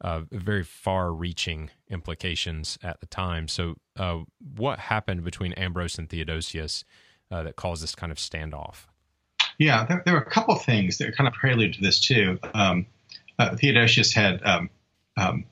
uh, 0.00 0.22
very 0.30 0.64
far 0.64 1.12
reaching 1.12 1.70
implications 1.88 2.78
at 2.82 3.00
the 3.00 3.06
time. 3.06 3.48
So, 3.48 3.74
uh, 3.98 4.20
what 4.56 4.78
happened 4.78 5.24
between 5.24 5.52
Ambrose 5.54 5.98
and 5.98 6.08
Theodosius 6.08 6.84
uh, 7.30 7.42
that 7.42 7.56
caused 7.56 7.82
this 7.82 7.94
kind 7.94 8.10
of 8.10 8.18
standoff? 8.18 8.86
Yeah, 9.58 9.84
there, 9.84 10.02
there, 10.04 10.14
were 10.14 10.20
a 10.20 10.30
couple 10.30 10.54
things 10.56 10.98
that 10.98 11.14
kind 11.14 11.28
of 11.28 11.34
prelude 11.34 11.74
to 11.74 11.82
this 11.82 12.00
too. 12.00 12.38
Um, 12.54 12.86
uh, 13.38 13.56
Theodosius 13.56 14.12
had. 14.12 14.42
Um, 14.42 14.70
um, 15.16 15.44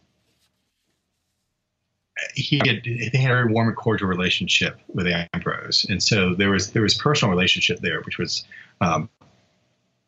he 2.35 2.59
had 2.59 2.83
they 2.85 3.18
had 3.18 3.31
a 3.31 3.35
very 3.35 3.52
warm 3.52 3.68
and 3.68 3.76
cordial 3.76 4.09
relationship 4.09 4.78
with 4.88 5.07
Ambrose, 5.33 5.87
and 5.88 6.02
so 6.02 6.35
there 6.35 6.50
was 6.50 6.72
there 6.72 6.83
was 6.83 6.94
personal 6.94 7.31
relationship 7.31 7.81
there, 7.81 8.00
which 8.02 8.18
was 8.18 8.44
um, 8.81 9.09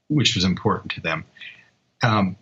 which 0.08 0.34
was 0.34 0.44
important 0.44 0.92
to 0.92 1.00
them. 1.00 1.24
Um, 2.02 2.36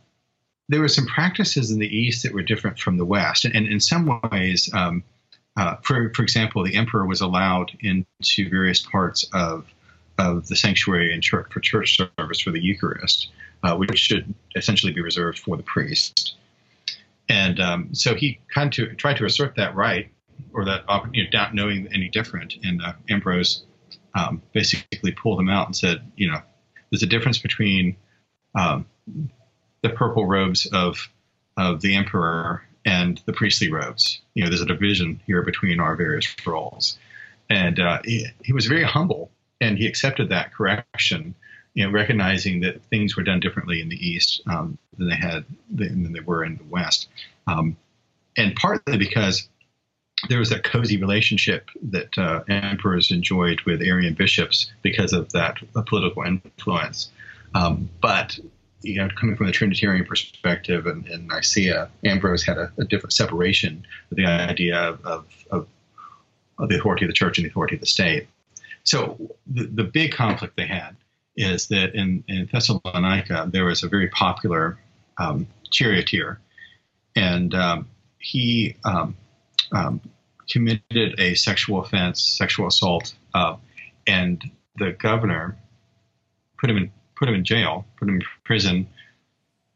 there 0.68 0.80
were 0.80 0.88
some 0.88 1.06
practices 1.06 1.70
in 1.70 1.78
the 1.78 1.86
East 1.86 2.22
that 2.22 2.34
were 2.34 2.42
different 2.42 2.78
from 2.78 2.98
the 2.98 3.04
West, 3.04 3.44
and, 3.44 3.54
and 3.54 3.66
in 3.66 3.80
some 3.80 4.20
ways, 4.30 4.70
um, 4.72 5.02
uh, 5.56 5.76
for 5.82 6.12
for 6.14 6.22
example, 6.22 6.64
the 6.64 6.76
emperor 6.76 7.06
was 7.06 7.20
allowed 7.20 7.76
into 7.80 8.50
various 8.50 8.80
parts 8.80 9.28
of 9.32 9.66
of 10.18 10.48
the 10.48 10.56
sanctuary 10.56 11.14
and 11.14 11.22
church 11.22 11.46
for 11.50 11.60
church 11.60 11.96
service 11.96 12.40
for 12.40 12.50
the 12.50 12.60
Eucharist, 12.60 13.28
uh, 13.62 13.76
which 13.76 13.98
should 13.98 14.34
essentially 14.56 14.92
be 14.92 15.00
reserved 15.00 15.38
for 15.38 15.56
the 15.56 15.62
priest. 15.62 16.34
And 17.28 17.60
um, 17.60 17.94
so 17.94 18.14
he 18.14 18.40
kind 18.52 18.72
tried 18.72 19.16
to 19.18 19.24
assert 19.24 19.56
that 19.56 19.74
right, 19.74 20.10
or 20.52 20.64
that 20.64 20.84
you 21.12 21.24
know, 21.24 21.30
not 21.32 21.54
knowing 21.54 21.88
any 21.92 22.08
different. 22.08 22.54
And 22.62 22.82
uh, 22.82 22.94
Ambrose 23.08 23.64
um, 24.14 24.42
basically 24.52 25.12
pulled 25.12 25.40
him 25.40 25.48
out 25.48 25.66
and 25.66 25.76
said, 25.76 26.10
you 26.16 26.30
know, 26.30 26.40
there's 26.90 27.02
a 27.02 27.06
difference 27.06 27.38
between 27.38 27.96
um, 28.54 28.86
the 29.82 29.90
purple 29.90 30.26
robes 30.26 30.66
of 30.72 31.08
of 31.56 31.80
the 31.80 31.96
emperor 31.96 32.62
and 32.84 33.20
the 33.26 33.32
priestly 33.32 33.70
robes. 33.70 34.20
You 34.34 34.44
know, 34.44 34.48
there's 34.48 34.62
a 34.62 34.66
division 34.66 35.20
here 35.26 35.42
between 35.42 35.80
our 35.80 35.96
various 35.96 36.34
roles, 36.46 36.98
and 37.50 37.78
uh, 37.78 38.00
he, 38.04 38.26
he, 38.42 38.52
was 38.52 38.66
very 38.66 38.84
humble 38.84 39.30
and 39.60 39.76
he 39.76 39.86
accepted 39.86 40.28
that 40.28 40.54
correction. 40.54 41.34
You 41.78 41.84
know, 41.84 41.92
recognizing 41.92 42.58
that 42.62 42.82
things 42.86 43.16
were 43.16 43.22
done 43.22 43.38
differently 43.38 43.80
in 43.80 43.88
the 43.88 43.94
East 43.94 44.42
um, 44.48 44.76
than 44.96 45.08
they 45.10 45.14
had 45.14 45.44
than 45.70 46.12
they 46.12 46.18
were 46.18 46.42
in 46.44 46.56
the 46.56 46.64
West, 46.64 47.06
um, 47.46 47.76
and 48.36 48.52
partly 48.56 48.96
because 48.96 49.48
there 50.28 50.40
was 50.40 50.50
that 50.50 50.64
cozy 50.64 50.96
relationship 50.96 51.70
that 51.90 52.18
uh, 52.18 52.42
emperors 52.48 53.12
enjoyed 53.12 53.60
with 53.60 53.80
Arian 53.80 54.14
bishops 54.14 54.72
because 54.82 55.12
of 55.12 55.30
that 55.34 55.58
political 55.86 56.24
influence. 56.24 57.12
Um, 57.54 57.88
but 58.02 58.36
you 58.82 58.96
know, 58.96 59.08
coming 59.16 59.36
from 59.36 59.46
the 59.46 59.52
Trinitarian 59.52 60.04
perspective 60.04 60.84
and 60.88 61.06
in 61.06 61.28
Nicaea, 61.28 61.90
Ambrose 62.04 62.44
had 62.44 62.58
a, 62.58 62.72
a, 62.78 62.86
different 62.86 63.12
separation 63.12 63.86
with 64.10 64.16
the 64.16 64.26
idea 64.26 64.76
of, 64.76 65.06
of, 65.06 65.26
of, 66.58 66.68
the 66.68 66.76
authority 66.76 67.04
of 67.04 67.08
the 67.08 67.14
church 67.14 67.38
and 67.38 67.44
the 67.44 67.50
authority 67.50 67.76
of 67.76 67.80
the 67.80 67.86
state. 67.86 68.26
So 68.82 69.16
the, 69.46 69.66
the 69.66 69.84
big 69.84 70.10
conflict 70.10 70.56
they 70.56 70.66
had 70.66 70.96
is 71.38 71.68
that 71.68 71.94
in, 71.94 72.24
in 72.28 72.48
Thessalonica, 72.52 73.48
there 73.50 73.64
was 73.64 73.82
a 73.82 73.88
very 73.88 74.08
popular 74.08 74.78
um, 75.18 75.46
charioteer, 75.70 76.40
and 77.14 77.54
um, 77.54 77.88
he 78.18 78.76
um, 78.84 79.16
um 79.72 80.00
committed 80.50 81.18
a 81.18 81.34
sexual 81.34 81.80
offense, 81.80 82.22
sexual 82.22 82.66
assault, 82.66 83.14
uh, 83.34 83.56
and 84.06 84.50
the 84.76 84.92
governor 84.92 85.56
put 86.58 86.70
him 86.70 86.76
in 86.76 86.90
put 87.16 87.28
him 87.28 87.34
in 87.34 87.44
jail, 87.44 87.84
put 87.98 88.08
him 88.08 88.16
in 88.16 88.22
prison 88.44 88.88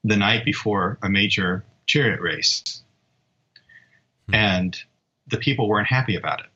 the 0.04 0.16
night 0.16 0.44
before 0.44 0.98
a 1.02 1.08
major 1.08 1.64
chariot 1.86 2.20
race. 2.20 2.82
Hmm. 4.28 4.34
And 4.34 4.78
the 5.28 5.38
people 5.38 5.68
weren't 5.68 5.88
happy 5.88 6.16
about 6.16 6.40
it. 6.40 6.46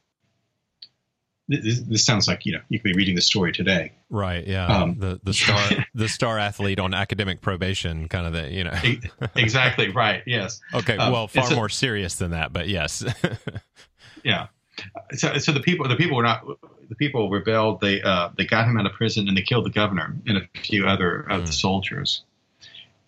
This, 1.48 1.80
this, 1.82 2.04
sounds 2.04 2.26
like 2.26 2.44
you 2.44 2.52
know 2.52 2.60
you 2.68 2.80
could 2.80 2.92
be 2.92 2.94
reading 2.94 3.14
the 3.14 3.22
story 3.22 3.52
today, 3.52 3.92
right? 4.10 4.44
Yeah, 4.44 4.66
um, 4.66 4.98
the 4.98 5.20
the 5.22 5.32
star 5.32 5.60
the 5.94 6.08
star 6.08 6.38
athlete 6.38 6.80
on 6.80 6.92
academic 6.92 7.40
probation, 7.40 8.08
kind 8.08 8.26
of 8.26 8.32
the 8.32 8.50
you 8.50 8.64
know 8.64 8.74
exactly 9.36 9.90
right. 9.90 10.24
Yes. 10.26 10.60
Okay. 10.74 10.96
Um, 10.96 11.12
well, 11.12 11.28
far 11.28 11.48
more 11.54 11.68
serious 11.68 12.16
than 12.16 12.32
that, 12.32 12.52
but 12.52 12.68
yes. 12.68 13.04
yeah. 14.24 14.48
So, 15.12 15.38
so 15.38 15.52
the 15.52 15.60
people 15.60 15.88
the 15.88 15.94
people 15.94 16.16
were 16.16 16.24
not 16.24 16.44
the 16.88 16.96
people 16.96 17.30
rebelled. 17.30 17.80
They 17.80 18.02
uh, 18.02 18.30
they 18.36 18.44
got 18.44 18.66
him 18.66 18.76
out 18.76 18.86
of 18.86 18.92
prison 18.92 19.28
and 19.28 19.36
they 19.36 19.42
killed 19.42 19.66
the 19.66 19.70
governor 19.70 20.16
and 20.26 20.38
a 20.38 20.60
few 20.60 20.86
other 20.86 21.20
of 21.20 21.42
the 21.42 21.46
hmm. 21.46 21.52
soldiers. 21.52 22.24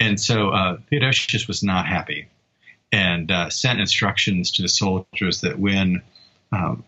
And 0.01 0.21
so 0.21 0.51
uh, 0.51 0.77
Theodosius 0.89 1.49
was 1.49 1.65
not 1.65 1.87
happy 1.87 2.29
and 2.93 3.31
uh, 3.31 3.51
sent 3.51 3.81
instructions 3.81 4.53
to 4.53 4.63
the 4.63 4.69
soldiers 4.69 5.41
that 5.43 5.59
when 5.59 6.03
um, 6.53 6.85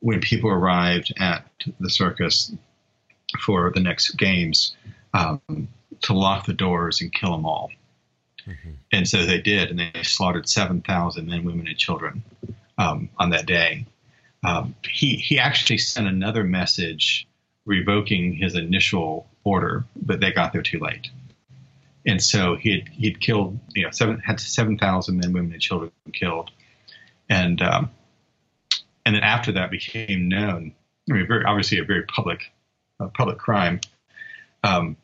when 0.00 0.20
people 0.20 0.50
arrived 0.50 1.12
at 1.18 1.44
the 1.80 1.90
circus 1.90 2.52
for 3.40 3.72
the 3.74 3.80
next 3.80 4.10
games 4.16 4.76
um, 5.14 5.40
to 6.02 6.14
lock 6.14 6.46
the 6.46 6.52
doors 6.52 7.00
and 7.00 7.12
kill 7.12 7.32
them 7.32 7.44
all. 7.44 7.70
Mm-hmm. 8.46 8.70
And 8.92 9.08
so 9.08 9.26
they 9.26 9.40
did, 9.40 9.70
and 9.70 9.78
they 9.78 10.02
slaughtered 10.02 10.48
7,000 10.48 11.26
men, 11.26 11.44
women, 11.44 11.66
and 11.66 11.76
children 11.76 12.22
um, 12.78 13.08
on 13.18 13.30
that 13.30 13.46
day 13.46 13.84
um, 14.44 14.74
he 14.88 15.16
he 15.16 15.38
actually 15.38 15.78
sent 15.78 16.06
another 16.06 16.44
message 16.44 17.26
revoking 17.64 18.32
his 18.32 18.54
initial 18.54 19.26
order, 19.44 19.84
but 19.96 20.20
they 20.20 20.32
got 20.32 20.52
there 20.52 20.62
too 20.62 20.78
late. 20.78 21.10
And 22.06 22.22
so 22.22 22.56
he 22.56 22.72
had 22.72 22.88
he'd 22.88 23.20
killed 23.20 23.58
you 23.74 23.84
know 23.84 23.90
seven 23.90 24.20
had 24.20 24.40
seven 24.40 24.78
thousand 24.78 25.18
men, 25.18 25.32
women, 25.32 25.52
and 25.52 25.60
children 25.60 25.90
killed, 26.12 26.50
and 27.28 27.60
um, 27.60 27.90
and 29.08 29.14
then 29.14 29.22
after 29.22 29.52
that 29.52 29.70
became 29.70 30.28
known. 30.28 30.74
I 31.08 31.14
mean, 31.14 31.26
very 31.26 31.42
obviously 31.42 31.78
a 31.78 31.84
very 31.84 32.02
public 32.02 32.52
uh, 33.00 33.08
public 33.08 33.38
crime. 33.38 33.80
Um, 34.62 34.98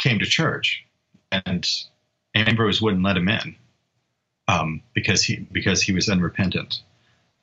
came 0.00 0.18
to 0.18 0.24
church, 0.24 0.84
and 1.30 1.64
Ambrose 2.34 2.82
wouldn't 2.82 3.04
let 3.04 3.16
him 3.16 3.28
in 3.28 3.54
um, 4.48 4.82
because 4.94 5.22
he 5.22 5.36
because 5.36 5.80
he 5.80 5.92
was 5.92 6.08
unrepentant. 6.08 6.80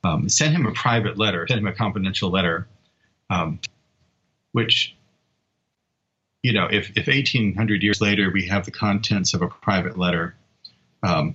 Um, 0.04 0.28
sent 0.28 0.54
him 0.54 0.65
a 0.65 0.74
private 0.74 1.17
letter, 1.17 1.48
sent 1.48 1.62
him 1.62 1.67
a 1.67 1.74
confidential 1.74 2.30
letter, 2.30 2.67
um, 3.30 3.62
which 4.52 4.93
you 6.43 6.52
know, 6.52 6.67
if, 6.70 6.91
if 6.98 7.08
1800 7.08 7.82
years 7.82 8.02
later 8.02 8.30
we 8.30 8.48
have 8.48 8.65
the 8.65 8.72
contents 8.72 9.34
of 9.34 9.41
a 9.41 9.48
private 9.48 9.98
letter, 9.98 10.36
um, 11.02 11.34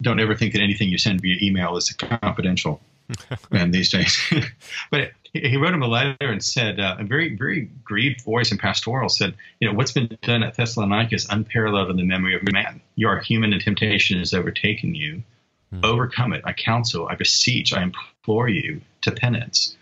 don't 0.00 0.20
ever 0.20 0.34
think 0.34 0.54
that 0.54 0.62
anything 0.62 0.88
you 0.88 0.96
send 0.96 1.20
via 1.20 1.36
email 1.42 1.76
is 1.76 1.90
confidential. 1.92 2.80
man, 3.50 3.70
these 3.70 3.90
days. 3.90 4.18
but 4.90 5.12
he 5.32 5.56
wrote 5.56 5.74
him 5.74 5.82
a 5.82 5.86
letter 5.86 6.16
and 6.20 6.42
said, 6.42 6.80
uh, 6.80 6.96
a 6.98 7.04
very, 7.04 7.36
very 7.36 7.70
grieved 7.84 8.22
voice 8.22 8.50
and 8.50 8.58
pastoral 8.58 9.08
said, 9.08 9.34
you 9.60 9.68
know, 9.68 9.74
what's 9.74 9.92
been 9.92 10.18
done 10.22 10.42
at 10.42 10.56
Thessalonica 10.56 11.14
is 11.14 11.26
unparalleled 11.30 11.90
in 11.90 11.96
the 11.96 12.04
memory 12.04 12.34
of 12.34 12.42
man. 12.52 12.80
You 12.96 13.08
are 13.08 13.20
human 13.20 13.52
and 13.52 13.62
temptation 13.62 14.18
has 14.18 14.34
overtaken 14.34 14.94
you. 14.94 15.22
Hmm. 15.70 15.84
Overcome 15.84 16.32
it. 16.32 16.42
I 16.44 16.52
counsel, 16.52 17.06
I 17.08 17.14
beseech, 17.14 17.72
I 17.72 17.82
implore 17.82 18.48
you 18.48 18.80
to 19.02 19.12
penance. 19.12 19.76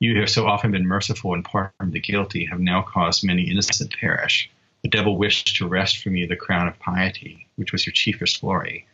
You 0.00 0.20
have 0.20 0.28
so 0.28 0.46
often 0.46 0.70
been 0.70 0.86
merciful 0.86 1.32
and 1.32 1.44
pardoned 1.44 1.92
the 1.92 2.00
guilty, 2.00 2.44
have 2.46 2.60
now 2.60 2.82
caused 2.82 3.24
many 3.24 3.50
innocent 3.50 3.94
perish. 3.98 4.50
The 4.82 4.90
devil 4.90 5.16
wished 5.16 5.56
to 5.56 5.66
wrest 5.66 6.02
from 6.02 6.14
you 6.14 6.26
the 6.26 6.36
crown 6.36 6.68
of 6.68 6.78
piety, 6.78 7.46
which 7.56 7.72
was 7.72 7.86
your 7.86 7.94
chiefest 7.94 8.42
glory. 8.42 8.86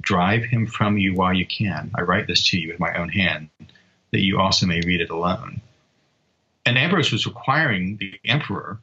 Drive 0.00 0.44
him 0.44 0.66
from 0.66 0.96
you 0.98 1.14
while 1.14 1.34
you 1.34 1.46
can. 1.46 1.90
I 1.94 2.02
write 2.02 2.26
this 2.26 2.48
to 2.48 2.58
you 2.58 2.68
with 2.68 2.80
my 2.80 2.94
own 2.96 3.08
hand, 3.08 3.50
that 4.12 4.20
you 4.20 4.38
also 4.38 4.66
may 4.66 4.80
read 4.80 5.00
it 5.00 5.10
alone. 5.10 5.60
And 6.64 6.78
Ambrose 6.78 7.12
was 7.12 7.26
requiring 7.26 7.96
the 7.96 8.14
emperor 8.24 8.78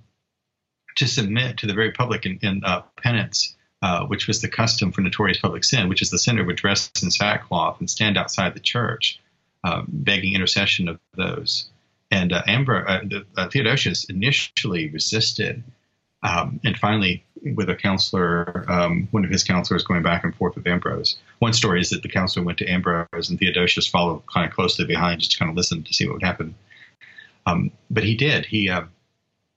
to 0.95 1.07
submit 1.07 1.57
to 1.57 1.67
the 1.67 1.73
very 1.73 1.91
public 1.91 2.25
in, 2.25 2.39
in 2.41 2.63
uh, 2.63 2.81
penance, 3.01 3.55
uh, 3.81 4.05
which 4.05 4.27
was 4.27 4.41
the 4.41 4.47
custom 4.47 4.91
for 4.91 5.01
notorious 5.01 5.39
public 5.39 5.63
sin, 5.63 5.89
which 5.89 6.01
is 6.01 6.09
the 6.09 6.19
sinner 6.19 6.43
would 6.43 6.55
dress 6.55 6.91
in 7.01 7.11
sackcloth 7.11 7.79
and 7.79 7.89
stand 7.89 8.17
outside 8.17 8.53
the 8.53 8.59
church 8.59 9.19
uh, 9.63 9.83
begging 9.87 10.33
intercession 10.33 10.87
of 10.87 10.99
those. 11.15 11.67
And 12.11 12.31
uh, 12.31 12.43
Amber, 12.47 12.87
uh, 12.87 13.01
uh, 13.35 13.49
Theodosius 13.49 14.05
initially 14.05 14.89
resisted, 14.89 15.63
um, 16.23 16.59
and 16.63 16.77
finally, 16.77 17.23
with 17.53 17.69
a 17.69 17.75
counselor, 17.75 18.65
um, 18.67 19.07
one 19.11 19.23
of 19.23 19.29
his 19.29 19.43
counselors 19.43 19.83
going 19.83 20.01
back 20.01 20.23
and 20.23 20.35
forth 20.35 20.55
with 20.55 20.65
Ambrose. 20.65 21.17
One 21.39 21.53
story 21.53 21.81
is 21.81 21.89
that 21.91 22.01
the 22.01 22.09
counselor 22.09 22.45
went 22.45 22.57
to 22.59 22.67
Ambrose, 22.67 23.29
and 23.29 23.37
Theodosius 23.37 23.87
followed 23.87 24.23
kind 24.33 24.47
of 24.47 24.53
closely 24.53 24.85
behind, 24.85 25.19
just 25.19 25.33
to 25.33 25.39
kind 25.39 25.49
of 25.49 25.55
listen 25.55 25.83
to 25.83 25.93
see 25.93 26.05
what 26.05 26.13
would 26.13 26.23
happen. 26.23 26.55
Um, 27.45 27.71
but 27.91 28.03
he 28.03 28.15
did. 28.15 28.45
He 28.45 28.69
uh, 28.69 28.85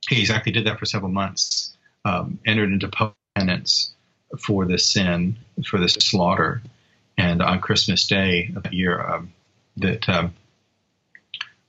he 0.09 0.21
exactly 0.21 0.53
did 0.53 0.67
that 0.67 0.79
for 0.79 0.87
several 0.87 1.11
months. 1.11 1.77
Um, 2.05 2.39
entered 2.47 2.71
into 2.71 2.91
penance 3.35 3.93
for 4.39 4.65
this 4.65 4.87
sin, 4.87 5.37
for 5.67 5.79
this 5.79 5.95
slaughter, 5.95 6.63
and 7.17 7.43
on 7.43 7.61
Christmas 7.61 8.07
Day 8.07 8.53
of 8.55 8.63
that 8.63 8.73
year, 8.73 9.01
um, 9.01 9.33
that 9.79 10.09
um, 10.09 10.35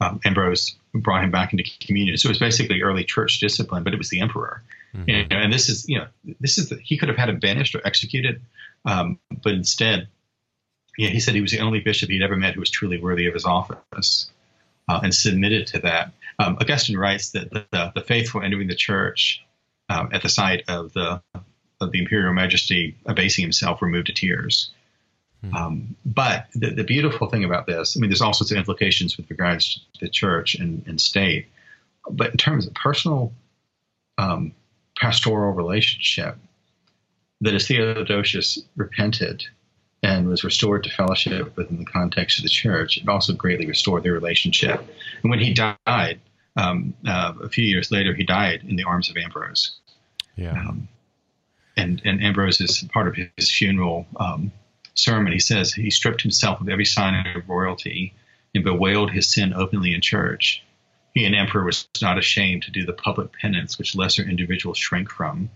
um, 0.01 0.19
Ambrose 0.25 0.75
brought 0.93 1.23
him 1.23 1.31
back 1.31 1.51
into 1.53 1.63
communion. 1.79 2.17
So 2.17 2.27
it 2.27 2.31
was 2.31 2.39
basically 2.39 2.81
early 2.81 3.03
church 3.03 3.39
discipline, 3.39 3.83
but 3.83 3.93
it 3.93 3.97
was 3.97 4.09
the 4.09 4.21
emperor. 4.21 4.61
Mm-hmm. 4.95 5.09
You 5.09 5.27
know, 5.27 5.37
and 5.37 5.53
this 5.53 5.69
is, 5.69 5.87
you 5.87 5.99
know, 5.99 6.07
this 6.39 6.57
is 6.57 6.69
the, 6.69 6.77
he 6.77 6.97
could 6.97 7.09
have 7.09 7.17
had 7.17 7.29
him 7.29 7.39
banished 7.39 7.75
or 7.75 7.85
executed, 7.85 8.41
um, 8.85 9.19
but 9.43 9.53
instead, 9.53 10.07
yeah, 10.97 11.09
he 11.09 11.19
said 11.19 11.35
he 11.35 11.41
was 11.41 11.51
the 11.51 11.59
only 11.59 11.79
bishop 11.79 12.09
he'd 12.09 12.23
ever 12.23 12.35
met 12.35 12.55
who 12.55 12.59
was 12.59 12.69
truly 12.69 12.99
worthy 12.99 13.27
of 13.27 13.33
his 13.33 13.45
office 13.45 14.31
uh, 14.87 14.99
and 15.01 15.13
submitted 15.13 15.67
to 15.67 15.79
that. 15.79 16.11
Um, 16.39 16.57
Augustine 16.59 16.97
writes 16.97 17.31
that 17.31 17.51
the, 17.51 17.91
the, 17.95 18.01
faithful 18.01 18.41
entering 18.41 18.67
the 18.67 18.75
church 18.75 19.45
uh, 19.89 20.07
at 20.11 20.21
the 20.21 20.29
sight 20.29 20.63
of 20.67 20.93
the 20.93 21.21
of 21.81 21.91
the 21.91 21.99
imperial 21.99 22.33
majesty 22.33 22.97
abasing 23.05 23.43
himself 23.43 23.79
were 23.79 23.87
moved 23.87 24.07
to 24.07 24.13
tears. 24.13 24.71
Hmm. 25.41 25.55
Um, 25.55 25.95
but 26.05 26.47
the, 26.53 26.71
the, 26.71 26.83
beautiful 26.83 27.29
thing 27.29 27.45
about 27.45 27.65
this, 27.65 27.95
I 27.95 28.01
mean, 28.01 28.09
there's 28.09 28.21
all 28.21 28.33
sorts 28.33 28.51
of 28.51 28.57
implications 28.57 29.15
with 29.15 29.29
regards 29.29 29.85
to 29.93 30.05
the 30.05 30.09
church 30.09 30.55
and, 30.55 30.83
and 30.85 30.99
state. 30.99 31.47
But 32.09 32.31
in 32.31 32.37
terms 32.37 32.67
of 32.67 32.73
personal 32.73 33.31
um, 34.17 34.53
pastoral 34.99 35.53
relationship, 35.53 36.37
that 37.41 37.53
as 37.53 37.67
Theodosius 37.67 38.59
repented 38.75 39.45
and 40.03 40.27
was 40.27 40.43
restored 40.43 40.83
to 40.83 40.89
fellowship 40.89 41.55
within 41.57 41.77
the 41.77 41.85
context 41.85 42.39
of 42.39 42.43
the 42.43 42.49
church, 42.49 42.97
it 42.97 43.07
also 43.07 43.33
greatly 43.33 43.65
restored 43.65 44.03
their 44.03 44.13
relationship. 44.13 44.79
And 45.23 45.29
when 45.29 45.39
he 45.39 45.53
died, 45.53 46.19
um, 46.55 46.93
uh, 47.07 47.33
a 47.43 47.49
few 47.49 47.65
years 47.65 47.91
later, 47.91 48.13
he 48.13 48.23
died 48.23 48.63
in 48.67 48.75
the 48.75 48.83
arms 48.83 49.09
of 49.09 49.17
Ambrose. 49.17 49.71
Yeah. 50.35 50.51
Um, 50.51 50.87
and, 51.75 52.01
and 52.03 52.23
Ambrose 52.23 52.61
is 52.61 52.83
part 52.93 53.07
of 53.07 53.15
his 53.15 53.51
funeral 53.51 54.05
um, 54.17 54.51
sermon, 54.99 55.33
he 55.33 55.39
says 55.39 55.73
he 55.73 55.89
stripped 55.89 56.21
himself 56.21 56.61
of 56.61 56.69
every 56.69 56.85
sign 56.85 57.25
of 57.35 57.47
royalty 57.47 58.13
and 58.53 58.63
bewailed 58.63 59.11
his 59.11 59.31
sin 59.33 59.53
openly 59.53 59.93
in 59.93 60.01
church. 60.01 60.63
He, 61.19 61.25
an 61.25 61.35
emperor, 61.35 61.65
was 61.65 61.85
not 62.01 62.17
ashamed 62.17 62.63
to 62.63 62.71
do 62.71 62.85
the 62.85 62.93
public 62.93 63.33
penance 63.33 63.77
which 63.77 63.93
lesser 63.93 64.23
individuals 64.23 64.77
shrink 64.77 65.11
from. 65.11 65.49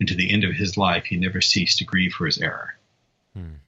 And 0.00 0.08
to 0.08 0.16
the 0.16 0.28
end 0.28 0.42
of 0.42 0.54
his 0.54 0.76
life, 0.76 1.04
he 1.04 1.16
never 1.16 1.40
ceased 1.40 1.78
to 1.78 1.84
grieve 1.84 2.14
for 2.14 2.26
his 2.26 2.38
error. 2.38 2.74
Hmm. 3.32 3.58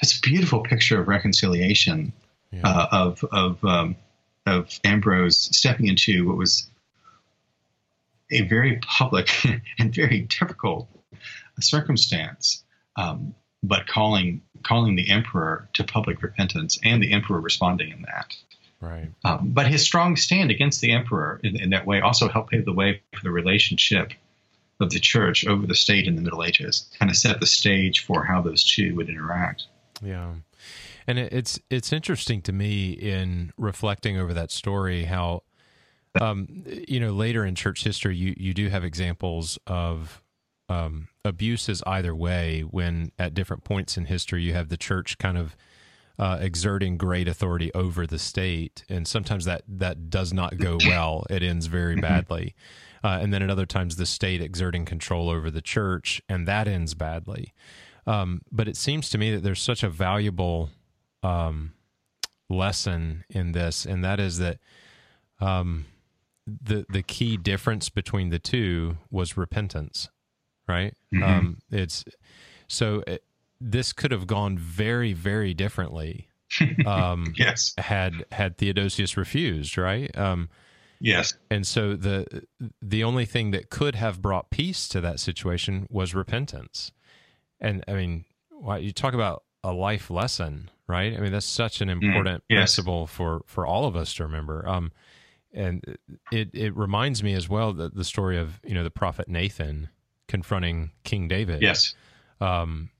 That's 0.00 0.16
a 0.16 0.20
beautiful 0.22 0.62
picture 0.62 0.98
of 0.98 1.08
reconciliation, 1.08 2.14
yeah. 2.50 2.62
uh, 2.64 2.88
of 2.92 3.24
of 3.30 3.62
um, 3.62 3.96
of 4.46 4.80
Ambrose 4.84 5.54
stepping 5.54 5.86
into 5.86 6.26
what 6.26 6.38
was 6.38 6.66
a 8.30 8.40
very 8.40 8.78
public 8.78 9.28
and 9.78 9.94
very 9.94 10.20
difficult 10.20 10.88
circumstance. 11.60 12.64
Um, 12.96 13.34
but 13.62 13.86
calling 13.86 14.40
calling 14.62 14.96
the 14.96 15.10
emperor 15.10 15.68
to 15.74 15.84
public 15.84 16.22
repentance 16.22 16.78
and 16.82 17.02
the 17.02 17.12
emperor 17.12 17.38
responding 17.38 17.90
in 17.90 18.00
that. 18.00 18.34
Right. 18.82 19.08
Um, 19.24 19.52
but 19.52 19.68
his 19.68 19.82
strong 19.82 20.16
stand 20.16 20.50
against 20.50 20.80
the 20.80 20.90
emperor 20.90 21.40
in, 21.44 21.58
in, 21.58 21.70
that 21.70 21.86
way 21.86 22.00
also 22.00 22.28
helped 22.28 22.50
pave 22.50 22.64
the 22.64 22.72
way 22.72 23.00
for 23.14 23.22
the 23.22 23.30
relationship 23.30 24.12
of 24.80 24.90
the 24.90 24.98
church 24.98 25.46
over 25.46 25.68
the 25.68 25.74
state 25.76 26.08
in 26.08 26.16
the 26.16 26.20
Middle 26.20 26.42
Ages, 26.42 26.90
kind 26.98 27.08
of 27.08 27.16
set 27.16 27.38
the 27.38 27.46
stage 27.46 28.04
for 28.04 28.24
how 28.24 28.42
those 28.42 28.64
two 28.64 28.96
would 28.96 29.08
interact. 29.08 29.66
Yeah. 30.02 30.32
And 31.06 31.16
it's 31.16 31.60
it's 31.70 31.92
interesting 31.92 32.42
to 32.42 32.52
me 32.52 32.90
in 32.90 33.52
reflecting 33.56 34.18
over 34.18 34.34
that 34.34 34.50
story 34.50 35.04
how 35.04 35.44
um, 36.20 36.64
you 36.66 36.98
know 36.98 37.12
later 37.12 37.44
in 37.44 37.54
church 37.54 37.84
history 37.84 38.16
you 38.16 38.34
you 38.36 38.52
do 38.52 38.68
have 38.68 38.84
examples 38.84 39.58
of 39.66 40.22
um, 40.68 41.08
abuse 41.24 41.68
is 41.68 41.82
either 41.86 42.14
way 42.14 42.62
when 42.62 43.10
at 43.18 43.34
different 43.34 43.64
points 43.64 43.96
in 43.96 44.06
history 44.06 44.42
you 44.42 44.52
have 44.54 44.68
the 44.68 44.76
church 44.76 45.18
kind 45.18 45.38
of 45.38 45.56
uh, 46.18 46.38
exerting 46.40 46.96
great 46.96 47.28
authority 47.28 47.72
over 47.74 48.06
the 48.06 48.18
state, 48.18 48.84
and 48.88 49.06
sometimes 49.06 49.44
that 49.44 49.62
that 49.68 50.10
does 50.10 50.32
not 50.32 50.58
go 50.58 50.78
well. 50.86 51.26
It 51.30 51.42
ends 51.42 51.66
very 51.66 51.94
mm-hmm. 51.94 52.02
badly, 52.02 52.54
uh, 53.02 53.18
and 53.20 53.32
then 53.32 53.42
at 53.42 53.50
other 53.50 53.66
times 53.66 53.96
the 53.96 54.06
state 54.06 54.40
exerting 54.40 54.84
control 54.84 55.30
over 55.30 55.50
the 55.50 55.62
church, 55.62 56.22
and 56.28 56.46
that 56.48 56.68
ends 56.68 56.94
badly. 56.94 57.52
Um, 58.06 58.42
but 58.50 58.68
it 58.68 58.76
seems 58.76 59.10
to 59.10 59.18
me 59.18 59.32
that 59.34 59.42
there's 59.42 59.62
such 59.62 59.82
a 59.82 59.88
valuable 59.88 60.70
um, 61.22 61.72
lesson 62.48 63.24
in 63.28 63.52
this, 63.52 63.84
and 63.84 64.04
that 64.04 64.20
is 64.20 64.38
that 64.38 64.58
um, 65.40 65.86
the 66.46 66.84
the 66.88 67.02
key 67.02 67.36
difference 67.36 67.88
between 67.88 68.30
the 68.30 68.38
two 68.38 68.98
was 69.10 69.36
repentance 69.36 70.08
right? 70.68 70.94
Mm-hmm. 71.14 71.22
Um, 71.22 71.58
it's 71.70 72.04
so 72.68 73.02
it, 73.06 73.24
this 73.70 73.92
could 73.92 74.10
have 74.10 74.26
gone 74.26 74.58
very, 74.58 75.12
very 75.12 75.54
differently. 75.54 76.28
Um, 76.86 77.32
yes, 77.34 77.72
had 77.78 78.26
had 78.30 78.58
Theodosius 78.58 79.16
refused, 79.16 79.78
right? 79.78 80.14
Um, 80.18 80.50
yes, 81.00 81.32
and 81.50 81.66
so 81.66 81.96
the 81.96 82.44
the 82.82 83.02
only 83.04 83.24
thing 83.24 83.52
that 83.52 83.70
could 83.70 83.94
have 83.94 84.20
brought 84.20 84.50
peace 84.50 84.86
to 84.88 85.00
that 85.00 85.18
situation 85.18 85.86
was 85.88 86.14
repentance. 86.14 86.92
And 87.58 87.82
I 87.88 87.94
mean, 87.94 88.26
why 88.50 88.78
you 88.78 88.92
talk 88.92 89.14
about 89.14 89.44
a 89.64 89.72
life 89.72 90.10
lesson, 90.10 90.70
right? 90.86 91.16
I 91.16 91.20
mean, 91.20 91.32
that's 91.32 91.46
such 91.46 91.80
an 91.80 91.88
mm, 91.88 91.92
important 91.92 92.42
mm, 92.42 92.46
yes. 92.50 92.74
principle 92.74 93.06
for 93.06 93.42
for 93.46 93.66
all 93.66 93.86
of 93.86 93.96
us 93.96 94.12
to 94.14 94.24
remember. 94.24 94.68
Um, 94.68 94.92
and 95.54 95.96
it 96.30 96.50
it 96.52 96.76
reminds 96.76 97.22
me 97.22 97.34
as 97.34 97.48
well 97.48 97.72
that 97.72 97.94
the 97.94 98.04
story 98.04 98.38
of 98.38 98.60
you 98.64 98.74
know 98.74 98.84
the 98.84 98.90
prophet 98.90 99.28
Nathan 99.28 99.88
confronting 100.28 100.90
King 101.04 101.28
David. 101.28 101.62
Yes. 101.62 101.94
Um, 102.40 102.90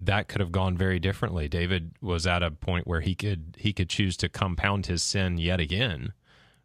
that 0.00 0.28
could 0.28 0.40
have 0.40 0.52
gone 0.52 0.76
very 0.76 0.98
differently. 0.98 1.48
David 1.48 1.92
was 2.00 2.26
at 2.26 2.42
a 2.42 2.50
point 2.50 2.86
where 2.86 3.00
he 3.00 3.14
could 3.14 3.56
he 3.58 3.72
could 3.72 3.88
choose 3.88 4.16
to 4.18 4.28
compound 4.28 4.86
his 4.86 5.02
sin 5.02 5.38
yet 5.38 5.60
again, 5.60 6.12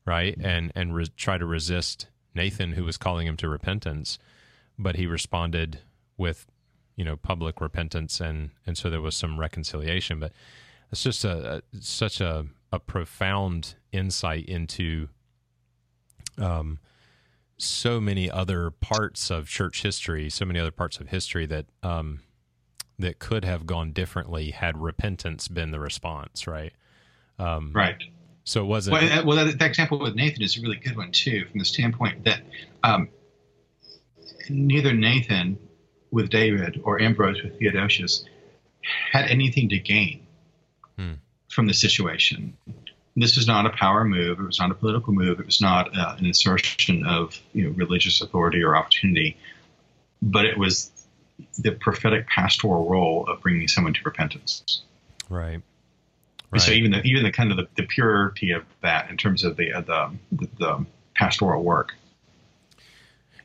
right, 0.06 0.38
and 0.42 0.72
and 0.76 0.96
re- 0.96 1.08
try 1.16 1.38
to 1.38 1.46
resist 1.46 2.08
Nathan 2.36 2.74
who 2.74 2.84
was 2.84 2.98
calling 2.98 3.28
him 3.28 3.38
to 3.38 3.50
repentance, 3.50 4.20
but 4.78 4.96
he 4.96 5.06
responded 5.06 5.80
with, 6.18 6.48
you 6.96 7.06
know, 7.06 7.16
public 7.16 7.62
repentance, 7.62 8.20
and 8.20 8.52
and 8.66 8.78
so 8.78 8.90
there 8.90 9.02
was 9.02 9.16
some 9.16 9.40
reconciliation. 9.40 10.20
But 10.20 10.34
it's 10.92 11.04
just 11.04 11.24
a, 11.24 11.58
a 11.58 11.62
such 11.80 12.20
a 12.22 12.48
a 12.72 12.80
profound 12.80 13.76
insight 13.92 14.46
into 14.46 15.10
um, 16.38 16.80
so 17.58 18.00
many 18.00 18.30
other 18.30 18.72
parts 18.72 19.30
of 19.30 19.48
church 19.48 19.82
history, 19.82 20.30
so 20.30 20.46
many 20.46 20.60
other 20.60 20.72
parts 20.72 21.00
of 21.00 21.10
history 21.10 21.46
that 21.46 21.66
um, 21.84 22.22
that 23.00 23.18
could 23.18 23.46
have 23.46 23.66
gone 23.66 23.92
differently 23.92 24.52
had 24.52 24.78
repentance 24.78 25.48
been 25.48 25.72
the 25.72 25.80
response, 25.80 26.46
right? 26.46 26.74
Um, 27.40 27.72
right. 27.74 28.02
So 28.44 28.62
it 28.62 28.66
wasn't. 28.66 28.94
Well, 28.94 29.26
well 29.26 29.46
that, 29.46 29.58
that, 29.58 29.66
example 29.66 30.00
with 30.00 30.16
Nathan 30.16 30.42
is 30.42 30.58
a 30.58 30.62
really 30.62 30.78
good 30.78 30.98
one 30.98 31.12
too, 31.12 31.46
from 31.46 31.60
the 31.60 31.66
standpoint 31.66 32.26
that 32.26 32.42
um, 32.84 33.10
neither 34.50 34.94
Nathan 34.94 35.58
with 36.12 36.30
David 36.30 36.82
or 36.84 37.00
Ambrose 37.00 37.42
with 37.42 37.58
Theodosius 37.58 38.26
had 39.12 39.26
anything 39.26 39.70
to 39.70 39.78
gain 39.78 40.26
hmm. 40.98 41.14
from 41.50 41.68
the 41.68 41.74
situation. 41.74 42.58
This 43.16 43.36
was 43.36 43.48
not 43.48 43.66
a 43.66 43.70
power 43.70 44.04
move. 44.04 44.40
It 44.40 44.46
was 44.46 44.60
not 44.60 44.72
a 44.72 44.74
political 44.74 45.14
move. 45.14 45.40
It 45.40 45.46
was 45.46 45.62
not 45.62 45.96
uh, 45.98 46.16
an 46.18 46.26
assertion 46.26 47.06
of 47.06 47.40
you 47.54 47.66
know, 47.66 47.70
religious 47.72 48.22
authority 48.22 48.64
or 48.64 48.76
opportunity, 48.76 49.38
but 50.22 50.46
it 50.46 50.58
was 50.58 50.92
the 51.58 51.72
prophetic 51.72 52.28
pastoral 52.28 52.90
role 52.90 53.28
of 53.28 53.42
bringing 53.42 53.68
someone 53.68 53.94
to 53.94 54.02
repentance. 54.04 54.82
Right. 55.30 55.62
Right. 56.52 56.62
So 56.62 56.72
even 56.72 56.92
the 56.92 57.02
even 57.04 57.24
the 57.24 57.32
kind 57.32 57.52
of 57.52 57.58
the, 57.58 57.68
the 57.76 57.84
purity 57.84 58.52
of 58.52 58.64
that 58.82 59.10
in 59.10 59.18
terms 59.18 59.44
of 59.44 59.56
the, 59.56 59.72
uh, 59.72 59.82
the, 59.82 60.12
the 60.32 60.50
the 60.58 60.86
pastoral 61.16 61.64
work. 61.64 61.94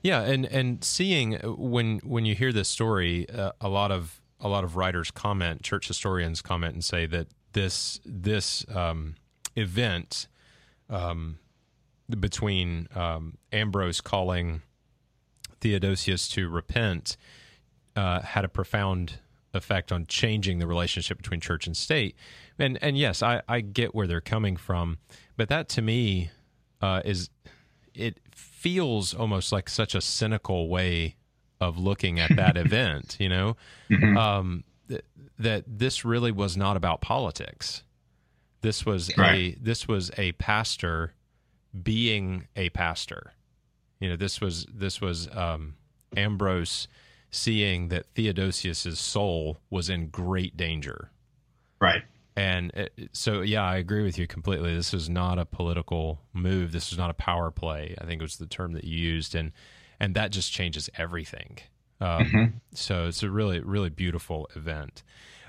Yeah, 0.02 0.22
and 0.22 0.46
and 0.46 0.82
seeing 0.82 1.36
uh, 1.36 1.48
when 1.52 1.98
when 1.98 2.24
you 2.24 2.34
hear 2.34 2.52
this 2.52 2.68
story, 2.68 3.28
uh, 3.28 3.52
a 3.60 3.68
lot 3.68 3.90
of 3.90 4.22
a 4.40 4.48
lot 4.48 4.64
of 4.64 4.76
writers 4.76 5.10
comment, 5.10 5.62
church 5.62 5.88
historians 5.88 6.40
comment 6.40 6.74
and 6.74 6.84
say 6.84 7.06
that 7.06 7.28
this 7.52 8.00
this 8.04 8.64
um, 8.74 9.16
event 9.56 10.28
um, 10.88 11.38
between 12.20 12.88
um, 12.94 13.38
Ambrose 13.52 14.00
calling 14.00 14.62
Theodosius 15.60 16.28
to 16.28 16.48
repent 16.48 17.16
uh, 17.96 18.20
had 18.20 18.44
a 18.44 18.48
profound 18.48 19.18
effect 19.54 19.92
on 19.92 20.06
changing 20.06 20.58
the 20.58 20.66
relationship 20.66 21.16
between 21.16 21.40
church 21.40 21.66
and 21.66 21.76
state. 21.76 22.16
And 22.58 22.78
and 22.82 22.98
yes, 22.98 23.22
I, 23.22 23.42
I 23.48 23.60
get 23.60 23.94
where 23.94 24.06
they're 24.06 24.20
coming 24.20 24.56
from, 24.56 24.98
but 25.36 25.48
that 25.48 25.68
to 25.70 25.82
me 25.82 26.30
uh, 26.80 27.02
is 27.04 27.30
it 27.94 28.18
feels 28.34 29.14
almost 29.14 29.52
like 29.52 29.68
such 29.68 29.94
a 29.94 30.00
cynical 30.00 30.68
way 30.68 31.16
of 31.60 31.78
looking 31.78 32.18
at 32.18 32.34
that 32.36 32.56
event. 32.56 33.16
You 33.20 33.28
know, 33.28 33.56
mm-hmm. 33.90 34.16
um, 34.16 34.64
th- 34.88 35.04
that 35.38 35.64
this 35.66 36.04
really 36.04 36.32
was 36.32 36.56
not 36.56 36.76
about 36.76 37.00
politics. 37.00 37.82
This 38.60 38.84
was 38.84 39.16
right. 39.16 39.34
a 39.34 39.58
this 39.60 39.86
was 39.86 40.10
a 40.16 40.32
pastor 40.32 41.14
being 41.82 42.46
a 42.56 42.70
pastor. 42.70 43.32
You 44.00 44.10
know, 44.10 44.16
this 44.16 44.40
was 44.40 44.66
this 44.72 45.00
was 45.00 45.28
um, 45.34 45.74
Ambrose 46.16 46.88
seeing 47.34 47.88
that 47.88 48.06
Theodosius's 48.14 48.98
soul 48.98 49.58
was 49.68 49.90
in 49.90 50.08
great 50.08 50.56
danger. 50.56 51.10
Right. 51.80 52.02
And 52.36 52.70
it, 52.74 53.10
so, 53.12 53.42
yeah, 53.42 53.62
I 53.62 53.76
agree 53.76 54.04
with 54.04 54.18
you 54.18 54.26
completely. 54.26 54.74
This 54.74 54.92
was 54.92 55.08
not 55.08 55.38
a 55.38 55.44
political 55.44 56.20
move. 56.32 56.72
This 56.72 56.90
was 56.90 56.98
not 56.98 57.10
a 57.10 57.14
power 57.14 57.50
play. 57.50 57.94
I 58.00 58.04
think 58.04 58.20
it 58.20 58.24
was 58.24 58.36
the 58.36 58.46
term 58.46 58.72
that 58.72 58.84
you 58.84 58.98
used, 58.98 59.34
and 59.34 59.52
and 60.00 60.14
that 60.14 60.32
just 60.32 60.52
changes 60.52 60.90
everything. 60.96 61.58
Um, 62.00 62.24
mm-hmm. 62.24 62.44
So 62.72 63.06
it's 63.06 63.22
a 63.22 63.30
really, 63.30 63.60
really 63.60 63.90
beautiful 63.90 64.48
event. 64.56 65.04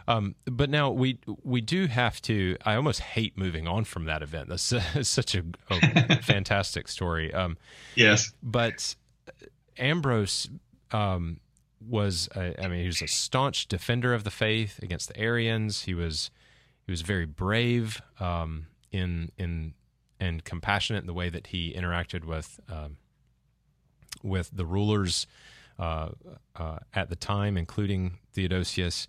Um, 0.08 0.36
but 0.46 0.70
now 0.70 0.92
we 0.92 1.20
we 1.44 1.62
do 1.62 1.88
have 1.88 2.22
to. 2.24 2.58
I 2.64 2.76
almost 2.76 3.00
hate 3.00 3.38
moving 3.38 3.68
on 3.68 3.86
from 3.86 4.06
that 4.06 4.22
event. 4.22 4.50
That's 4.50 4.74
such 5.08 5.34
a, 5.36 5.44
a 5.70 6.22
fantastic 6.22 6.88
story. 6.88 7.34
Um, 7.34 7.58
yes, 7.96 8.32
but 8.44 8.96
Ambrose 9.78 10.50
um, 10.92 11.40
was 11.88 12.30
a, 12.36 12.62
I 12.64 12.68
mean 12.68 12.82
he 12.82 12.88
was 12.88 13.02
a 13.02 13.08
staunch 13.08 13.68
defender 13.68 14.14
of 14.14 14.24
the 14.24 14.32
faith 14.32 14.80
against 14.82 15.10
the 15.10 15.18
Arians. 15.18 15.84
He 15.84 15.94
was 15.94 16.32
he 16.86 16.92
was 16.92 17.02
very 17.02 17.26
brave 17.26 18.02
um, 18.20 18.68
in 18.92 19.32
in 19.38 19.74
and 20.20 20.44
compassionate 20.44 21.02
in 21.02 21.08
the 21.08 21.14
way 21.14 21.30
that 21.30 21.48
he 21.48 21.74
interacted 21.74 22.26
with 22.26 22.60
um, 22.70 22.98
with 24.24 24.50
the 24.54 24.66
rulers 24.66 25.28
uh, 25.78 26.10
uh, 26.56 26.78
at 26.94 27.10
the 27.10 27.16
time, 27.16 27.58
including 27.58 28.18
Theodosius. 28.34 29.08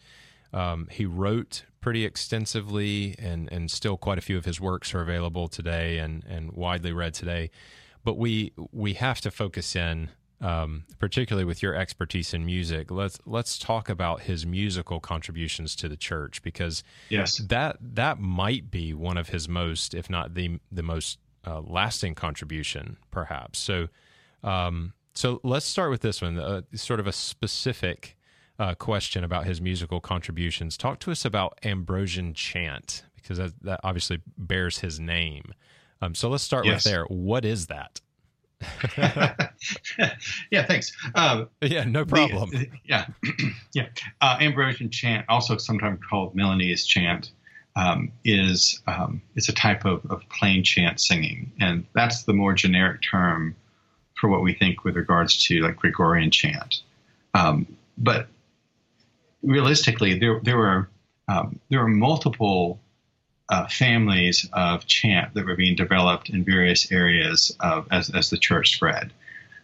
Um, 0.53 0.89
he 0.91 1.07
wrote 1.07 1.65
pretty 1.81 2.05
extensively, 2.05 3.15
and 3.19 3.49
and 3.53 3.71
still 3.71 3.97
quite 3.97 4.19
a 4.19 4.23
few 4.23 4.37
of 4.37 4.45
his 4.45 4.61
works 4.61 4.95
are 4.95 5.01
available 5.01 5.49
today 5.49 5.99
and 5.99 6.25
and 6.25 6.53
widely 6.53 6.93
read 6.93 7.15
today. 7.15 7.51
But 8.05 8.19
we 8.19 8.53
we 8.73 8.95
have 8.95 9.21
to 9.23 9.31
focus 9.31 9.77
in 9.77 10.11
um, 10.41 10.85
particularly 10.99 11.45
with 11.45 11.63
your 11.63 11.75
expertise 11.75 12.35
in 12.35 12.45
music, 12.45 12.91
let's 12.91 13.19
let's 13.25 13.59
talk 13.59 13.89
about 13.89 14.23
his 14.23 14.45
musical 14.45 15.01
contributions 15.01 15.75
to 15.77 15.89
the 15.89 15.97
church 15.97 16.43
because 16.43 16.83
yes, 17.09 17.39
that 17.39 17.79
that 17.81 18.19
might 18.19 18.71
be 18.71 18.93
one 18.93 19.17
of 19.17 19.31
his 19.31 19.49
most, 19.49 19.95
if 19.95 20.11
not 20.11 20.35
the 20.35 20.59
the 20.71 20.83
most 20.83 21.19
uh, 21.47 21.61
lasting 21.61 22.15
contribution, 22.15 22.99
perhaps. 23.11 23.59
So, 23.59 23.89
um, 24.43 24.93
so 25.15 25.41
let's 25.43 25.67
start 25.67 25.91
with 25.91 26.03
this 26.03 26.21
one, 26.21 26.39
uh, 26.39 26.63
sort 26.75 27.01
of 27.01 27.07
a 27.07 27.13
specific 27.13 28.17
uh, 28.59 28.75
question 28.75 29.25
about 29.25 29.47
his 29.47 29.61
musical 29.61 30.01
contributions. 30.01 30.77
Talk 30.77 31.01
to 31.01 31.11
us 31.11 31.25
about 31.25 31.59
Ambrosian 31.63 32.35
chant 32.35 33.05
because 33.17 33.39
that, 33.39 33.53
that 33.63 33.81
obviously 33.83 34.21
bears 34.37 34.79
his 34.79 35.01
name. 35.01 35.55
Um, 36.03 36.15
so 36.15 36.29
let's 36.29 36.45
start 36.45 36.67
yes. 36.67 36.85
with 36.85 36.93
there. 36.93 37.05
What 37.05 37.45
is 37.45 37.69
that? 37.69 38.01
yeah, 38.97 40.65
thanks. 40.67 40.93
Um, 41.15 41.49
yeah, 41.61 41.85
no 41.85 42.05
problem. 42.05 42.51
The, 42.51 42.69
yeah, 42.85 43.07
yeah. 43.75 43.89
Uh, 44.21 44.39
Ambrosian 44.41 44.91
chant, 44.91 45.27
also 45.29 45.57
sometimes 45.59 46.01
called 46.09 46.35
Milanese 46.35 46.87
chant, 46.87 47.33
um, 47.77 48.11
is 48.25 48.81
um, 48.87 49.21
it's 49.35 49.49
a 49.49 49.53
type 49.53 49.85
of, 49.85 50.05
of 50.11 50.23
plain 50.31 50.65
chant 50.65 51.01
singing, 51.01 51.53
and 51.61 51.85
that's 51.95 52.25
the 52.25 52.33
more 52.33 52.55
generic 52.55 53.03
term 53.03 53.55
for 54.15 54.31
what 54.31 54.43
we 54.43 54.55
think 54.55 54.85
with 54.85 54.97
regards 54.97 55.45
to 55.47 55.61
like 55.61 55.77
Gregorian 55.77 56.31
chant. 56.31 56.83
Um, 57.35 57.67
but 57.99 58.29
realistically, 59.43 60.19
there 60.19 60.41
there 60.43 60.57
were 60.57 60.89
um, 61.29 61.61
there 61.69 61.81
were 61.81 61.89
multiple 61.89 62.81
uh, 63.49 63.67
families 63.69 64.49
of 64.53 64.87
chant 64.87 65.35
that 65.35 65.47
were 65.47 65.57
being 65.57 65.77
developed 65.77 66.31
in 66.31 66.45
various 66.45 66.91
areas 66.91 67.57
of, 67.61 67.87
as, 67.91 68.11
as 68.11 68.31
the 68.31 68.39
church 68.39 68.75
spread. 68.75 69.13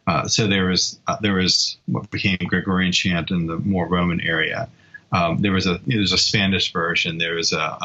Uh, 0.07 0.27
so 0.27 0.47
there 0.47 0.67
was 0.67 0.99
uh, 1.07 1.17
there 1.21 1.35
was 1.35 1.77
what 1.87 2.11
became 2.11 2.37
Gregorian 2.47 2.93
chant 2.93 3.31
in 3.31 3.47
the 3.47 3.59
more 3.59 3.87
Roman 3.87 4.21
area. 4.21 4.69
Um, 5.13 5.39
there 5.39 5.53
was 5.53 5.67
a 5.67 5.81
there 5.87 6.01
was 6.01 6.13
a 6.13 6.19
Spanish 6.19 6.73
version. 6.73 7.19
There 7.19 7.37
was 7.37 7.53
a, 7.53 7.79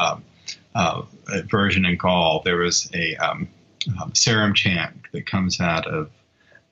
a, 0.74 1.02
a 1.28 1.42
version 1.42 1.84
in 1.84 1.96
Gaul. 1.96 2.42
There 2.44 2.56
was 2.56 2.90
a 2.92 3.14
um, 3.16 3.48
um, 4.02 4.14
Sarum 4.14 4.54
chant 4.54 4.96
that 5.12 5.26
comes 5.26 5.60
out 5.60 5.86
of 5.86 6.10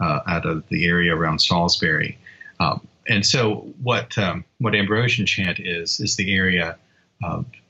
uh, 0.00 0.20
out 0.26 0.46
of 0.46 0.68
the 0.68 0.86
area 0.86 1.14
around 1.14 1.40
Salisbury. 1.40 2.18
Um, 2.58 2.86
and 3.08 3.24
so 3.24 3.72
what 3.82 4.18
um, 4.18 4.44
what 4.58 4.74
Ambrosian 4.74 5.26
chant 5.26 5.60
is 5.60 6.00
is 6.00 6.16
the 6.16 6.34
area 6.34 6.76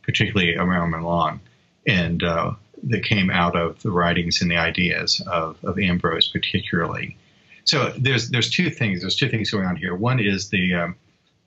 particularly 0.06 0.56
around 0.56 0.90
Milan, 0.90 1.40
and 1.86 2.22
uh, 2.22 2.52
that 2.84 3.04
came 3.04 3.30
out 3.30 3.56
of 3.56 3.82
the 3.82 3.90
writings 3.90 4.40
and 4.40 4.50
the 4.50 4.56
ideas 4.56 5.20
of, 5.26 5.56
of 5.64 5.78
Ambrose, 5.78 6.28
particularly. 6.28 7.16
So 7.64 7.92
there's 7.98 8.30
there's 8.30 8.48
two 8.48 8.70
things. 8.70 9.00
There's 9.00 9.16
two 9.16 9.28
things 9.28 9.50
going 9.50 9.66
on 9.66 9.76
here. 9.76 9.94
One 9.94 10.20
is 10.20 10.48
the 10.50 10.74
um, 10.74 10.96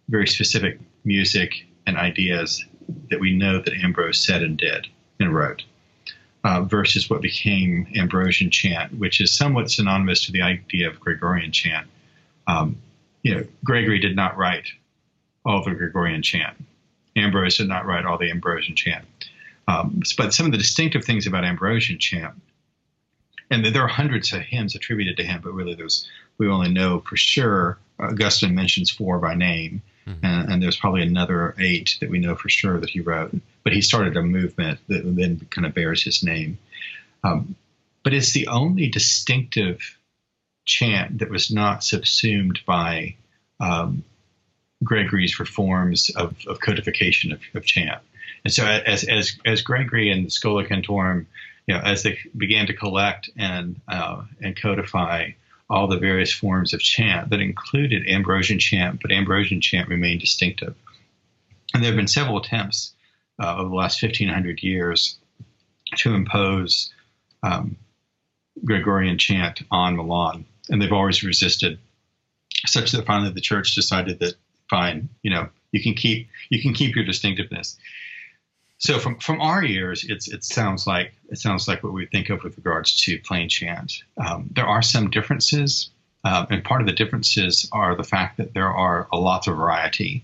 very 0.10 0.28
specific 0.28 0.80
music 1.05 1.66
and 1.88 1.97
ideas 1.97 2.64
that 3.10 3.20
we 3.20 3.36
know 3.36 3.62
that 3.62 3.74
Ambrose 3.74 4.24
said 4.24 4.43
and 4.43 4.57
did 4.57 4.88
and 5.20 5.34
wrote, 5.34 5.64
uh, 6.43 6.62
versus 6.62 7.10
what 7.10 7.22
became 7.22 7.88
Ambrosian 7.95 8.49
chant, 8.49 8.97
which 8.97 9.22
is 9.22 9.36
somewhat 9.36 9.72
synonymous 9.72 10.26
to 10.26 10.32
the 10.32 10.41
idea 10.41 10.89
of 10.89 10.99
Gregorian 10.99 11.51
chant. 11.51 11.88
Um, 12.47 12.78
you 13.24 13.36
know, 13.36 13.43
Gregory 13.64 13.99
did 13.99 14.16
not 14.16 14.38
write 14.38 14.68
all 15.45 15.64
the 15.64 15.72
Gregorian 15.72 16.22
chant. 16.22 16.57
Ambrose 17.20 17.57
did 17.57 17.67
not 17.67 17.86
write 17.86 18.05
all 18.05 18.17
the 18.17 18.32
Ambrosian 18.32 18.76
chant. 18.76 19.05
Um, 19.67 20.01
but 20.17 20.34
some 20.34 20.45
of 20.45 20.51
the 20.51 20.57
distinctive 20.57 21.05
things 21.05 21.28
about 21.28 21.45
Ambrosian 21.45 21.99
chant, 21.99 22.34
and 23.51 23.65
there 23.65 23.84
are 23.84 23.88
hundreds 23.88 24.34
of 24.34 24.41
hymns 24.41 24.76
attributed 24.76 25.17
to 25.17 25.24
him, 25.24 25.41
but 25.43 25.53
really 25.53 25.76
there's 25.76 26.07
we 26.38 26.47
only 26.47 26.72
know 26.72 26.99
for 27.01 27.17
sure. 27.17 27.78
Augustine 27.99 28.55
mentions 28.55 28.89
four 28.89 29.20
by 29.20 29.36
name, 29.36 29.82
mm-hmm. 30.07 30.26
and, 30.26 30.51
and, 30.51 30.63
there's 30.63 30.78
probably 30.78 31.01
another 31.01 31.53
eight 31.59 31.97
that 31.99 32.09
we 32.09 32.17
know 32.17 32.34
for 32.34 32.47
sure 32.47 32.80
that 32.80 32.89
he 32.89 33.01
wrote. 33.01 33.36
But 33.63 33.74
he 33.74 33.82
started 33.82 34.15
a 34.15 34.24
movement 34.24 34.80
that 34.88 35.03
then 35.03 35.45
kind 35.49 35.67
of 35.67 35.74
bears 35.74 36.01
his 36.01 36.24
name. 36.24 36.57
Um, 37.26 37.55
but 38.03 38.13
it's 38.13 38.32
the 38.32 38.47
only 38.47 38.88
distinctive 38.88 39.97
chant 40.65 41.20
that 41.20 41.30
was 41.30 41.51
not 41.51 41.84
subsumed 41.84 42.61
by 42.65 43.15
um, 43.59 44.05
Gregory's 44.84 45.39
reforms 45.39 46.09
of, 46.11 46.36
of 46.47 46.59
codification 46.59 47.32
of, 47.32 47.41
of, 47.53 47.65
chant. 47.65 48.01
And 48.43 48.53
so, 48.53 48.65
as, 48.65 49.03
as, 49.03 49.38
as 49.45 49.61
Gregory 49.61 50.09
and 50.09 50.25
the 50.25 50.32
Schola 50.32 50.65
Cantorum, 50.65 51.25
you 51.67 51.75
know, 51.75 51.82
as 51.82 52.03
they 52.03 52.17
began 52.36 52.67
to 52.67 52.73
collect 52.73 53.30
and 53.38 53.80
uh, 53.88 54.23
and 54.41 54.59
codify 54.59 55.32
all 55.69 55.88
the 55.88 55.99
various 55.99 56.32
forms 56.32 56.73
of 56.73 56.80
chant 56.80 57.30
that 57.30 57.41
included 57.41 58.07
Ambrosian 58.07 58.57
chant, 58.57 59.01
but 59.01 59.11
Ambrosian 59.11 59.61
chant 59.61 59.88
remained 59.88 60.21
distinctive. 60.21 60.75
And 61.73 61.84
there 61.84 61.91
have 61.91 61.97
been 61.97 62.07
several 62.07 62.39
attempts 62.39 62.93
uh, 63.39 63.55
over 63.57 63.69
the 63.69 63.75
last 63.75 64.01
1500 64.01 64.63
years 64.63 65.17
to 65.97 66.15
impose 66.15 66.91
um, 67.43 67.77
Gregorian 68.65 69.17
chant 69.17 69.61
on 69.69 69.95
Milan, 69.95 70.45
and 70.69 70.82
they've 70.82 70.91
always 70.91 71.23
resisted, 71.23 71.77
such 72.65 72.91
that 72.91 73.05
finally 73.05 73.32
the 73.32 73.41
church 73.41 73.75
decided 73.75 74.19
that 74.19 74.34
fine, 74.70 75.09
you 75.24 75.32
know, 75.32 75.49
you 75.72 75.82
can 75.82 75.93
keep 75.93 76.30
you 76.49 76.61
can 76.61 76.74
keep 76.74 76.95
your 76.95 77.05
distinctiveness. 77.05 77.78
So 78.78 78.97
from 78.97 79.20
from 79.20 79.41
our 79.41 79.63
ears, 79.63 80.05
it's 80.07 80.28
it 80.28 80.43
sounds 80.43 80.88
like 80.88 81.13
it 81.30 81.38
sounds 81.38 81.67
like 81.67 81.84
what 81.84 81.93
we 81.93 82.05
think 82.05 82.30
of 82.30 82.43
with 82.43 82.57
regards 82.57 83.01
to 83.03 83.20
plain 83.20 83.49
chant. 83.49 84.03
Um, 84.17 84.49
there 84.53 84.65
are 84.65 84.82
some 84.82 85.09
differences, 85.09 85.89
um, 86.24 86.47
and 86.49 86.63
part 86.63 86.82
of 86.82 86.88
the 86.88 86.93
differences 86.93 87.67
are 87.72 87.95
the 87.95 88.03
fact 88.03 88.38
that 88.38 88.53
there 88.53 88.70
are 88.70 89.07
a 89.11 89.20
lot 89.20 89.47
of 89.47 89.55
variety. 89.55 90.24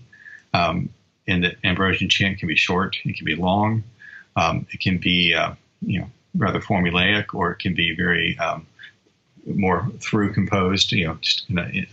Um, 0.54 0.90
in 1.26 1.40
that 1.40 1.56
Ambrosian 1.64 2.08
chant 2.08 2.38
can 2.38 2.46
be 2.46 2.54
short, 2.56 2.96
it 3.04 3.16
can 3.16 3.24
be 3.24 3.34
long, 3.34 3.82
um, 4.36 4.66
it 4.70 4.80
can 4.80 4.98
be 4.98 5.34
uh, 5.34 5.54
you 5.82 6.00
know 6.00 6.10
rather 6.36 6.60
formulaic, 6.60 7.34
or 7.34 7.52
it 7.52 7.58
can 7.58 7.74
be 7.74 7.94
very 7.94 8.38
um, 8.38 8.66
more 9.46 9.90
through 10.00 10.32
composed, 10.32 10.92
you 10.92 11.06
know, 11.06 11.18
just 11.20 11.46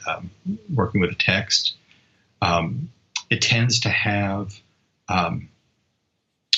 um, 0.08 0.30
working 0.74 1.02
with 1.02 1.12
a 1.12 1.16
text. 1.16 1.74
Um, 2.44 2.92
it 3.30 3.42
tends 3.42 3.80
to 3.82 3.90
have 3.90 4.54
um, 5.08 5.50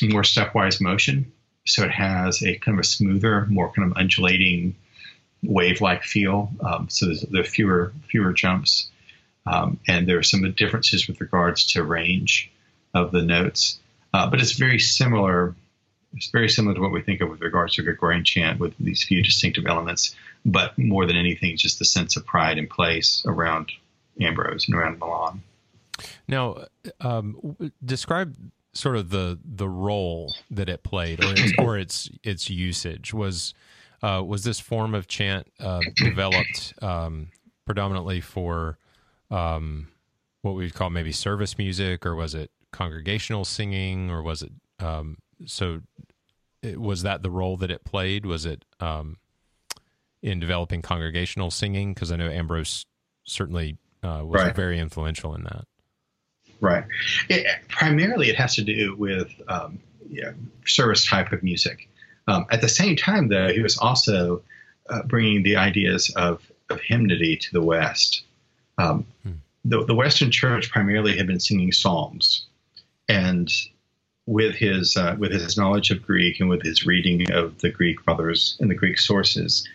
more 0.02 0.24
stepwise 0.24 0.82
motion, 0.82 1.32
so 1.66 1.84
it 1.84 1.92
has 1.92 2.42
a 2.42 2.56
kind 2.58 2.78
of 2.78 2.84
a 2.84 2.88
smoother, 2.88 3.46
more 3.46 3.72
kind 3.72 3.92
of 3.92 3.98
undulating, 3.98 4.76
wave-like 5.44 6.04
feel. 6.04 6.52
Um, 6.60 6.90
so 6.90 7.14
there 7.30 7.42
are 7.42 7.46
fewer 7.46 7.94
fewer 8.10 8.34
jumps, 8.34 8.90
um, 9.46 9.80
and 9.88 10.08
there 10.08 10.18
are 10.18 10.24
some 10.24 10.52
differences 10.54 11.08
with 11.08 11.22
regards 11.22 11.66
to 11.74 11.84
range 11.84 12.52
of 12.94 13.12
the 13.12 13.22
notes. 13.22 13.80
Uh, 14.12 14.30
but 14.30 14.42
it's 14.42 14.54
very 14.54 14.80
similar 14.80 15.54
it's 16.16 16.30
very 16.30 16.50
similar 16.50 16.74
to 16.74 16.82
what 16.82 16.92
we 16.92 17.02
think 17.02 17.22
of 17.22 17.30
with 17.30 17.42
regards 17.42 17.76
to 17.76 17.84
Gregorian 17.84 18.24
chant 18.24 18.60
with 18.60 18.74
these 18.80 19.04
few 19.04 19.22
distinctive 19.22 19.66
elements, 19.68 20.16
but 20.46 20.78
more 20.78 21.06
than 21.06 21.18
anything, 21.18 21.58
just 21.58 21.78
the 21.78 21.86
sense 21.86 22.16
of 22.16 22.26
pride 22.26 22.58
and 22.58 22.70
place 22.70 23.22
around 23.26 23.72
Ambrose 24.20 24.68
and 24.68 24.76
around 24.76 25.00
Milan. 25.00 25.44
Now, 26.28 26.66
um, 27.02 27.56
describe 27.84 28.36
sort 28.74 28.98
of 28.98 29.10
the 29.10 29.40
the 29.44 29.70
role 29.70 30.36
that 30.52 30.70
it 30.70 30.84
played, 30.84 31.24
or 31.24 31.32
its, 31.32 31.54
or 31.58 31.78
its 31.78 32.10
its 32.24 32.50
usage 32.50 33.14
was 33.14 33.54
uh, 34.04 34.22
was 34.26 34.44
this 34.44 34.60
form 34.60 34.94
of 34.94 35.08
chant 35.08 35.48
uh, 35.60 35.82
developed 35.96 36.74
um, 36.82 37.30
predominantly 37.66 38.22
for 38.22 38.78
um, 39.32 39.88
what 40.42 40.54
we'd 40.56 40.74
call 40.74 40.90
maybe 40.90 41.12
service 41.12 41.58
music, 41.58 42.06
or 42.06 42.16
was 42.16 42.36
it 42.36 42.52
congregational 42.72 43.46
singing, 43.46 44.12
or 44.12 44.22
was 44.22 44.42
it 44.42 44.52
um, 44.80 45.18
so 45.46 45.82
was 46.76 47.04
that 47.04 47.22
the 47.22 47.32
role 47.32 47.58
that 47.58 47.72
it 47.72 47.84
played? 47.84 48.26
Was 48.26 48.46
it 48.46 48.66
um, 48.80 49.18
in 50.22 50.40
developing 50.40 50.82
congregational 50.82 51.52
singing? 51.52 51.94
Because 51.94 52.12
I 52.12 52.16
know 52.18 52.30
Ambrose 52.30 52.86
certainly 53.24 53.78
uh, 54.04 54.22
was 54.24 54.42
right. 54.42 54.56
very 54.56 54.80
influential 54.80 55.34
in 55.36 55.44
that. 55.44 55.66
Right. 56.66 56.84
It, 57.30 57.46
primarily, 57.70 58.30
it 58.30 58.36
has 58.38 58.56
to 58.56 58.64
do 58.64 58.96
with 58.96 59.30
um, 59.48 59.80
yeah, 60.10 60.32
service 60.66 61.06
type 61.06 61.32
of 61.32 61.44
music. 61.44 61.88
Um, 62.28 62.48
at 62.50 62.62
the 62.62 62.70
same 62.70 62.96
time, 62.96 63.28
though, 63.28 63.50
he 63.54 63.62
was 63.62 63.78
also 63.78 64.42
uh, 64.90 65.04
bringing 65.04 65.44
the 65.44 65.58
ideas 65.58 66.12
of, 66.16 66.42
of 66.72 66.82
hymnody 66.82 67.38
to 67.38 67.54
the 67.54 67.62
West. 67.62 68.24
Um, 68.80 69.06
hmm. 69.24 69.34
the, 69.64 69.86
the 69.86 69.94
Western 69.94 70.32
Church 70.32 70.72
primarily 70.72 71.16
had 71.16 71.28
been 71.28 71.40
singing 71.40 71.72
psalms, 71.72 72.48
and 73.08 73.52
with 74.26 74.56
his 74.56 74.98
uh, 74.98 75.16
with 75.20 75.32
his 75.32 75.56
knowledge 75.56 75.92
of 75.92 76.02
Greek 76.02 76.40
and 76.40 76.50
with 76.50 76.64
his 76.64 76.86
reading 76.86 77.32
of 77.32 77.60
the 77.60 77.70
Greek 77.70 78.04
brothers 78.04 78.58
and 78.60 78.72
the 78.72 78.76
Greek 78.76 79.00
sources, 79.00 79.68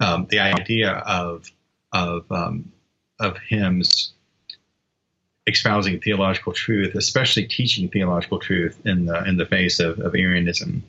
um, 0.00 0.26
the 0.30 0.40
idea 0.40 0.92
of 1.06 1.50
of 1.92 2.30
um, 2.30 2.70
of 3.18 3.38
hymns 3.38 4.12
espousing 5.46 6.00
theological 6.00 6.52
truth, 6.52 6.94
especially 6.94 7.46
teaching 7.46 7.88
theological 7.88 8.38
truth 8.38 8.80
in 8.84 9.06
the 9.06 9.24
in 9.24 9.36
the 9.36 9.46
face 9.46 9.80
of, 9.80 9.98
of 10.00 10.14
Arianism, 10.14 10.82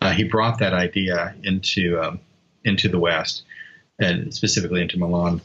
uh, 0.00 0.12
he 0.12 0.24
brought 0.24 0.58
that 0.58 0.74
idea 0.74 1.34
into 1.42 2.00
um, 2.00 2.20
into 2.64 2.88
the 2.88 2.98
West 2.98 3.44
and 3.98 4.34
specifically 4.34 4.82
into 4.82 4.98
Milan. 4.98 5.40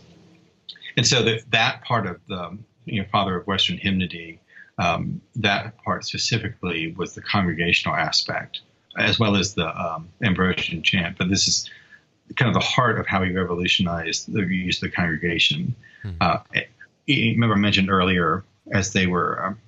And 0.98 1.06
so 1.08 1.24
that 1.24 1.50
that 1.52 1.82
part 1.84 2.08
of 2.08 2.20
the 2.28 2.58
you 2.86 3.02
know, 3.02 3.08
father 3.12 3.38
of 3.38 3.48
Western 3.48 3.78
hymnody 3.78 4.40
um, 4.80 5.22
that 5.36 5.78
part 5.84 6.06
specifically 6.06 6.94
was 6.98 7.14
the 7.14 7.22
congregational 7.22 7.96
aspect, 7.96 8.62
as 8.98 9.20
well 9.20 9.36
as 9.36 9.54
the 9.54 9.68
um, 9.68 10.10
Ambrosian 10.24 10.82
chant. 10.84 11.18
But 11.18 11.30
this 11.30 11.48
is 11.48 11.70
kind 12.38 12.48
of 12.48 12.54
the 12.54 12.66
heart 12.66 13.00
of 13.00 13.06
how 13.06 13.22
he 13.24 13.32
revolutionized 13.32 14.32
the 14.32 14.42
use 14.42 14.82
of 14.82 14.90
the 14.90 14.96
congregation. 14.96 15.76
Mm-hmm. 16.04 16.18
Uh, 16.22 16.40
remember, 17.10 17.56
I 17.56 17.60
mentioned 17.60 17.90
earlier 17.90 18.44
as 18.72 18.94
they 18.94 19.08
were 19.08 19.46
um, 19.46 19.60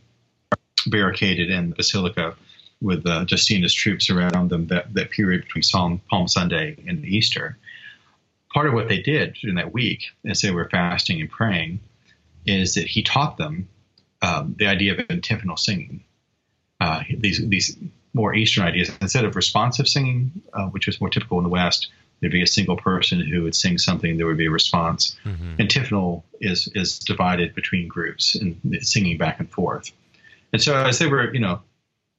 barricaded 0.88 1.50
in 1.50 1.70
the 1.70 1.76
basilica 1.76 2.36
with 2.82 3.06
uh, 3.06 3.26
Justina's 3.26 3.74
troops 3.74 4.10
around 4.10 4.50
them 4.50 4.68
that, 4.68 4.94
that 4.94 5.12
period 5.12 5.44
between 5.44 5.64
Palm, 5.72 6.02
Palm 6.10 6.28
Sunday 6.28 6.78
and 6.88 7.06
Easter. 7.06 7.58
Part 8.54 8.68
of 8.68 8.74
what 8.74 8.90
they 8.90 9.02
did 9.02 9.36
during 9.36 9.56
that 9.56 9.72
week, 9.72 10.06
as 10.26 10.42
they 10.42 10.52
were 10.52 10.68
fasting 10.70 11.22
and 11.22 11.30
praying, 11.30 11.80
is 12.46 12.74
that 12.74 12.88
he 12.88 13.04
taught 13.04 13.38
them 13.38 13.70
um, 14.22 14.56
the 14.58 14.68
idea 14.68 14.94
of 14.94 15.06
antiphonal 15.10 15.58
singing. 15.58 16.04
Uh, 16.80 17.04
these 17.18 17.48
these 17.48 17.78
more 18.14 18.34
Eastern 18.34 18.66
ideas 18.66 18.92
instead 19.00 19.24
of 19.24 19.36
responsive 19.36 19.88
singing, 19.88 20.32
uh, 20.54 20.66
which 20.66 20.88
was 20.88 21.00
more 21.00 21.10
typical 21.10 21.38
in 21.38 21.44
the 21.44 21.50
West, 21.50 21.90
there'd 22.22 22.32
be 22.32 22.44
a 22.44 22.48
single 22.48 22.78
person 22.78 23.20
who 23.20 23.44
would 23.44 23.56
sing 23.56 23.78
something. 23.78 24.18
There 24.18 24.28
would 24.28 24.38
be 24.38 24.46
a 24.46 24.52
response. 24.52 25.18
Mm-hmm. 25.26 25.56
Antiphonal 25.60 26.24
is 26.40 26.70
is 26.76 27.00
divided 27.00 27.54
between 27.56 27.88
groups 27.88 28.36
and 28.36 28.60
singing 28.82 29.18
back 29.18 29.40
and 29.40 29.50
forth. 29.50 29.92
And 30.54 30.62
so 30.62 30.76
as 30.76 31.00
they 31.00 31.08
were, 31.08 31.34
you 31.34 31.40
know, 31.40 31.62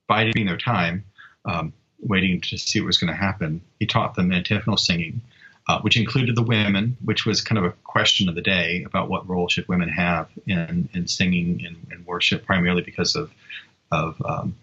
biding 0.09 0.47
their 0.47 0.57
time, 0.57 1.05
um, 1.45 1.73
waiting 2.01 2.41
to 2.41 2.59
see 2.59 2.81
what 2.81 2.87
was 2.87 2.99
going 2.99 3.13
to 3.13 3.17
happen, 3.19 3.61
he 3.79 3.87
taught 3.87 4.15
them 4.15 4.33
antiphonal 4.33 4.77
singing 4.77 5.21
uh, 5.69 5.81
which 5.81 5.97
included 5.97 6.37
the 6.37 6.43
women, 6.43 6.97
which 7.05 7.25
was 7.25 7.41
kind 7.41 7.59
of 7.59 7.65
a 7.65 7.71
question 7.85 8.29
of 8.29 8.35
the 8.35 8.41
day 8.41 8.83
about 8.85 9.09
what 9.09 9.29
role 9.29 9.49
should 9.49 9.67
women 9.69 9.89
have 9.89 10.29
in, 10.47 10.89
in 10.93 11.07
singing 11.07 11.65
and, 11.65 11.77
and 11.91 12.07
worship, 12.07 12.45
primarily 12.45 12.83
because 12.83 13.15
of, 13.15 13.31
of 13.91 14.21
um, 14.25 14.57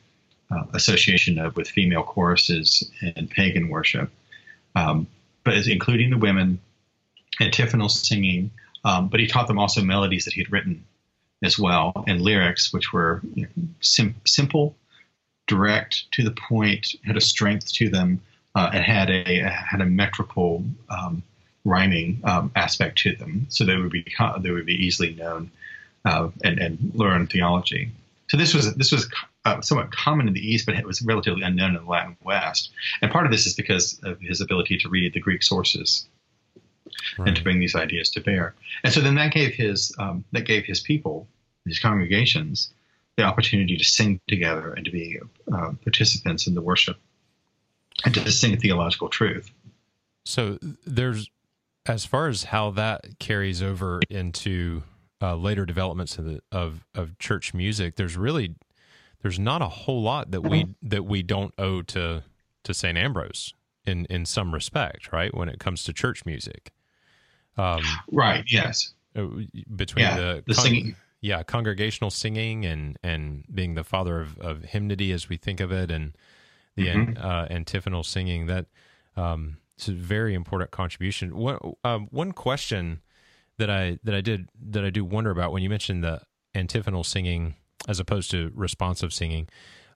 uh, 0.51 0.63
association 0.73 1.39
of, 1.39 1.55
with 1.55 1.69
female 1.69 2.03
choruses 2.03 2.89
and 3.15 3.29
pagan 3.29 3.69
worship. 3.69 4.11
Um, 4.75 5.07
but 5.49 5.67
including 5.67 6.11
the 6.11 6.17
women, 6.17 6.59
antiphonal 7.39 7.89
singing, 7.89 8.51
um, 8.83 9.07
but 9.07 9.19
he 9.19 9.27
taught 9.27 9.47
them 9.47 9.59
also 9.59 9.81
melodies 9.81 10.25
that 10.25 10.33
he 10.33 10.41
had 10.41 10.51
written 10.51 10.85
as 11.41 11.57
well 11.57 12.03
and 12.07 12.21
lyrics, 12.21 12.71
which 12.71 12.93
were 12.93 13.21
you 13.33 13.43
know, 13.43 13.67
sim- 13.81 14.15
simple, 14.25 14.75
direct, 15.47 16.11
to 16.11 16.23
the 16.23 16.31
point, 16.31 16.95
had 17.03 17.17
a 17.17 17.21
strength 17.21 17.71
to 17.73 17.89
them. 17.89 18.21
Uh, 18.55 18.71
and 18.73 18.83
had 18.83 19.11
a 19.11 19.43
had 19.43 19.79
a 19.79 19.85
metrical 19.85 20.63
um, 20.89 21.21
rhyming 21.65 22.19
um, 22.23 22.51
aspect 22.55 22.97
to 22.97 23.15
them, 23.15 23.45
so 23.49 23.63
they 23.63 23.75
would 23.75 23.91
be 23.91 24.03
they 24.39 24.49
would 24.49 24.65
be 24.65 24.73
easily 24.73 25.13
known 25.13 25.51
uh, 26.03 26.29
and 26.43 26.57
and 26.57 26.91
learn 26.95 27.27
theology. 27.27 27.91
So 28.29 28.37
this 28.37 28.55
was 28.55 28.73
this 28.73 28.91
was 28.91 29.07
uh, 29.45 29.61
somewhat 29.61 29.91
common 29.91 30.27
in 30.27 30.33
the 30.33 30.53
East, 30.53 30.65
but 30.65 30.75
it 30.75 30.85
was 30.85 31.01
relatively 31.01 31.43
unknown 31.43 31.75
in 31.75 31.83
the 31.83 31.89
Latin 31.89 32.17
West. 32.23 32.71
And 33.01 33.11
part 33.11 33.25
of 33.25 33.31
this 33.31 33.45
is 33.45 33.53
because 33.53 33.99
of 34.03 34.19
his 34.19 34.41
ability 34.41 34.77
to 34.79 34.89
read 34.89 35.13
the 35.13 35.19
Greek 35.19 35.43
sources 35.43 36.07
right. 37.17 37.27
and 37.27 37.37
to 37.37 37.43
bring 37.43 37.59
these 37.59 37.75
ideas 37.75 38.09
to 38.11 38.21
bear. 38.21 38.53
And 38.83 38.93
so 38.93 39.01
then 39.01 39.15
that 39.15 39.31
gave 39.31 39.53
his 39.53 39.95
um, 39.97 40.25
that 40.31 40.45
gave 40.45 40.65
his 40.65 40.81
people, 40.81 41.27
his 41.65 41.79
congregations, 41.79 42.71
the 43.15 43.23
opportunity 43.23 43.77
to 43.77 43.83
sing 43.83 44.19
together 44.27 44.73
and 44.73 44.85
to 44.85 44.91
be 44.91 45.19
uh, 45.53 45.71
participants 45.83 46.47
in 46.47 46.55
the 46.55 46.61
worship 46.61 46.97
and 48.05 48.13
to 48.13 48.31
sing 48.31 48.57
theological 48.57 49.09
truth. 49.09 49.51
So 50.25 50.57
there's, 50.85 51.29
as 51.85 52.05
far 52.05 52.27
as 52.27 52.45
how 52.45 52.71
that 52.71 53.19
carries 53.19 53.61
over 53.61 53.99
into 54.09 54.83
uh, 55.21 55.35
later 55.35 55.65
developments 55.65 56.17
of, 56.17 56.25
the, 56.25 56.41
of 56.51 56.85
of 56.93 57.17
church 57.19 57.53
music, 57.53 57.95
there's 57.95 58.15
really 58.15 58.55
there's 59.21 59.39
not 59.39 59.61
a 59.61 59.67
whole 59.67 60.01
lot 60.01 60.31
that 60.31 60.41
we 60.41 60.75
that 60.81 61.05
we 61.05 61.23
don't 61.23 61.53
owe 61.57 61.81
to 61.83 62.23
to 62.63 62.73
Saint 62.73 62.97
Ambrose 62.97 63.53
in 63.85 64.05
in 64.05 64.25
some 64.25 64.53
respect, 64.53 65.11
right? 65.11 65.33
When 65.33 65.49
it 65.49 65.59
comes 65.59 65.83
to 65.85 65.93
church 65.93 66.25
music, 66.25 66.71
Um, 67.59 67.83
right. 68.11 68.43
Yes. 68.47 68.93
Uh, 69.15 69.27
between 69.75 70.05
yeah, 70.05 70.17
the, 70.17 70.43
the 70.47 70.53
con- 70.53 70.63
singing. 70.63 70.95
Yeah, 71.21 71.43
congregational 71.43 72.09
singing 72.09 72.65
and 72.65 72.97
and 73.03 73.43
being 73.53 73.75
the 73.75 73.83
father 73.83 74.21
of, 74.21 74.37
of 74.39 74.63
hymnody 74.63 75.11
as 75.11 75.27
we 75.27 75.35
think 75.35 75.59
of 75.59 75.71
it, 75.71 75.91
and 75.91 76.15
the 76.75 76.87
mm-hmm. 76.87 77.11
an, 77.11 77.17
uh, 77.17 77.47
antiphonal 77.49 78.03
singing. 78.03 78.45
That 78.45 78.67
um, 79.17 79.57
it's 79.75 79.89
a 79.89 79.93
very 79.93 80.33
important 80.33 80.71
contribution. 80.71 81.35
One 81.35 81.57
um, 81.83 82.07
one 82.11 82.31
question 82.31 83.01
that 83.57 83.69
I 83.69 83.99
that 84.03 84.15
I 84.15 84.21
did 84.21 84.49
that 84.69 84.85
I 84.85 84.89
do 84.89 85.03
wonder 85.03 85.31
about 85.31 85.51
when 85.51 85.61
you 85.61 85.69
mentioned 85.69 86.03
the 86.03 86.21
antiphonal 86.55 87.03
singing 87.03 87.55
as 87.87 87.99
opposed 87.99 88.31
to 88.31 88.51
responsive 88.53 89.13
singing. 89.13 89.47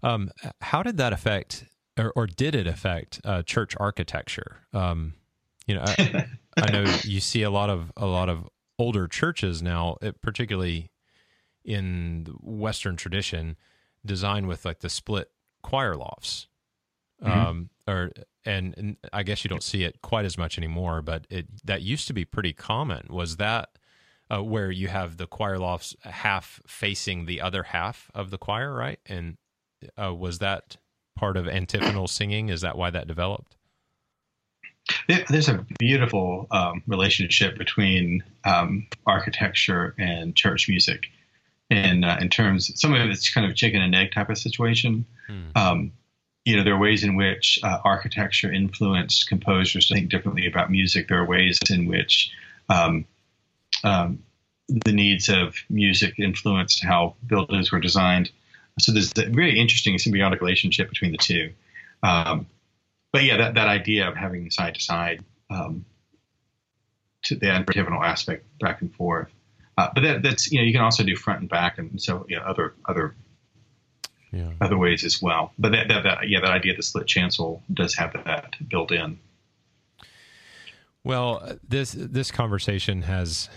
Um, 0.02 0.30
how 0.62 0.84
did 0.84 0.98
that 0.98 1.14
affect, 1.14 1.66
or, 1.98 2.12
or 2.16 2.28
did 2.28 2.56
it 2.56 2.68
affect 2.68 3.22
uh, 3.24 3.44
church 3.44 3.76
architecture? 3.80 4.58
Um, 4.74 5.14
you 5.66 5.76
know, 5.76 5.84
I, 5.86 6.28
I, 6.58 6.72
know 6.72 6.84
you 7.04 7.20
see 7.20 7.44
a 7.44 7.50
lot 7.50 7.70
of 7.70 7.92
a 7.96 8.06
lot 8.06 8.30
of 8.30 8.50
older 8.78 9.08
churches 9.08 9.62
now, 9.62 9.98
it, 10.02 10.22
particularly 10.22 10.92
in 11.64 12.26
the 12.26 12.32
Western 12.42 12.96
tradition, 12.96 13.56
designed 14.06 14.48
with 14.48 14.66
like 14.66 14.80
the 14.80 14.90
split 14.90 15.30
choir 15.62 15.96
lofts. 15.96 16.48
Mm-hmm. 17.24 17.40
Um, 17.40 17.70
or 17.88 18.12
and, 18.46 18.76
and 18.78 18.98
I 19.14 19.24
guess 19.24 19.46
you 19.46 19.50
don't 19.50 19.64
see 19.64 19.84
it 19.84 20.02
quite 20.02 20.26
as 20.26 20.38
much 20.38 20.58
anymore, 20.58 21.02
but 21.02 21.26
it 21.30 21.48
that 21.66 21.82
used 21.82 22.08
to 22.08 22.14
be 22.14 22.26
pretty 22.26 22.52
common. 22.52 23.08
Was 23.10 23.38
that 23.38 23.70
uh, 24.34 24.42
where 24.42 24.72
you 24.72 24.88
have 24.88 25.18
the 25.18 25.28
choir 25.28 25.58
lofts 25.58 25.96
half 26.04 26.62
facing 26.66 27.26
the 27.26 27.42
other 27.42 27.64
half 27.64 28.10
of 28.14 28.32
the 28.32 28.38
choir, 28.38 28.74
right? 28.74 29.00
And 29.06 29.38
uh, 30.02 30.14
was 30.14 30.40
that 30.40 30.78
part 31.16 31.38
of 31.38 31.48
antiphonal 31.48 32.08
singing? 32.08 32.50
Is 32.50 32.62
that 32.62 32.78
why 32.78 32.90
that 32.90 33.08
developed? 33.08 33.56
There's 35.08 35.50
a 35.50 35.66
beautiful 35.80 36.48
um, 36.52 36.84
relationship 36.88 37.58
between 37.58 38.24
um, 38.44 38.88
architecture 39.06 39.96
and 39.98 40.36
church 40.36 40.68
music, 40.68 41.08
in 41.70 42.04
uh, 42.04 42.18
in 42.20 42.30
terms 42.30 42.72
some 42.80 42.94
of 42.94 43.10
it's 43.10 43.34
kind 43.34 43.50
of 43.50 43.56
chicken 43.56 43.82
and 43.82 43.96
egg 43.96 44.12
type 44.14 44.30
of 44.30 44.38
situation. 44.38 45.06
Hmm. 45.28 45.42
Um, 45.56 45.92
you 46.44 46.58
know, 46.58 46.64
there 46.64 46.74
are 46.74 46.80
ways 46.80 47.06
in 47.06 47.16
which 47.16 47.60
uh, 47.64 47.80
architecture 47.86 48.52
influenced 48.52 49.30
composers 49.30 49.88
to 49.88 49.94
think 49.94 50.10
differently 50.10 50.46
about 50.46 50.70
music. 50.70 51.08
There 51.08 51.20
are 51.20 51.26
ways 51.26 51.58
in 51.70 51.88
which 51.88 52.32
um, 52.68 53.06
um, 53.84 54.24
the 54.68 54.92
needs 54.92 55.30
of 55.30 55.56
music 55.70 56.20
influenced 56.20 56.84
how 56.84 57.16
buildings 57.26 57.72
were 57.72 57.80
designed. 57.80 58.32
So 58.80 58.92
there's 58.92 59.12
a 59.18 59.30
very 59.30 59.60
interesting 59.60 59.96
symbiotic 59.98 60.42
relationship 60.42 60.90
between 60.90 61.12
the 61.12 61.18
two. 61.18 61.52
Um, 62.02 62.48
but 63.12 63.24
yeah, 63.24 63.38
that, 63.38 63.54
that 63.56 63.68
idea 63.68 64.08
of 64.08 64.16
having 64.16 64.50
side 64.50 64.76
to 64.76 64.82
side 64.82 65.24
um, 65.50 65.86
to 67.24 67.36
the 67.36 67.52
antiphonal 67.52 68.04
aspect 68.04 68.46
back 68.60 68.82
and 68.82 68.94
forth. 68.94 69.30
Uh, 69.78 69.90
but 69.94 70.02
that, 70.02 70.24
that's 70.24 70.52
you 70.52 70.60
know 70.60 70.66
you 70.66 70.72
can 70.72 70.82
also 70.82 71.04
do 71.04 71.16
front 71.16 71.42
and 71.42 71.50
back 71.50 71.78
and 71.78 72.02
so 72.02 72.26
you 72.30 72.36
know, 72.36 72.44
other 72.44 72.74
other 72.86 73.16
yeah. 74.32 74.52
other 74.62 74.78
ways 74.78 75.04
as 75.04 75.22
well. 75.22 75.52
But 75.58 75.72
that, 75.72 75.88
that, 75.88 76.04
that 76.04 76.30
yeah 76.30 76.42
that 76.42 76.52
idea 76.52 76.74
of 76.74 76.78
the 76.78 76.84
split 76.84 77.08
chancel 77.08 77.64
does 77.74 77.96
have 77.96 78.14
that 78.14 78.56
built 78.68 78.92
in. 78.92 79.20
Well, 81.04 81.58
this 81.68 81.96
this 81.98 82.32
conversation 82.32 83.04
has 83.04 83.50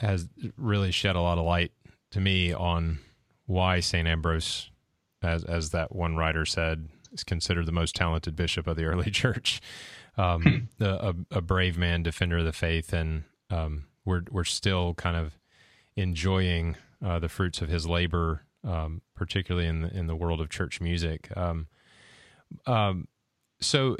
has 0.00 0.28
really 0.56 0.90
shed 0.90 1.16
a 1.16 1.20
lot 1.20 1.38
of 1.38 1.44
light 1.44 1.72
to 2.10 2.20
me 2.20 2.52
on 2.52 2.98
why 3.46 3.80
St. 3.80 4.06
Ambrose, 4.06 4.70
as 5.22 5.44
as 5.44 5.70
that 5.70 5.94
one 5.94 6.16
writer 6.16 6.44
said, 6.44 6.88
is 7.12 7.24
considered 7.24 7.66
the 7.66 7.72
most 7.72 7.94
talented 7.94 8.36
bishop 8.36 8.66
of 8.66 8.76
the 8.76 8.84
early 8.84 9.10
church. 9.22 9.60
Um, 10.18 10.68
hmm. 10.78 10.84
a, 10.84 11.14
a, 11.30 11.40
brave 11.42 11.76
man, 11.76 12.02
defender 12.02 12.38
of 12.38 12.46
the 12.46 12.52
faith, 12.52 12.94
and 12.94 13.24
um, 13.50 13.84
we're 14.04 14.22
we're 14.30 14.44
still 14.44 14.94
kind 14.94 15.16
of 15.16 15.36
enjoying 15.94 16.76
uh, 17.04 17.18
the 17.18 17.28
fruits 17.28 17.60
of 17.60 17.68
his 17.68 17.86
labor, 17.86 18.42
um, 18.64 19.02
particularly 19.14 19.66
in 19.66 19.82
the, 19.82 19.94
in 19.94 20.06
the 20.06 20.16
world 20.16 20.40
of 20.40 20.48
church 20.48 20.80
music. 20.80 21.28
Um, 21.36 21.66
um, 22.66 23.08
so, 23.60 23.96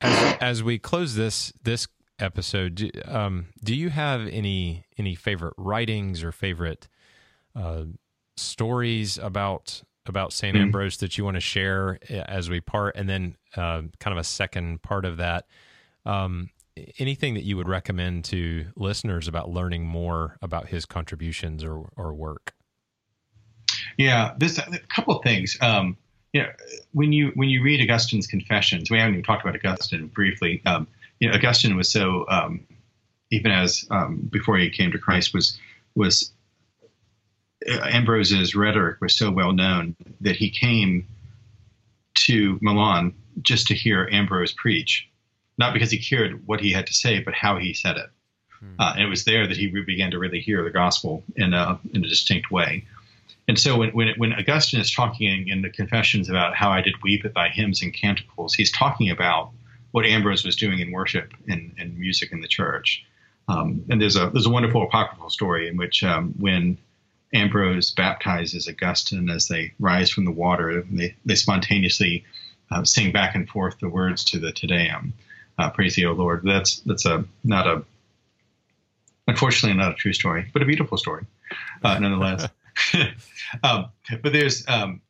as 0.00 0.36
as 0.40 0.62
we 0.62 0.78
close 0.78 1.14
this 1.14 1.52
this 1.62 1.88
episode, 2.24 2.74
do, 2.74 2.90
um, 3.04 3.46
do 3.62 3.74
you 3.74 3.90
have 3.90 4.26
any 4.26 4.84
any 4.98 5.14
favorite 5.14 5.54
writings 5.56 6.22
or 6.22 6.32
favorite 6.32 6.88
uh, 7.54 7.84
stories 8.36 9.18
about 9.18 9.82
about 10.06 10.32
St. 10.32 10.54
Mm-hmm. 10.54 10.64
Ambrose 10.64 10.98
that 10.98 11.16
you 11.16 11.24
want 11.24 11.36
to 11.36 11.40
share 11.40 11.98
eh, 12.08 12.22
as 12.26 12.50
we 12.50 12.60
part, 12.60 12.96
and 12.96 13.08
then 13.08 13.36
uh, 13.56 13.82
kind 14.00 14.12
of 14.12 14.18
a 14.18 14.24
second 14.24 14.82
part 14.82 15.04
of 15.04 15.18
that. 15.18 15.46
Um, 16.04 16.50
anything 16.98 17.34
that 17.34 17.44
you 17.44 17.56
would 17.56 17.68
recommend 17.68 18.24
to 18.26 18.66
listeners 18.76 19.28
about 19.28 19.48
learning 19.50 19.86
more 19.86 20.36
about 20.42 20.68
his 20.68 20.84
contributions 20.84 21.64
or, 21.64 21.88
or 21.96 22.12
work? 22.12 22.54
Yeah, 23.96 24.34
this 24.38 24.58
a 24.58 24.78
couple 24.94 25.16
of 25.16 25.22
things. 25.22 25.56
Um, 25.60 25.96
you 26.32 26.42
know, 26.42 26.48
when 26.92 27.12
you 27.12 27.30
when 27.34 27.48
you 27.48 27.62
read 27.62 27.80
Augustine's 27.80 28.26
Confessions, 28.26 28.90
we 28.90 28.98
haven't 28.98 29.14
even 29.14 29.24
talked 29.24 29.46
about 29.46 29.54
Augustine 29.54 30.08
briefly. 30.08 30.60
Um, 30.66 30.88
you 31.20 31.28
know, 31.28 31.34
Augustine 31.34 31.76
was 31.76 31.90
so 31.90 32.26
um, 32.28 32.66
even 33.30 33.50
as 33.50 33.86
um, 33.90 34.28
before 34.30 34.56
he 34.58 34.70
came 34.70 34.92
to 34.92 34.98
Christ 34.98 35.34
was 35.34 35.58
was 35.94 36.32
Ambrose's 37.66 38.54
rhetoric 38.54 39.00
was 39.00 39.16
so 39.16 39.30
well 39.30 39.52
known 39.52 39.96
that 40.20 40.36
he 40.36 40.50
came 40.50 41.06
to 42.14 42.58
Milan 42.60 43.14
just 43.42 43.66
to 43.68 43.74
hear 43.74 44.08
Ambrose 44.12 44.52
preach, 44.52 45.08
not 45.58 45.72
because 45.72 45.90
he 45.90 45.98
cared 45.98 46.46
what 46.46 46.60
he 46.60 46.72
had 46.72 46.86
to 46.86 46.94
say, 46.94 47.20
but 47.20 47.34
how 47.34 47.58
he 47.58 47.74
said 47.74 47.96
it. 47.96 48.10
Hmm. 48.60 48.74
Uh, 48.78 48.92
and 48.94 49.02
it 49.04 49.08
was 49.08 49.24
there 49.24 49.46
that 49.46 49.56
he 49.56 49.66
began 49.66 50.10
to 50.10 50.18
really 50.18 50.40
hear 50.40 50.62
the 50.62 50.70
gospel 50.70 51.22
in 51.36 51.54
a 51.54 51.78
in 51.92 52.04
a 52.04 52.08
distinct 52.08 52.50
way. 52.50 52.84
And 53.48 53.58
so 53.58 53.78
when 53.78 53.90
when, 53.90 54.08
when 54.16 54.32
Augustine 54.32 54.80
is 54.80 54.92
talking 54.92 55.48
in 55.48 55.62
the 55.62 55.70
Confessions 55.70 56.28
about 56.28 56.54
how 56.54 56.70
I 56.70 56.80
did 56.80 57.02
weep 57.02 57.24
at 57.24 57.34
thy 57.34 57.48
hymns 57.48 57.82
and 57.82 57.92
canticles, 57.92 58.54
he's 58.54 58.70
talking 58.70 59.10
about 59.10 59.50
what 59.94 60.04
Ambrose 60.04 60.44
was 60.44 60.56
doing 60.56 60.80
in 60.80 60.90
worship 60.90 61.32
and, 61.48 61.72
and 61.78 61.96
music 61.96 62.32
in 62.32 62.40
the 62.40 62.48
church. 62.48 63.04
Um, 63.46 63.84
and 63.88 64.02
there's 64.02 64.16
a 64.16 64.28
there's 64.30 64.46
a 64.46 64.50
wonderful 64.50 64.82
apocryphal 64.82 65.30
story 65.30 65.68
in 65.68 65.76
which 65.76 66.02
um, 66.02 66.34
when 66.36 66.78
Ambrose 67.32 67.92
baptizes 67.92 68.66
Augustine 68.68 69.30
as 69.30 69.46
they 69.46 69.72
rise 69.78 70.10
from 70.10 70.24
the 70.24 70.32
water, 70.32 70.82
they 70.90 71.14
they 71.24 71.36
spontaneously 71.36 72.24
uh, 72.72 72.82
sing 72.82 73.12
back 73.12 73.36
and 73.36 73.48
forth 73.48 73.78
the 73.78 73.88
words 73.88 74.24
to 74.24 74.40
the 74.40 74.50
Te 74.50 74.66
Deum, 74.66 75.12
uh, 75.60 75.70
"Praise 75.70 75.94
thee, 75.94 76.06
O 76.06 76.12
Lord." 76.12 76.42
That's 76.42 76.80
that's 76.80 77.06
a 77.06 77.24
not 77.44 77.68
a 77.68 77.84
unfortunately 79.28 79.78
not 79.78 79.92
a 79.92 79.94
true 79.94 80.12
story, 80.12 80.50
but 80.52 80.60
a 80.60 80.66
beautiful 80.66 80.98
story 80.98 81.24
uh, 81.84 82.00
nonetheless. 82.00 82.48
um, 83.62 83.90
but 84.22 84.32
there's 84.32 84.66
um, 84.66 85.02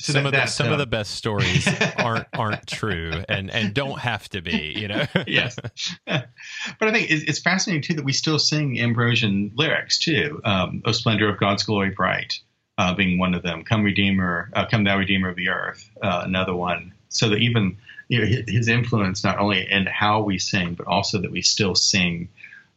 some 0.00 0.26
of 0.26 0.32
the, 0.32 0.46
some 0.46 0.68
uh, 0.68 0.72
of 0.72 0.78
the 0.78 0.86
best 0.86 1.12
stories 1.12 1.68
aren't 1.98 2.26
aren't 2.34 2.66
true 2.66 3.12
and 3.28 3.50
and 3.50 3.74
don't 3.74 3.98
have 3.98 4.28
to 4.28 4.40
be 4.40 4.74
you 4.76 4.88
know? 4.88 5.04
Yes. 5.26 5.56
But 6.06 6.88
i 6.88 6.92
think 6.92 7.10
it's, 7.10 7.40
fascinating 7.40 7.82
too 7.82 7.94
that 7.94 8.04
we 8.04 8.12
still 8.12 8.38
sing 8.38 8.80
ambrosian 8.80 9.50
lyrics 9.54 9.98
too 9.98 10.40
um, 10.44 10.82
o 10.84 10.92
splendor 10.92 11.28
of 11.28 11.38
god's 11.38 11.62
glory 11.62 11.90
bright 11.90 12.40
uh, 12.78 12.94
being 12.94 13.18
one 13.18 13.34
of 13.34 13.42
them 13.42 13.64
come 13.64 13.82
redeemer 13.82 14.50
uh, 14.54 14.64
come 14.66 14.84
thou 14.84 14.96
redeemer 14.96 15.28
of 15.28 15.36
the 15.36 15.48
earth 15.48 15.90
uh, 16.02 16.22
another 16.24 16.54
one. 16.54 16.92
So 17.10 17.28
that 17.30 17.38
even 17.38 17.76
you 18.08 18.20
know 18.20 18.42
his 18.46 18.68
influence 18.68 19.24
not 19.24 19.38
only 19.38 19.68
in 19.70 19.86
how 19.86 20.22
we 20.22 20.38
sing 20.38 20.74
but 20.74 20.86
also 20.86 21.20
that 21.20 21.30
we 21.30 21.42
still 21.42 21.74
sing 21.74 22.28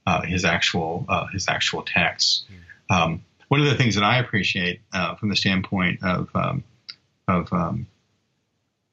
uh, 0.08 0.22
his 0.24 0.44
actual 0.44 1.06
uh, 1.08 1.28
his 1.28 1.48
actual 1.48 1.84
texts. 1.84 2.46
Mm. 2.90 2.96
um, 2.96 3.24
one 3.50 3.60
of 3.60 3.68
the 3.68 3.76
things 3.76 3.96
that 3.96 4.04
I 4.04 4.18
appreciate 4.18 4.80
from 5.20 5.28
the 5.30 5.36
standpoint 5.36 6.02
of 6.02 6.30
um, 6.34 6.64
of 7.32 7.52
um, 7.54 7.88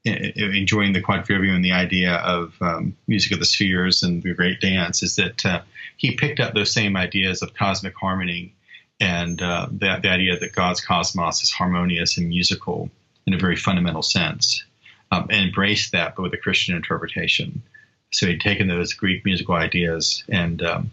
enjoying 0.05 0.93
the 0.93 1.03
quadrivium 1.03 1.57
and 1.57 1.65
the 1.65 1.73
idea 1.73 2.15
of 2.17 2.55
um, 2.61 2.97
music 3.07 3.33
of 3.33 3.39
the 3.39 3.45
spheres 3.45 4.03
and 4.03 4.23
the 4.23 4.35
great 4.35 4.61
dance 4.61 5.03
is 5.03 5.17
that 5.17 5.45
uh, 5.45 5.61
he 5.97 6.17
picked 6.17 6.41
up 6.41 6.55
those 6.55 6.73
same 6.73 6.97
ideas 6.97 7.43
of 7.43 7.55
cosmic 7.55 7.95
harmony 7.97 8.55
and 9.01 9.41
uh, 9.43 9.67
the, 9.71 9.99
the, 10.03 10.09
idea 10.09 10.39
that 10.39 10.53
God's 10.53 10.81
cosmos 10.81 11.43
is 11.43 11.51
harmonious 11.51 12.19
and 12.19 12.29
musical 12.29 12.91
in 13.27 13.35
a 13.35 13.39
very 13.39 13.57
fundamental 13.57 14.03
sense, 14.03 14.65
um, 15.13 15.29
and 15.31 15.47
embraced 15.47 15.93
that, 15.93 16.17
but 16.17 16.23
with 16.23 16.35
a 16.35 16.39
Christian 16.39 16.75
interpretation. 16.75 17.63
So 18.11 18.27
he'd 18.27 18.41
taken 18.41 18.67
those 18.67 18.95
Greek 18.95 19.25
musical 19.25 19.55
ideas 19.55 20.25
and 20.29 20.63
um, 20.63 20.91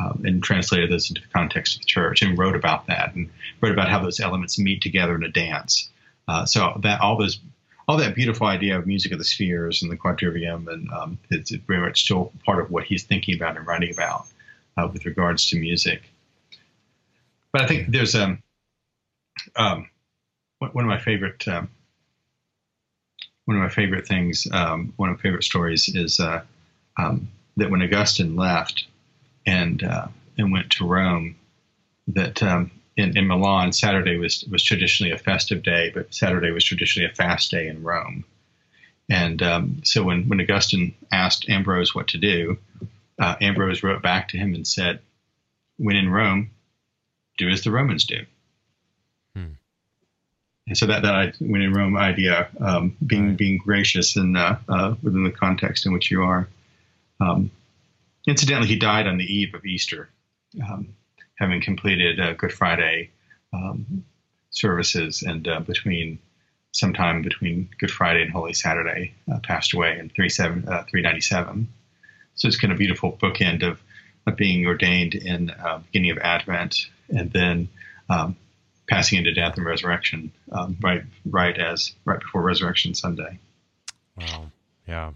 um, 0.00 0.22
and 0.24 0.42
translated 0.42 0.92
those 0.92 1.08
into 1.08 1.22
the 1.22 1.28
context 1.28 1.74
of 1.74 1.80
the 1.80 1.86
church 1.86 2.22
and 2.22 2.38
wrote 2.38 2.54
about 2.54 2.86
that 2.86 3.14
and 3.16 3.30
wrote 3.60 3.72
about 3.72 3.88
how 3.88 4.00
those 4.00 4.20
elements 4.20 4.58
meet 4.58 4.80
together 4.80 5.16
in 5.16 5.24
a 5.24 5.28
dance. 5.28 5.90
Uh, 6.28 6.44
so 6.44 6.78
that 6.82 7.00
all 7.00 7.16
those 7.16 7.40
all 7.88 7.96
that 7.96 8.14
beautiful 8.14 8.46
idea 8.46 8.78
of 8.78 8.86
music 8.86 9.12
of 9.12 9.18
the 9.18 9.24
spheres 9.24 9.82
and 9.82 9.90
the 9.90 9.96
quadrivium, 9.96 10.70
and 10.70 10.90
um, 10.92 11.18
it's 11.30 11.50
very 11.50 11.80
much 11.80 12.04
still 12.04 12.32
part 12.44 12.60
of 12.60 12.70
what 12.70 12.84
he's 12.84 13.02
thinking 13.02 13.34
about 13.34 13.56
and 13.56 13.66
writing 13.66 13.92
about 13.92 14.26
uh, 14.76 14.86
with 14.92 15.06
regards 15.06 15.48
to 15.48 15.58
music. 15.58 16.02
But 17.50 17.62
I 17.62 17.66
think 17.66 17.90
there's 17.90 18.14
um, 18.14 18.42
um 19.56 19.88
one 20.58 20.84
of 20.84 20.88
my 20.88 20.98
favorite 20.98 21.48
um, 21.48 21.70
one 23.46 23.56
of 23.56 23.62
my 23.62 23.70
favorite 23.70 24.06
things, 24.06 24.46
um, 24.52 24.92
one 24.96 25.08
of 25.08 25.16
my 25.16 25.22
favorite 25.22 25.44
stories 25.44 25.88
is 25.88 26.20
uh, 26.20 26.42
um, 26.98 27.28
that 27.56 27.70
when 27.70 27.80
Augustine 27.82 28.36
left 28.36 28.86
and 29.46 29.82
uh, 29.82 30.08
and 30.36 30.52
went 30.52 30.70
to 30.72 30.86
Rome. 30.86 31.36
That 32.08 32.42
in, 32.98 33.16
in 33.16 33.28
Milan, 33.28 33.72
Saturday 33.72 34.18
was 34.18 34.44
was 34.50 34.62
traditionally 34.62 35.12
a 35.12 35.18
festive 35.18 35.62
day, 35.62 35.90
but 35.94 36.12
Saturday 36.12 36.50
was 36.50 36.64
traditionally 36.64 37.08
a 37.08 37.14
fast 37.14 37.50
day 37.50 37.68
in 37.68 37.82
Rome. 37.82 38.24
And 39.08 39.40
um, 39.40 39.80
so 39.84 40.02
when 40.02 40.28
when 40.28 40.40
Augustine 40.40 40.94
asked 41.12 41.48
Ambrose 41.48 41.94
what 41.94 42.08
to 42.08 42.18
do, 42.18 42.58
uh, 43.18 43.36
Ambrose 43.40 43.82
wrote 43.84 44.02
back 44.02 44.28
to 44.30 44.36
him 44.36 44.52
and 44.54 44.66
said, 44.66 44.98
"When 45.76 45.96
in 45.96 46.10
Rome, 46.10 46.50
do 47.38 47.48
as 47.48 47.62
the 47.62 47.70
Romans 47.70 48.04
do." 48.04 48.26
Hmm. 49.34 49.52
And 50.66 50.76
so 50.76 50.86
that 50.86 51.02
that 51.02 51.36
when 51.38 51.62
in 51.62 51.72
Rome 51.72 51.96
idea, 51.96 52.48
um, 52.60 52.96
being 53.06 53.28
right. 53.28 53.36
being 53.36 53.58
gracious 53.58 54.16
and 54.16 54.36
uh, 54.36 54.56
uh, 54.68 54.96
within 55.04 55.22
the 55.22 55.30
context 55.30 55.86
in 55.86 55.92
which 55.92 56.10
you 56.10 56.22
are. 56.22 56.48
Um, 57.20 57.50
incidentally, 58.26 58.68
he 58.68 58.76
died 58.76 59.06
on 59.06 59.18
the 59.18 59.24
eve 59.24 59.54
of 59.54 59.64
Easter. 59.64 60.08
Having 61.38 61.62
completed 61.62 62.20
uh, 62.20 62.32
Good 62.34 62.52
Friday 62.52 63.10
um, 63.52 64.04
services 64.50 65.22
and 65.22 65.46
uh, 65.46 65.60
between 65.60 66.18
sometime 66.72 67.22
between 67.22 67.68
Good 67.78 67.90
Friday 67.90 68.22
and 68.22 68.30
Holy 68.30 68.52
Saturday, 68.52 69.14
uh, 69.32 69.38
passed 69.40 69.72
away 69.74 69.98
in 69.98 70.10
397. 70.10 70.68
Uh, 70.68 71.66
so 72.34 72.48
it's 72.48 72.56
kind 72.56 72.72
of 72.72 72.78
beautiful 72.78 73.12
bookend 73.20 73.62
of, 73.62 73.80
of 74.26 74.36
being 74.36 74.66
ordained 74.66 75.14
in 75.14 75.50
uh, 75.50 75.80
beginning 75.86 76.12
of 76.12 76.18
Advent 76.18 76.86
and 77.08 77.32
then 77.32 77.68
um, 78.08 78.36
passing 78.88 79.18
into 79.18 79.32
death 79.32 79.56
and 79.56 79.66
resurrection 79.66 80.32
um, 80.52 80.76
right 80.80 81.02
right 81.26 81.58
as 81.58 81.92
right 82.04 82.20
before 82.20 82.42
Resurrection 82.42 82.94
Sunday. 82.94 83.38
Wow. 84.16 84.50
Yeah. 84.86 85.12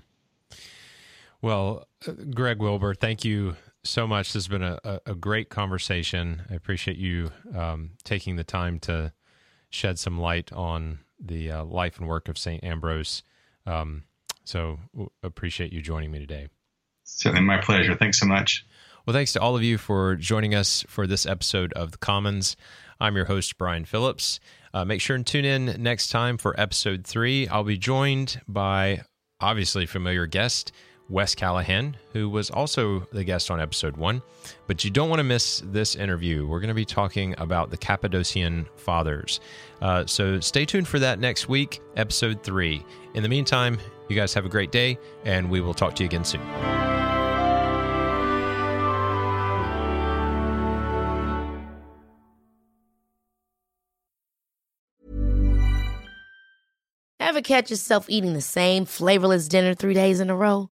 Well, 1.41 1.87
uh, 2.07 2.12
Greg 2.35 2.59
Wilbur, 2.59 2.95
thank 2.95 3.25
you 3.25 3.57
so 3.85 4.07
much. 4.07 4.33
This 4.33 4.45
has 4.45 4.49
been 4.49 4.62
a, 4.62 5.01
a, 5.07 5.14
great 5.14 5.49
conversation. 5.49 6.43
I 6.51 6.55
appreciate 6.55 6.97
you 6.97 7.30
um, 7.55 7.91
taking 8.05 8.37
the 8.37 8.45
time 8.45 8.78
to 8.80 9.12
shed 9.70 9.99
some 9.99 10.18
light 10.18 10.53
on 10.53 11.01
the 11.18 11.51
uh, 11.51 11.64
life 11.64 11.99
and 11.99 12.09
work 12.09 12.28
of 12.28 12.39
St. 12.39 12.62
Ambrose. 12.62 13.22
Um, 13.66 14.05
so 14.45 14.78
appreciate 15.22 15.72
you 15.72 15.80
joining 15.80 16.11
me 16.11 16.18
today. 16.18 16.49
Certainly 17.05 17.45
my 17.45 17.59
pleasure. 17.61 17.95
Thanks 17.95 18.18
so 18.18 18.26
much. 18.26 18.66
Well, 19.07 19.14
thanks 19.14 19.33
to 19.33 19.41
all 19.41 19.57
of 19.57 19.62
you 19.62 19.78
for 19.78 20.14
joining 20.14 20.55
us 20.55 20.85
for 20.89 21.07
this 21.07 21.26
episode 21.26 21.72
of 21.72 21.93
The 21.93 21.99
Commons. 21.99 22.57
I'm 23.01 23.16
your 23.16 23.24
host, 23.24 23.59
Brian 23.59 23.85
Phillips. 23.85 24.39
Uh, 24.72 24.85
make 24.85 25.01
sure 25.01 25.16
and 25.16 25.26
tune 25.26 25.45
in 25.45 25.83
next 25.83 26.09
time 26.09 26.39
for 26.39 26.59
episode 26.59 27.05
three. 27.05 27.49
I'll 27.49 27.64
be 27.64 27.76
joined 27.76 28.41
by 28.47 29.03
obviously 29.41 29.87
familiar 29.87 30.26
guest, 30.26 30.70
Wes 31.13 31.35
Callahan, 31.35 31.95
who 32.15 32.31
was 32.31 32.51
also 32.51 33.01
the 33.13 33.23
guest 33.23 33.51
on 33.51 33.61
episode 33.61 33.99
one. 33.99 34.23
But 34.67 34.83
you 34.83 34.91
don't 34.91 35.11
want 35.11 35.21
to 35.21 35.25
miss 35.25 35.63
this 35.67 35.95
interview. 35.95 36.47
We're 36.47 36.59
going 36.59 36.69
to 36.69 36.75
be 36.75 36.87
talking 36.87 37.35
about 37.37 37.71
the 37.71 37.77
Cappadocian 37.77 38.67
Fathers. 38.77 39.39
Uh, 39.83 40.07
so 40.07 40.41
stay 40.41 40.65
tuned 40.65 40.89
for 40.89 40.99
that 41.01 41.21
next 41.21 41.51
week, 41.51 41.81
episode 41.97 42.43
three. 42.43 42.83
In 43.15 43.23
the 43.23 43.29
meantime, 43.29 43.79
you 44.09 44.17
guys 44.17 44.33
have 44.33 44.47
a 44.47 44.49
great 44.49 44.73
day, 44.73 44.99
and 45.27 45.51
we 45.51 45.61
will 45.61 45.75
talk 45.75 45.95
to 45.97 46.03
you 46.03 46.07
again 46.07 46.25
soon. 46.25 46.41
Ever 57.21 57.43
catch 57.43 57.71
yourself 57.71 58.07
eating 58.09 58.33
the 58.33 58.41
same 58.41 58.87
flavorless 58.87 59.47
dinner 59.49 59.75
three 59.75 59.95
days 59.95 60.21
in 60.21 60.29
a 60.29 60.37
row? 60.37 60.72